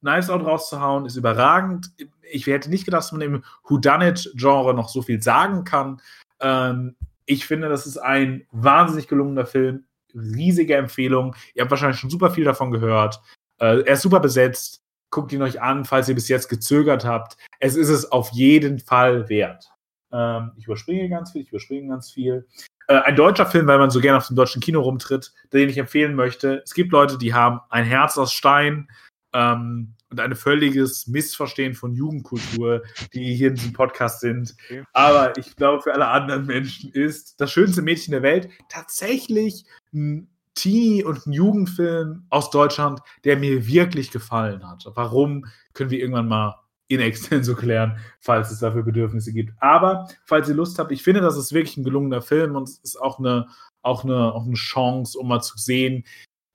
Knives 0.00 0.30
Out 0.30 0.44
rauszuhauen, 0.44 1.06
ist 1.06 1.16
überragend. 1.16 1.90
Ich 2.30 2.46
hätte 2.46 2.70
nicht 2.70 2.84
gedacht, 2.84 3.02
dass 3.02 3.12
man 3.12 3.20
im 3.20 3.44
Whodunit-Genre 3.64 4.74
noch 4.74 4.88
so 4.88 5.02
viel 5.02 5.22
sagen 5.22 5.64
kann. 5.64 6.00
Ähm, 6.40 6.96
ich 7.24 7.46
finde, 7.46 7.68
das 7.68 7.86
ist 7.86 7.96
ein 7.96 8.46
wahnsinnig 8.50 9.08
gelungener 9.08 9.46
Film. 9.46 9.84
Riesige 10.12 10.74
Empfehlung. 10.74 11.36
Ihr 11.54 11.62
habt 11.62 11.70
wahrscheinlich 11.70 12.00
schon 12.00 12.10
super 12.10 12.30
viel 12.30 12.44
davon 12.44 12.72
gehört. 12.72 13.20
Äh, 13.58 13.82
er 13.82 13.94
ist 13.94 14.02
super 14.02 14.20
besetzt 14.20 14.79
guckt 15.10 15.32
ihn 15.32 15.42
euch 15.42 15.60
an, 15.60 15.84
falls 15.84 16.08
ihr 16.08 16.14
bis 16.14 16.28
jetzt 16.28 16.48
gezögert 16.48 17.04
habt. 17.04 17.36
Es 17.58 17.76
ist 17.76 17.88
es 17.88 18.10
auf 18.10 18.30
jeden 18.30 18.78
Fall 18.78 19.28
wert. 19.28 19.70
Ähm, 20.12 20.52
ich 20.56 20.66
überspringe 20.66 21.08
ganz 21.08 21.32
viel, 21.32 21.42
ich 21.42 21.50
überspringe 21.50 21.88
ganz 21.88 22.10
viel. 22.10 22.46
Äh, 22.88 22.94
ein 23.02 23.16
deutscher 23.16 23.46
Film, 23.46 23.66
weil 23.66 23.78
man 23.78 23.90
so 23.90 24.00
gerne 24.00 24.18
auf 24.18 24.26
dem 24.26 24.36
deutschen 24.36 24.60
Kino 24.60 24.80
rumtritt, 24.80 25.32
den 25.52 25.68
ich 25.68 25.78
empfehlen 25.78 26.14
möchte. 26.14 26.62
Es 26.64 26.74
gibt 26.74 26.92
Leute, 26.92 27.18
die 27.18 27.34
haben 27.34 27.60
ein 27.70 27.84
Herz 27.84 28.18
aus 28.18 28.32
Stein 28.32 28.88
ähm, 29.32 29.94
und 30.10 30.20
ein 30.20 30.34
völliges 30.34 31.06
Missverstehen 31.06 31.74
von 31.74 31.94
Jugendkultur, 31.94 32.82
die 33.14 33.34
hier 33.34 33.48
in 33.48 33.54
diesem 33.54 33.72
Podcast 33.72 34.20
sind. 34.20 34.56
Okay. 34.64 34.82
Aber 34.92 35.36
ich 35.38 35.54
glaube, 35.54 35.82
für 35.82 35.94
alle 35.94 36.08
anderen 36.08 36.46
Menschen 36.46 36.90
ist 36.92 37.40
das 37.40 37.52
schönste 37.52 37.82
Mädchen 37.82 38.12
der 38.12 38.22
Welt 38.22 38.48
tatsächlich 38.68 39.66
ein 39.92 40.29
Teenie- 40.54 41.04
und 41.04 41.24
Jugendfilm 41.26 42.26
aus 42.30 42.50
Deutschland, 42.50 43.00
der 43.24 43.36
mir 43.36 43.66
wirklich 43.66 44.10
gefallen 44.10 44.68
hat. 44.68 44.84
Warum, 44.94 45.46
können 45.74 45.90
wir 45.90 45.98
irgendwann 45.98 46.28
mal 46.28 46.56
in 46.90 47.00
extenso 47.00 47.54
klären, 47.54 47.98
falls 48.18 48.50
es 48.50 48.58
dafür 48.58 48.82
Bedürfnisse 48.82 49.32
gibt. 49.32 49.52
Aber, 49.60 50.08
falls 50.24 50.48
ihr 50.48 50.56
Lust 50.56 50.78
habt, 50.78 50.90
ich 50.90 51.04
finde, 51.04 51.20
das 51.20 51.36
ist 51.36 51.52
wirklich 51.52 51.76
ein 51.76 51.84
gelungener 51.84 52.20
Film 52.20 52.56
und 52.56 52.68
es 52.68 52.78
ist 52.78 53.00
auch 53.00 53.20
eine, 53.20 53.46
auch 53.82 54.02
eine, 54.02 54.34
auch 54.34 54.44
eine 54.44 54.54
Chance, 54.54 55.16
um 55.16 55.28
mal 55.28 55.40
zu 55.40 55.56
sehen, 55.56 56.04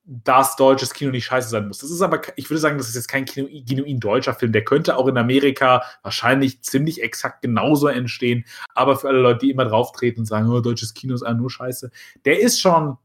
dass 0.06 0.56
deutsches 0.56 0.94
Kino 0.94 1.10
nicht 1.10 1.26
scheiße 1.26 1.50
sein 1.50 1.68
muss. 1.68 1.80
Das 1.80 1.90
ist 1.90 2.02
aber, 2.02 2.22
ich 2.36 2.50
würde 2.50 2.60
sagen, 2.60 2.78
das 2.78 2.90
ist 2.90 2.96
jetzt 2.96 3.08
kein 3.08 3.26
genuin 3.26 4.00
deutscher 4.00 4.36
Film. 4.36 4.52
Der 4.52 4.64
könnte 4.64 4.98
auch 4.98 5.08
in 5.08 5.18
Amerika 5.18 5.82
wahrscheinlich 6.04 6.62
ziemlich 6.62 7.02
exakt 7.02 7.42
genauso 7.42 7.88
entstehen. 7.88 8.46
Aber 8.76 8.98
für 8.98 9.08
alle 9.08 9.22
Leute, 9.22 9.40
die 9.40 9.52
immer 9.52 9.66
drauftreten 9.66 10.20
und 10.22 10.26
sagen, 10.26 10.50
oh, 10.50 10.60
deutsches 10.60 10.94
Kino 10.94 11.16
ist 11.16 11.24
nur 11.24 11.50
scheiße, 11.50 11.90
der 12.26 12.40
ist 12.40 12.60
schon, 12.60 12.98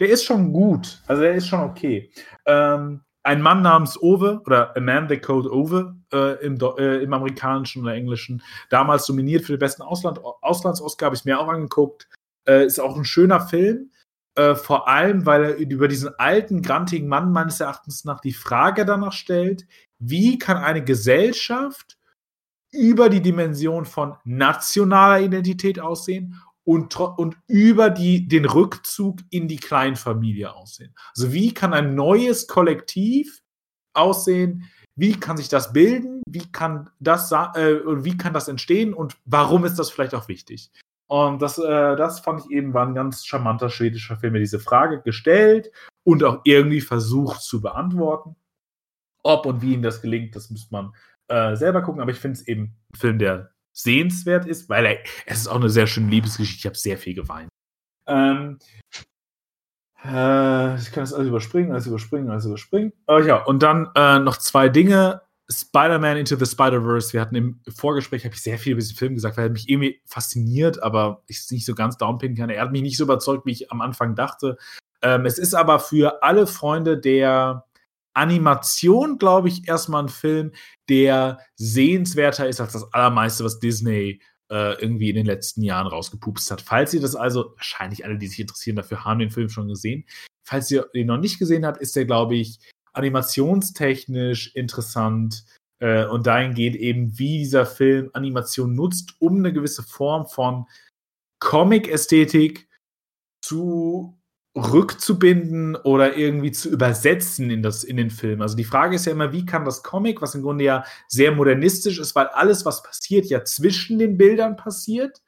der 0.00 0.08
ist 0.10 0.24
schon 0.24 0.52
gut. 0.52 1.00
Also 1.06 1.22
der 1.22 1.34
ist 1.34 1.48
schon 1.48 1.60
okay. 1.60 2.10
Ähm, 2.46 3.00
ein 3.22 3.40
Mann 3.40 3.62
namens 3.62 4.00
Ove 4.00 4.42
oder 4.44 4.76
A 4.76 4.80
Man 4.80 5.08
They 5.08 5.18
Called 5.18 5.46
Ove 5.46 5.96
äh, 6.12 6.44
im, 6.44 6.58
äh, 6.78 7.02
im, 7.02 7.12
amerikanischen 7.12 7.82
oder 7.82 7.94
englischen, 7.94 8.42
damals 8.68 9.06
dominiert 9.06 9.44
für 9.44 9.52
den 9.52 9.60
besten 9.60 9.82
Ausland, 9.82 10.20
Auslandsausgabe, 10.42 11.06
habe 11.06 11.16
ich 11.16 11.24
mir 11.24 11.40
auch 11.40 11.48
angeguckt. 11.48 12.08
Äh, 12.46 12.66
ist 12.66 12.78
auch 12.78 12.96
ein 12.96 13.06
schöner 13.06 13.40
Film. 13.40 13.90
Äh, 14.36 14.54
vor 14.54 14.88
allem, 14.88 15.24
weil 15.26 15.44
er 15.44 15.56
über 15.56 15.88
diesen 15.88 16.10
alten, 16.18 16.60
grantigen 16.60 17.08
Mann 17.08 17.32
meines 17.32 17.60
Erachtens 17.60 18.04
nach 18.04 18.20
die 18.20 18.32
Frage 18.32 18.84
danach 18.84 19.12
stellt, 19.12 19.64
wie 19.98 20.38
kann 20.38 20.58
eine 20.58 20.84
Gesellschaft 20.84 21.96
über 22.72 23.08
die 23.08 23.22
Dimension 23.22 23.84
von 23.86 24.16
nationaler 24.24 25.20
Identität 25.20 25.78
aussehen 25.80 26.40
und, 26.64 26.98
und 26.98 27.36
über 27.46 27.90
die, 27.90 28.26
den 28.26 28.46
Rückzug 28.46 29.20
in 29.30 29.48
die 29.48 29.56
Kleinfamilie 29.56 30.52
aussehen. 30.52 30.94
Also 31.14 31.32
wie 31.32 31.52
kann 31.52 31.74
ein 31.74 31.94
neues 31.94 32.46
Kollektiv 32.46 33.42
aussehen? 33.92 34.68
Wie 34.96 35.18
kann 35.18 35.36
sich 35.36 35.48
das 35.48 35.72
bilden? 35.72 36.22
Wie 36.28 36.50
kann 36.50 36.90
das, 37.00 37.32
äh, 37.32 37.80
wie 38.04 38.16
kann 38.16 38.32
das 38.32 38.48
entstehen? 38.48 38.94
Und 38.94 39.16
warum 39.24 39.64
ist 39.64 39.78
das 39.78 39.90
vielleicht 39.90 40.14
auch 40.14 40.28
wichtig? 40.28 40.70
Und 41.06 41.42
das, 41.42 41.58
äh, 41.58 41.96
das 41.96 42.20
fand 42.20 42.40
ich 42.40 42.50
eben 42.50 42.72
war 42.72 42.86
ein 42.86 42.94
ganz 42.94 43.26
charmanter 43.26 43.68
schwedischer 43.68 44.16
Film, 44.16 44.34
der 44.34 44.40
diese 44.40 44.60
Frage 44.60 45.02
gestellt 45.02 45.70
und 46.02 46.24
auch 46.24 46.40
irgendwie 46.44 46.80
versucht 46.80 47.42
zu 47.42 47.60
beantworten. 47.60 48.36
Ob 49.22 49.46
und 49.46 49.62
wie 49.62 49.74
ihm 49.74 49.82
das 49.82 50.00
gelingt, 50.00 50.36
das 50.36 50.50
müsste 50.50 50.72
man 50.72 50.94
äh, 51.28 51.56
selber 51.56 51.82
gucken. 51.82 52.00
Aber 52.00 52.10
ich 52.10 52.18
finde 52.18 52.38
es 52.38 52.48
eben 52.48 52.76
ein 52.92 52.96
Film, 52.96 53.18
der 53.18 53.53
sehenswert 53.74 54.46
ist, 54.46 54.68
weil 54.68 54.86
er, 54.86 54.98
es 55.26 55.40
ist 55.40 55.48
auch 55.48 55.56
eine 55.56 55.68
sehr 55.68 55.86
schöne 55.86 56.08
Liebesgeschichte. 56.08 56.60
Ich 56.60 56.66
habe 56.66 56.76
sehr 56.76 56.96
viel 56.96 57.14
geweint. 57.14 57.48
Ähm, 58.06 58.58
äh, 60.04 60.76
ich 60.76 60.92
kann 60.92 61.02
das 61.02 61.12
alles 61.12 61.28
überspringen, 61.28 61.72
alles 61.72 61.86
überspringen, 61.86 62.30
alles 62.30 62.46
überspringen. 62.46 62.92
Oh 63.06 63.18
ja, 63.18 63.42
und 63.42 63.62
dann 63.62 63.90
äh, 63.94 64.18
noch 64.18 64.38
zwei 64.38 64.68
Dinge. 64.68 65.20
Spider-Man 65.50 66.16
Into 66.16 66.36
the 66.36 66.46
Spider-Verse. 66.46 67.12
Wir 67.12 67.20
hatten 67.20 67.34
im 67.34 67.60
Vorgespräch, 67.68 68.24
habe 68.24 68.34
ich 68.34 68.42
sehr 68.42 68.58
viel 68.58 68.72
über 68.72 68.80
diesen 68.80 68.96
Film 68.96 69.14
gesagt, 69.14 69.36
weil 69.36 69.48
er 69.48 69.50
mich 69.50 69.68
irgendwie 69.68 70.00
fasziniert, 70.06 70.82
aber 70.82 71.22
ich 71.26 71.38
es 71.38 71.50
nicht 71.50 71.66
so 71.66 71.74
ganz 71.74 71.98
downpinnen 71.98 72.34
kann. 72.34 72.48
Er 72.48 72.62
hat 72.62 72.72
mich 72.72 72.80
nicht 72.80 72.96
so 72.96 73.04
überzeugt, 73.04 73.44
wie 73.44 73.52
ich 73.52 73.70
am 73.70 73.82
Anfang 73.82 74.14
dachte. 74.14 74.56
Ähm, 75.02 75.26
es 75.26 75.38
ist 75.38 75.54
aber 75.54 75.80
für 75.80 76.22
alle 76.22 76.46
Freunde 76.46 76.96
der 76.96 77.66
Animation, 78.14 79.18
glaube 79.18 79.48
ich, 79.48 79.68
erstmal 79.68 80.04
ein 80.04 80.08
Film, 80.08 80.52
der 80.88 81.38
sehenswerter 81.56 82.48
ist 82.48 82.60
als 82.60 82.72
das 82.72 82.92
allermeiste, 82.92 83.44
was 83.44 83.58
Disney 83.58 84.20
äh, 84.50 84.80
irgendwie 84.80 85.10
in 85.10 85.16
den 85.16 85.26
letzten 85.26 85.62
Jahren 85.62 85.86
rausgepupst 85.86 86.50
hat. 86.50 86.62
Falls 86.62 86.94
ihr 86.94 87.00
das 87.00 87.16
also, 87.16 87.54
wahrscheinlich 87.56 88.04
alle, 88.04 88.18
die 88.18 88.28
sich 88.28 88.40
interessieren 88.40 88.76
dafür, 88.76 89.04
haben 89.04 89.18
den 89.18 89.30
Film 89.30 89.48
schon 89.48 89.68
gesehen. 89.68 90.04
Falls 90.46 90.70
ihr 90.70 90.88
den 90.94 91.06
noch 91.06 91.18
nicht 91.18 91.38
gesehen 91.38 91.66
habt, 91.66 91.80
ist 91.80 91.96
der, 91.96 92.04
glaube 92.04 92.36
ich, 92.36 92.58
animationstechnisch 92.92 94.54
interessant 94.54 95.44
äh, 95.80 96.06
und 96.06 96.26
dahingehend 96.26 96.76
eben, 96.76 97.18
wie 97.18 97.38
dieser 97.38 97.66
Film 97.66 98.10
Animation 98.12 98.74
nutzt, 98.74 99.14
um 99.18 99.38
eine 99.38 99.52
gewisse 99.52 99.82
Form 99.82 100.26
von 100.26 100.66
Comic-Ästhetik 101.40 102.68
zu 103.44 104.18
rückzubinden 104.56 105.74
oder 105.74 106.16
irgendwie 106.16 106.52
zu 106.52 106.70
übersetzen 106.70 107.50
in, 107.50 107.62
das, 107.62 107.82
in 107.82 107.96
den 107.96 108.10
Film. 108.10 108.40
Also 108.40 108.56
die 108.56 108.64
Frage 108.64 108.96
ist 108.96 109.06
ja 109.06 109.12
immer, 109.12 109.32
wie 109.32 109.44
kann 109.44 109.64
das 109.64 109.82
Comic, 109.82 110.22
was 110.22 110.34
im 110.34 110.42
Grunde 110.42 110.64
ja 110.64 110.84
sehr 111.08 111.32
modernistisch 111.32 111.98
ist, 111.98 112.14
weil 112.14 112.26
alles, 112.28 112.64
was 112.64 112.82
passiert, 112.82 113.26
ja 113.26 113.44
zwischen 113.44 113.98
den 113.98 114.16
Bildern 114.16 114.56
passiert, 114.56 115.22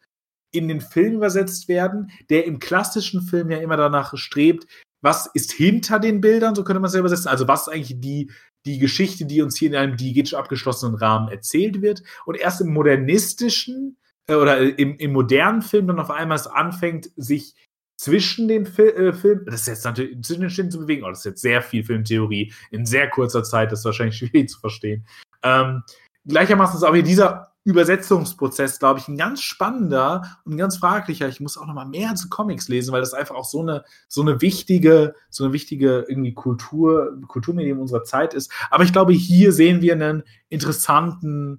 in 0.53 0.68
den 0.68 0.81
Film 0.81 1.14
übersetzt 1.14 1.68
werden, 1.68 2.11
der 2.31 2.47
im 2.47 2.61
klassischen 2.61 3.20
Film 3.20 3.51
ja 3.51 3.59
immer 3.59 3.77
danach 3.77 4.16
strebt, 4.16 4.66
was 5.03 5.27
ist 5.35 5.53
hinter 5.53 5.99
den 5.99 6.20
Bildern, 6.20 6.55
so 6.55 6.64
könnte 6.64 6.81
man 6.81 6.89
es 6.89 6.95
ja 6.95 7.01
übersetzen. 7.01 7.29
Also 7.29 7.49
was 7.49 7.62
ist 7.62 7.72
eigentlich 7.72 8.01
die, 8.01 8.31
die 8.64 8.79
Geschichte, 8.79 9.27
die 9.27 9.43
uns 9.43 9.57
hier 9.57 9.68
in 9.68 9.77
einem 9.77 9.97
diegetisch 9.97 10.35
abgeschlossenen 10.35 10.95
Rahmen 10.95 11.29
erzählt 11.29 11.83
wird. 11.83 12.03
Und 12.24 12.37
erst 12.37 12.61
im 12.61 12.72
modernistischen 12.72 13.99
äh, 14.27 14.35
oder 14.35 14.59
im, 14.79 14.97
im 14.97 15.12
modernen 15.12 15.62
Film 15.62 15.89
dann 15.89 16.01
auf 16.01 16.11
einmal 16.11 16.37
es 16.37 16.47
anfängt, 16.47 17.11
sich 17.16 17.55
zwischen 17.97 18.49
den 18.49 18.66
Fil 18.66 18.88
äh, 18.88 19.12
Filmen, 19.12 19.44
das 19.47 19.62
ist 19.62 19.66
jetzt 19.66 19.84
natürlich 19.84 20.22
zwischen 20.22 20.42
den 20.42 20.51
Stimmen 20.51 20.70
zu 20.70 20.78
bewegen, 20.78 21.05
oh, 21.05 21.09
das 21.09 21.20
ist 21.20 21.24
jetzt 21.24 21.42
sehr 21.42 21.62
viel 21.62 21.82
Filmtheorie 21.82 22.53
in 22.70 22.86
sehr 22.86 23.09
kurzer 23.09 23.42
Zeit, 23.42 23.72
das 23.72 23.80
ist 23.80 23.84
wahrscheinlich 23.84 24.16
schwierig 24.18 24.49
zu 24.49 24.61
verstehen. 24.61 25.07
Ähm, 25.42 25.82
gleichermaßen 26.26 26.76
ist 26.76 26.82
aber 26.82 26.97
hier 26.97 27.05
dieser 27.05 27.53
Übersetzungsprozess, 27.66 28.78
glaube 28.78 29.01
ich, 29.01 29.09
ein 29.09 29.16
ganz 29.16 29.42
spannender 29.42 30.38
und 30.44 30.57
ganz 30.57 30.76
fraglicher. 30.76 31.26
Ich 31.26 31.40
muss 31.40 31.59
auch 31.59 31.66
noch 31.66 31.74
mal 31.74 31.84
mehr 31.84 32.14
zu 32.14 32.28
Comics 32.28 32.68
lesen, 32.68 32.92
weil 32.92 33.01
das 33.01 33.12
einfach 33.12 33.34
auch 33.34 33.44
so 33.44 33.61
eine, 33.61 33.84
so 34.07 34.22
eine 34.22 34.40
wichtige, 34.40 35.16
so 35.30 35.42
eine 35.42 35.53
wichtige 35.53 36.05
irgendwie 36.09 36.32
Kultur, 36.32 37.18
Kulturmedium 37.26 37.80
unserer 37.80 38.05
Zeit 38.05 38.34
ist. 38.34 38.53
Aber 38.70 38.84
ich 38.84 38.92
glaube, 38.92 39.14
hier 39.14 39.53
sehen 39.53 39.80
wir 39.80 39.94
einen 39.94 40.22
interessanten, 40.49 41.59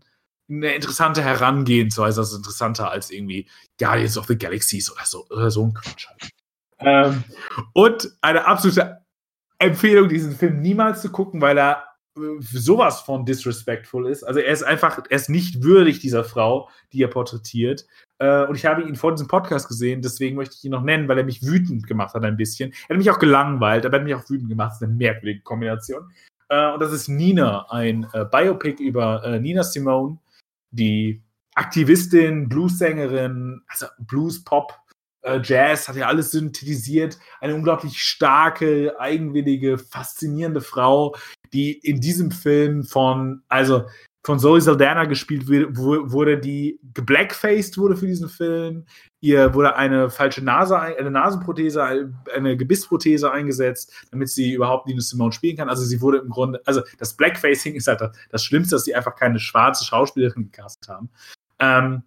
eine 0.50 0.74
interessante 0.74 1.22
Herangehensweise, 1.22 2.22
also 2.22 2.38
interessanter 2.38 2.90
als 2.90 3.12
irgendwie 3.12 3.48
Guardians 3.80 4.18
of 4.18 4.28
the 4.28 4.38
Galaxies 4.38 4.92
oder 4.92 5.06
so, 5.06 5.26
oder 5.30 5.52
so 5.52 5.66
ein 5.66 5.74
Quatsch 5.74 6.08
halt. 6.08 6.32
Ähm, 6.80 7.24
und 7.74 8.12
eine 8.22 8.46
absolute 8.46 9.00
Empfehlung, 9.60 10.10
diesen 10.10 10.36
Film 10.36 10.62
niemals 10.62 11.02
zu 11.02 11.12
gucken, 11.12 11.42
weil 11.42 11.58
er 11.58 11.84
äh, 12.18 12.20
sowas 12.40 13.02
von 13.02 13.26
disrespectful 13.26 14.08
ist. 14.08 14.24
Also 14.24 14.40
er 14.40 14.52
ist 14.52 14.64
einfach, 14.64 15.00
er 15.10 15.16
ist 15.16 15.30
nicht 15.30 15.64
würdig 15.64 16.00
dieser 16.00 16.24
Frau, 16.24 16.70
die 16.94 17.02
er 17.02 17.08
porträtiert. 17.08 17.88
Äh, 18.20 18.46
und 18.46 18.56
ich 18.56 18.66
habe 18.66 18.84
ihn 18.84 18.96
vor 18.96 19.12
diesem 19.12 19.28
Podcast 19.28 19.68
gesehen, 19.68 20.02
deswegen 20.02 20.36
möchte 20.36 20.56
ich 20.58 20.64
ihn 20.64 20.72
noch 20.72 20.84
nennen, 20.84 21.08
weil 21.08 21.18
er 21.18 21.24
mich 21.24 21.44
wütend 21.44 21.88
gemacht 21.88 22.14
hat 22.14 22.24
ein 22.24 22.38
bisschen. 22.38 22.72
Er 22.88 22.96
hat 22.96 22.98
mich 22.98 23.10
auch 23.10 23.20
gelangweilt, 23.20 23.86
aber 23.86 23.98
er 23.98 24.00
hat 24.00 24.06
mich 24.06 24.16
auch 24.16 24.30
wütend 24.30 24.50
gemacht. 24.50 24.72
Das 24.72 24.82
ist 24.82 24.88
eine 24.88 24.94
merkwürdige 24.94 25.42
Kombination. 25.42 26.12
Äh, 26.50 26.72
und 26.72 26.80
das 26.80 26.92
ist 26.92 27.08
Nina, 27.08 27.66
ein 27.70 28.08
Biopic 28.32 28.82
über 28.82 29.40
Nina 29.40 29.64
Simone, 29.64 30.20
die 30.78 31.24
Aktivistin, 31.56 32.48
Bluessängerin, 32.48 33.62
also 33.68 33.88
Blues, 34.00 34.44
Pop, 34.44 34.74
äh, 35.24 35.42
Jazz, 35.44 35.88
hat 35.88 35.96
ja 35.96 36.08
alles 36.08 36.32
synthetisiert. 36.32 37.18
Eine 37.42 37.56
unglaublich 37.56 38.02
starke, 38.02 38.96
eigenwillige, 39.00 39.78
faszinierende 39.78 40.62
Frau, 40.62 41.16
die 41.54 41.74
in 41.74 42.00
diesem 42.00 42.32
Film 42.32 42.84
von, 42.84 43.44
also 43.48 43.86
von 44.28 44.40
Zoe 44.40 44.60
Saldana 44.60 45.06
gespielt 45.06 45.48
wurde, 45.48 46.38
die 46.38 46.82
geblackfaced 46.94 47.78
wurde 47.78 47.96
für 47.96 48.08
diesen 48.08 48.28
Film. 48.28 48.86
Ihr 49.22 49.54
wurde 49.54 49.78
eine 49.78 50.10
falsche 50.10 50.44
Nase, 50.44 50.78
eine 50.78 51.10
Nasenprothese, 51.10 52.12
eine 52.36 52.58
Gebissprothese 52.58 53.32
eingesetzt, 53.32 53.94
damit 54.12 54.28
sie 54.28 54.52
überhaupt 54.52 54.86
Nina 54.86 55.00
Simone 55.00 55.32
spielen 55.32 55.56
kann. 55.56 55.70
Also 55.70 55.86
sie 55.86 56.02
wurde 56.02 56.18
im 56.18 56.28
Grunde, 56.28 56.62
also 56.66 56.82
das 56.98 57.16
Blackfacing 57.16 57.76
ist 57.76 57.88
halt 57.88 58.02
das 58.30 58.44
Schlimmste, 58.44 58.76
dass 58.76 58.84
sie 58.84 58.96
einfach 58.96 59.16
keine 59.16 59.40
schwarze 59.40 59.86
Schauspielerin 59.86 60.52
gecastet 60.52 60.90
haben. 60.90 61.10
Ähm, 61.60 62.04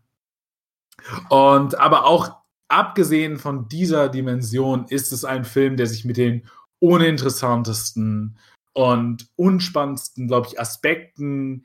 und 1.31 1.81
aber 1.81 2.05
auch 2.05 2.37
abgesehen 2.69 3.39
von 3.39 3.67
dieser 3.67 4.11
Dimension 4.11 4.85
ist 4.91 5.15
es 5.15 5.25
ein 5.25 5.47
Film, 5.47 5.79
der 5.79 5.87
sich 5.87 6.05
mit 6.05 6.19
den 6.19 6.47
uninteressantesten 6.81 8.37
und 8.75 9.27
unspannendsten, 9.37 10.29
glaube 10.29 10.49
ich, 10.49 10.61
Aspekten 10.61 11.65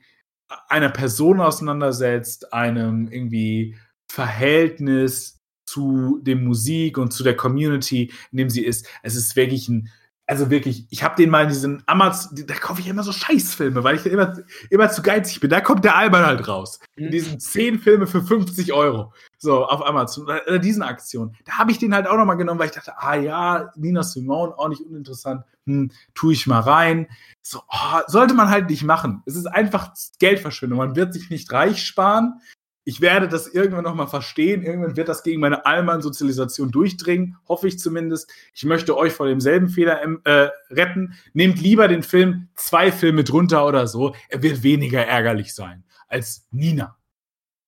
einer 0.68 0.90
Person 0.90 1.40
auseinandersetzt, 1.40 2.52
einem 2.52 3.08
irgendwie 3.10 3.76
Verhältnis 4.08 5.40
zu 5.64 6.20
dem 6.22 6.44
Musik 6.44 6.96
und 6.98 7.12
zu 7.12 7.24
der 7.24 7.36
Community, 7.36 8.12
in 8.30 8.38
dem 8.38 8.50
sie 8.50 8.64
ist. 8.64 8.86
Es 9.02 9.16
ist 9.16 9.34
wirklich 9.34 9.68
ein 9.68 9.90
also 10.28 10.50
wirklich, 10.50 10.86
ich 10.90 11.04
habe 11.04 11.14
den 11.16 11.30
mal 11.30 11.44
in 11.44 11.48
diesen 11.50 11.82
Amazon, 11.86 12.44
da 12.46 12.54
kaufe 12.54 12.80
ich 12.80 12.88
immer 12.88 13.04
so 13.04 13.12
Scheißfilme, 13.12 13.84
weil 13.84 13.96
ich 13.96 14.06
immer, 14.06 14.36
immer 14.70 14.90
zu 14.90 15.00
geizig 15.00 15.38
bin. 15.38 15.50
Da 15.50 15.60
kommt 15.60 15.84
der 15.84 15.96
Alban 15.96 16.26
halt 16.26 16.48
raus. 16.48 16.80
In 16.96 17.06
mhm. 17.06 17.10
diesen 17.12 17.38
zehn 17.38 17.78
Filme 17.78 18.08
für 18.08 18.22
50 18.22 18.72
Euro. 18.72 19.12
So, 19.38 19.64
auf 19.64 19.86
Amazon. 19.86 20.24
Oder 20.24 20.58
diesen 20.58 20.82
Aktionen. 20.82 21.36
Da 21.44 21.58
habe 21.58 21.70
ich 21.70 21.78
den 21.78 21.94
halt 21.94 22.08
auch 22.08 22.16
nochmal 22.16 22.36
genommen, 22.36 22.58
weil 22.58 22.66
ich 22.66 22.74
dachte, 22.74 22.98
ah 22.98 23.14
ja, 23.14 23.70
Nina 23.76 24.02
Simone, 24.02 24.58
auch 24.58 24.68
nicht 24.68 24.82
uninteressant. 24.82 25.44
Hm, 25.66 25.92
tue 26.14 26.32
ich 26.32 26.48
mal 26.48 26.60
rein. 26.60 27.06
So, 27.42 27.62
oh, 27.68 28.00
sollte 28.08 28.34
man 28.34 28.50
halt 28.50 28.68
nicht 28.68 28.82
machen. 28.82 29.22
Es 29.26 29.36
ist 29.36 29.46
einfach 29.46 29.92
Geldverschwendung. 30.18 30.78
Man 30.78 30.96
wird 30.96 31.12
sich 31.12 31.30
nicht 31.30 31.52
reich 31.52 31.84
sparen 31.84 32.40
ich 32.88 33.00
werde 33.00 33.26
das 33.26 33.48
irgendwann 33.48 33.82
nochmal 33.82 34.06
verstehen. 34.06 34.62
Irgendwann 34.62 34.96
wird 34.96 35.08
das 35.08 35.24
gegen 35.24 35.40
meine 35.40 35.66
Allmann-Sozialisation 35.66 36.70
durchdringen, 36.70 37.36
hoffe 37.48 37.66
ich 37.66 37.80
zumindest. 37.80 38.32
Ich 38.54 38.64
möchte 38.64 38.96
euch 38.96 39.12
vor 39.12 39.26
demselben 39.26 39.68
Fehler 39.68 40.00
ähm, 40.04 40.20
äh, 40.22 40.50
retten. 40.70 41.14
Nehmt 41.32 41.60
lieber 41.60 41.88
den 41.88 42.04
Film 42.04 42.48
zwei 42.54 42.92
Filme 42.92 43.24
drunter 43.24 43.66
oder 43.66 43.88
so. 43.88 44.14
Er 44.28 44.40
wird 44.40 44.62
weniger 44.62 45.04
ärgerlich 45.04 45.52
sein 45.52 45.82
als 46.06 46.46
Nina. 46.52 46.96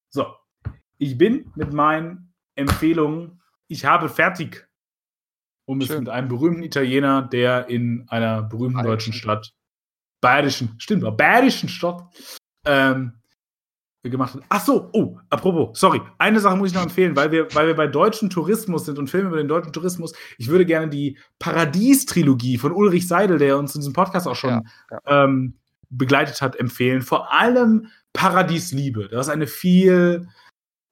So, 0.08 0.24
ich 0.98 1.18
bin 1.18 1.50
mit 1.56 1.72
meinen 1.72 2.32
Empfehlungen, 2.54 3.40
ich 3.66 3.84
habe 3.84 4.08
fertig, 4.08 4.68
um 5.64 5.80
Schön. 5.80 5.90
es 5.90 5.98
mit 5.98 6.08
einem 6.10 6.28
berühmten 6.28 6.62
Italiener, 6.62 7.22
der 7.22 7.68
in 7.68 8.06
einer 8.08 8.42
berühmten 8.42 8.74
Bayerischen. 8.74 9.10
deutschen 9.10 9.12
Stadt, 9.14 9.52
bayerischen, 10.20 10.76
stimmt, 10.78 11.16
bayerischen 11.16 11.68
Stadt, 11.68 12.04
ähm, 12.64 13.14
gemacht 14.10 14.34
hat. 14.34 14.42
Ach 14.48 14.64
so, 14.64 14.90
oh, 14.92 15.18
apropos, 15.30 15.78
sorry, 15.78 16.00
eine 16.18 16.40
Sache 16.40 16.56
muss 16.56 16.70
ich 16.70 16.74
noch 16.74 16.82
empfehlen, 16.82 17.16
weil 17.16 17.30
wir, 17.32 17.52
weil 17.54 17.66
wir 17.66 17.74
bei 17.76 17.86
deutschen 17.86 18.30
Tourismus 18.30 18.86
sind 18.86 18.98
und 18.98 19.08
Filme 19.08 19.28
über 19.28 19.36
den 19.36 19.48
deutschen 19.48 19.72
Tourismus. 19.72 20.12
Ich 20.38 20.48
würde 20.48 20.66
gerne 20.66 20.88
die 20.88 21.18
Paradies-Trilogie 21.38 22.58
von 22.58 22.72
Ulrich 22.72 23.08
Seidel, 23.08 23.38
der 23.38 23.58
uns 23.58 23.74
in 23.74 23.80
diesem 23.80 23.92
Podcast 23.92 24.26
auch 24.26 24.36
schon 24.36 24.50
ja, 24.50 24.62
ja. 24.90 25.24
Ähm, 25.24 25.54
begleitet 25.90 26.42
hat, 26.42 26.56
empfehlen. 26.56 27.02
Vor 27.02 27.32
allem 27.32 27.88
Paradiesliebe. 28.12 29.08
Das 29.08 29.26
ist 29.26 29.32
eine 29.32 29.46
viel 29.46 30.28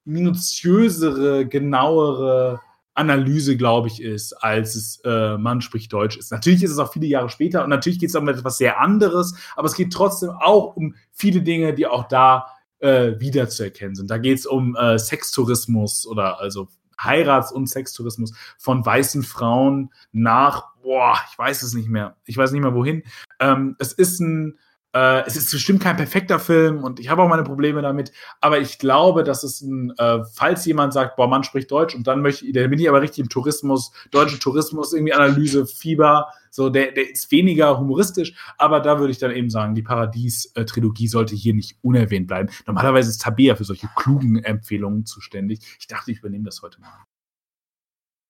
minutiösere, 0.05 1.45
genauere 1.45 2.61
Analyse, 2.97 3.57
glaube 3.57 3.89
ich, 3.89 4.01
ist, 4.01 4.33
als 4.33 4.75
es 4.75 4.99
äh, 5.05 5.37
Mann 5.37 5.61
spricht 5.61 5.93
Deutsch 5.93 6.17
ist. 6.17 6.31
Natürlich 6.31 6.63
ist 6.63 6.71
es 6.71 6.79
auch 6.79 6.91
viele 6.91 7.05
Jahre 7.05 7.29
später 7.29 7.63
und 7.63 7.69
natürlich 7.69 7.99
geht 7.99 8.09
es 8.09 8.15
um 8.15 8.27
etwas 8.27 8.57
sehr 8.57 8.79
anderes, 8.79 9.35
aber 9.55 9.67
es 9.67 9.75
geht 9.75 9.93
trotzdem 9.93 10.31
auch 10.31 10.75
um 10.75 10.95
viele 11.11 11.41
Dinge, 11.41 11.73
die 11.73 11.85
auch 11.85 12.07
da 12.07 12.47
äh, 12.79 13.19
wiederzuerkennen 13.19 13.95
sind. 13.95 14.09
Da 14.09 14.17
geht 14.17 14.39
es 14.39 14.45
um 14.45 14.75
äh, 14.75 14.97
Sextourismus 14.97 16.07
oder 16.07 16.39
also 16.39 16.67
Heirats- 16.99 17.51
und 17.51 17.67
Sextourismus 17.67 18.33
von 18.57 18.85
weißen 18.85 19.23
Frauen 19.23 19.91
nach, 20.11 20.75
boah, 20.81 21.17
ich 21.29 21.37
weiß 21.37 21.61
es 21.61 21.73
nicht 21.73 21.89
mehr. 21.89 22.17
Ich 22.25 22.37
weiß 22.37 22.51
nicht 22.51 22.61
mehr 22.61 22.73
wohin. 22.73 23.03
Ähm, 23.39 23.75
es 23.79 23.93
ist 23.93 24.19
ein 24.19 24.57
äh, 24.93 25.25
es 25.25 25.35
ist 25.35 25.51
bestimmt 25.51 25.81
kein 25.81 25.97
perfekter 25.97 26.39
Film 26.39 26.83
und 26.83 26.99
ich 26.99 27.09
habe 27.09 27.21
auch 27.21 27.27
meine 27.27 27.43
Probleme 27.43 27.81
damit, 27.81 28.11
aber 28.41 28.59
ich 28.59 28.79
glaube, 28.79 29.23
dass 29.23 29.43
es 29.43 29.61
ein, 29.61 29.93
äh, 29.97 30.23
falls 30.33 30.65
jemand 30.65 30.93
sagt, 30.93 31.15
boah, 31.15 31.27
man 31.27 31.43
spricht 31.43 31.69
Deutsch 31.71 31.95
und 31.95 32.07
dann 32.07 32.21
möchte 32.21 32.45
ich, 32.45 32.53
dann 32.53 32.69
bin 32.69 32.79
ich 32.79 32.87
aber 32.87 33.01
richtig 33.01 33.19
im 33.19 33.29
Tourismus, 33.29 33.91
deutschen 34.11 34.39
Tourismus, 34.39 34.93
irgendwie 34.93 35.13
Analyse, 35.13 35.65
Fieber, 35.65 36.27
so, 36.49 36.69
der, 36.69 36.91
der 36.91 37.11
ist 37.11 37.29
weniger 37.31 37.77
humoristisch, 37.77 38.33
aber 38.57 38.79
da 38.79 38.99
würde 38.99 39.11
ich 39.11 39.19
dann 39.19 39.31
eben 39.31 39.49
sagen, 39.49 39.75
die 39.75 39.83
Paradies-Trilogie 39.83 41.07
sollte 41.07 41.35
hier 41.35 41.53
nicht 41.53 41.77
unerwähnt 41.83 42.27
bleiben. 42.27 42.49
Normalerweise 42.65 43.11
ist 43.11 43.21
Tabea 43.21 43.55
für 43.55 43.63
solche 43.63 43.87
klugen 43.95 44.43
Empfehlungen 44.43 45.05
zuständig. 45.05 45.59
Ich 45.79 45.87
dachte, 45.87 46.11
ich 46.11 46.19
übernehme 46.19 46.45
das 46.45 46.61
heute 46.63 46.81
mal. 46.81 47.05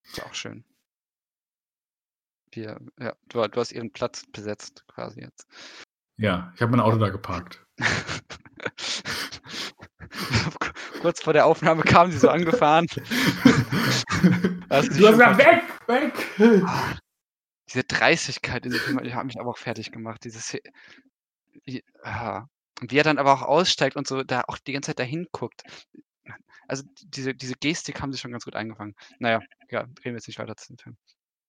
Ist 0.04 0.24
auch 0.24 0.34
schön. 0.34 0.64
Ja, 2.54 2.80
du, 3.30 3.48
du 3.48 3.60
hast 3.60 3.72
ihren 3.72 3.92
Platz 3.92 4.24
besetzt 4.32 4.84
quasi 4.88 5.22
jetzt. 5.22 5.48
Ja, 6.18 6.52
ich 6.56 6.62
habe 6.62 6.72
mein 6.72 6.80
Auto 6.80 6.98
da 6.98 7.10
geparkt. 7.10 7.66
Kurz 11.02 11.22
vor 11.22 11.34
der 11.34 11.46
Aufnahme 11.46 11.84
kam 11.84 12.12
sie 12.12 12.18
so 12.18 12.30
angefahren. 12.30 12.88
du 12.96 14.66
hast 14.70 14.90
gesagt, 14.90 15.38
weg, 15.38 15.64
weg! 15.88 16.14
Diese 17.70 17.84
Dreistigkeit 17.84 18.64
Film, 18.64 19.04
die 19.04 19.14
hat 19.14 19.26
mich 19.26 19.40
aber 19.40 19.52
auch 19.52 19.58
fertig 19.58 19.92
gemacht. 19.92 20.24
Dieses, 20.24 20.58
wie. 21.66 21.84
Und 22.80 22.92
wie 22.92 22.98
er 22.98 23.04
dann 23.04 23.18
aber 23.18 23.34
auch 23.34 23.42
aussteigt 23.42 23.96
und 23.96 24.08
so 24.08 24.24
da 24.24 24.44
auch 24.48 24.58
die 24.60 24.74
ganze 24.74 24.88
Zeit 24.88 25.00
dahin 25.00 25.28
guckt. 25.32 25.64
Also 26.68 26.84
diese, 27.04 27.34
diese 27.34 27.56
Gestik 27.56 28.02
haben 28.02 28.12
sie 28.12 28.20
schon 28.20 28.32
ganz 28.32 28.46
gut 28.46 28.56
eingefangen. 28.56 28.96
Naja, 29.20 29.40
ja, 29.70 29.82
reden 29.82 30.04
wir 30.04 30.14
jetzt 30.14 30.28
nicht 30.28 30.40
weiter 30.40 30.56
zu 30.56 30.74
dem 30.74 30.78
Film. 30.78 30.98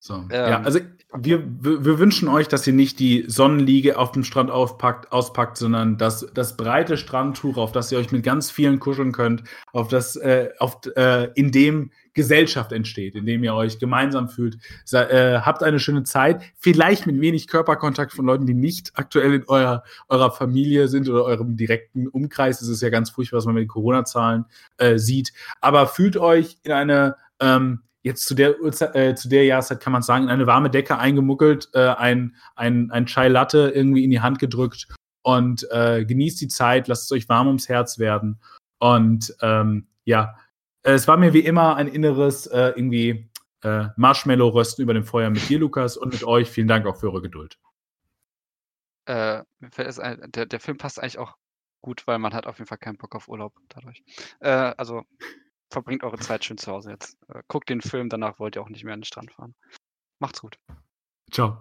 So. 0.01 0.15
Ähm, 0.15 0.31
ja, 0.31 0.61
also 0.63 0.81
wir, 1.15 1.43
wir, 1.61 1.99
wünschen 1.99 2.29
euch, 2.29 2.49
dass 2.49 2.67
ihr 2.67 2.75
nicht 2.75 3.01
die 3.01 3.25
Sonnenliege 3.27 3.99
auf 3.99 4.13
dem 4.13 4.25
Strand 4.25 4.51
aufpackt, 4.51 5.11
auspackt, 5.11 5.57
sondern 5.57 5.97
das, 5.97 6.27
das 6.35 6.57
breite 6.57 6.99
Strandtuch, 6.99 7.57
auf 7.57 7.73
das 7.73 7.91
ihr 7.91 7.99
euch 7.99 8.13
mit 8.13 8.23
ganz 8.23 8.51
vielen 8.51 8.79
kuscheln 8.79 9.13
könnt, 9.13 9.43
auf 9.73 9.89
das, 9.89 10.17
äh, 10.17 10.51
auf, 10.59 10.81
äh, 10.97 11.31
in 11.35 11.51
dem 11.51 11.93
Gesellschaft 12.13 12.73
entsteht, 12.73 13.15
in 13.15 13.25
dem 13.25 13.43
ihr 13.43 13.55
euch 13.55 13.79
gemeinsam 13.79 14.29
fühlt. 14.29 14.59
Äh, 14.93 15.41
habt 15.41 15.63
eine 15.63 15.81
schöne 15.81 16.03
Zeit, 16.03 16.43
vielleicht 16.59 17.07
mit 17.07 17.19
wenig 17.21 17.49
Körperkontakt 17.49 18.13
von 18.13 18.27
Leuten, 18.27 18.45
die 18.45 18.55
nicht 18.55 18.93
aktuell 18.95 19.33
in 19.33 19.45
eurer, 19.49 19.85
eurer 20.09 20.31
Familie 20.31 20.89
sind 20.89 21.09
oder 21.09 21.25
eurem 21.25 21.57
direkten 21.57 22.07
Umkreis. 22.07 22.59
Das 22.59 22.69
ist 22.69 22.83
ja 22.83 22.91
ganz 22.91 23.11
furchtbar, 23.11 23.39
was 23.39 23.47
man 23.47 23.55
mit 23.55 23.63
den 23.63 23.69
Corona-Zahlen 23.69 24.45
äh, 24.77 24.99
sieht. 24.99 25.33
Aber 25.63 25.87
fühlt 25.87 26.19
euch 26.19 26.59
in 26.65 26.73
eine 26.73 27.17
ähm, 27.41 27.81
jetzt 28.09 28.25
zu 28.27 28.35
der, 28.35 28.57
äh, 28.95 29.15
zu 29.15 29.29
der 29.29 29.45
Jahreszeit 29.45 29.81
kann 29.81 29.93
man 29.93 30.03
sagen, 30.03 30.25
in 30.25 30.31
eine 30.31 30.47
warme 30.47 30.71
Decke 30.71 30.99
eingemuckelt, 30.99 31.69
äh, 31.75 31.91
ein, 31.91 32.35
ein, 32.57 32.91
ein 32.91 33.07
Chai 33.07 33.29
Latte 33.29 33.71
irgendwie 33.75 34.03
in 34.03 34.11
die 34.11 34.21
Hand 34.21 34.39
gedrückt 34.39 34.89
und 35.23 35.67
äh, 35.71 36.05
genießt 36.05 36.41
die 36.41 36.49
Zeit, 36.49 36.89
lasst 36.89 37.05
es 37.05 37.13
euch 37.13 37.29
warm 37.29 37.47
ums 37.47 37.69
Herz 37.69 37.99
werden. 37.99 38.41
Und 38.79 39.35
ähm, 39.43 39.87
ja, 40.05 40.37
es 40.83 41.07
war 41.07 41.17
mir 41.17 41.33
wie 41.35 41.41
immer 41.41 41.77
ein 41.77 41.89
inneres 41.89 42.47
äh, 42.47 42.73
irgendwie 42.75 43.31
äh, 43.63 43.89
Marshmallow-Rösten 43.97 44.83
über 44.83 44.95
dem 44.95 45.05
Feuer 45.05 45.31
mit 45.31 45.49
dir, 45.49 45.59
Lukas, 45.59 45.97
und 45.97 46.13
mit 46.13 46.25
euch. 46.25 46.49
Vielen 46.49 46.69
Dank 46.69 46.87
auch 46.87 46.97
für 46.97 47.09
eure 47.09 47.23
Geduld. 47.23 47.59
Äh, 49.05 49.43
der, 49.61 50.47
der 50.47 50.61
Film 50.61 50.79
passt 50.79 51.01
eigentlich 51.01 51.19
auch 51.19 51.37
gut, 51.83 52.07
weil 52.07 52.19
man 52.19 52.33
hat 52.35 52.47
auf 52.47 52.59
jeden 52.59 52.69
Fall 52.69 52.79
keinen 52.79 52.97
Bock 52.97 53.15
auf 53.15 53.29
Urlaub 53.29 53.55
dadurch. 53.69 54.03
Äh, 54.41 54.73
also 54.77 55.05
verbringt 55.71 56.05
eure 56.05 56.19
Zeit 56.19 56.45
schön 56.45 56.59
zu 56.59 56.73
Hause 56.73 56.91
jetzt. 56.91 57.17
Äh, 57.29 57.43
guckt 57.49 57.69
den 57.69 57.81
Film, 57.81 58.09
danach 58.09 58.39
wollt 58.39 58.57
ihr 58.57 58.63
auch 58.63 58.69
nicht 58.69 58.85
mehr 58.85 58.95
an 58.95 59.01
den 59.01 59.05
Strand 59.05 59.33
fahren. 59.33 59.55
Macht's 60.19 60.41
gut. 60.41 60.59
Ciao. 61.31 61.59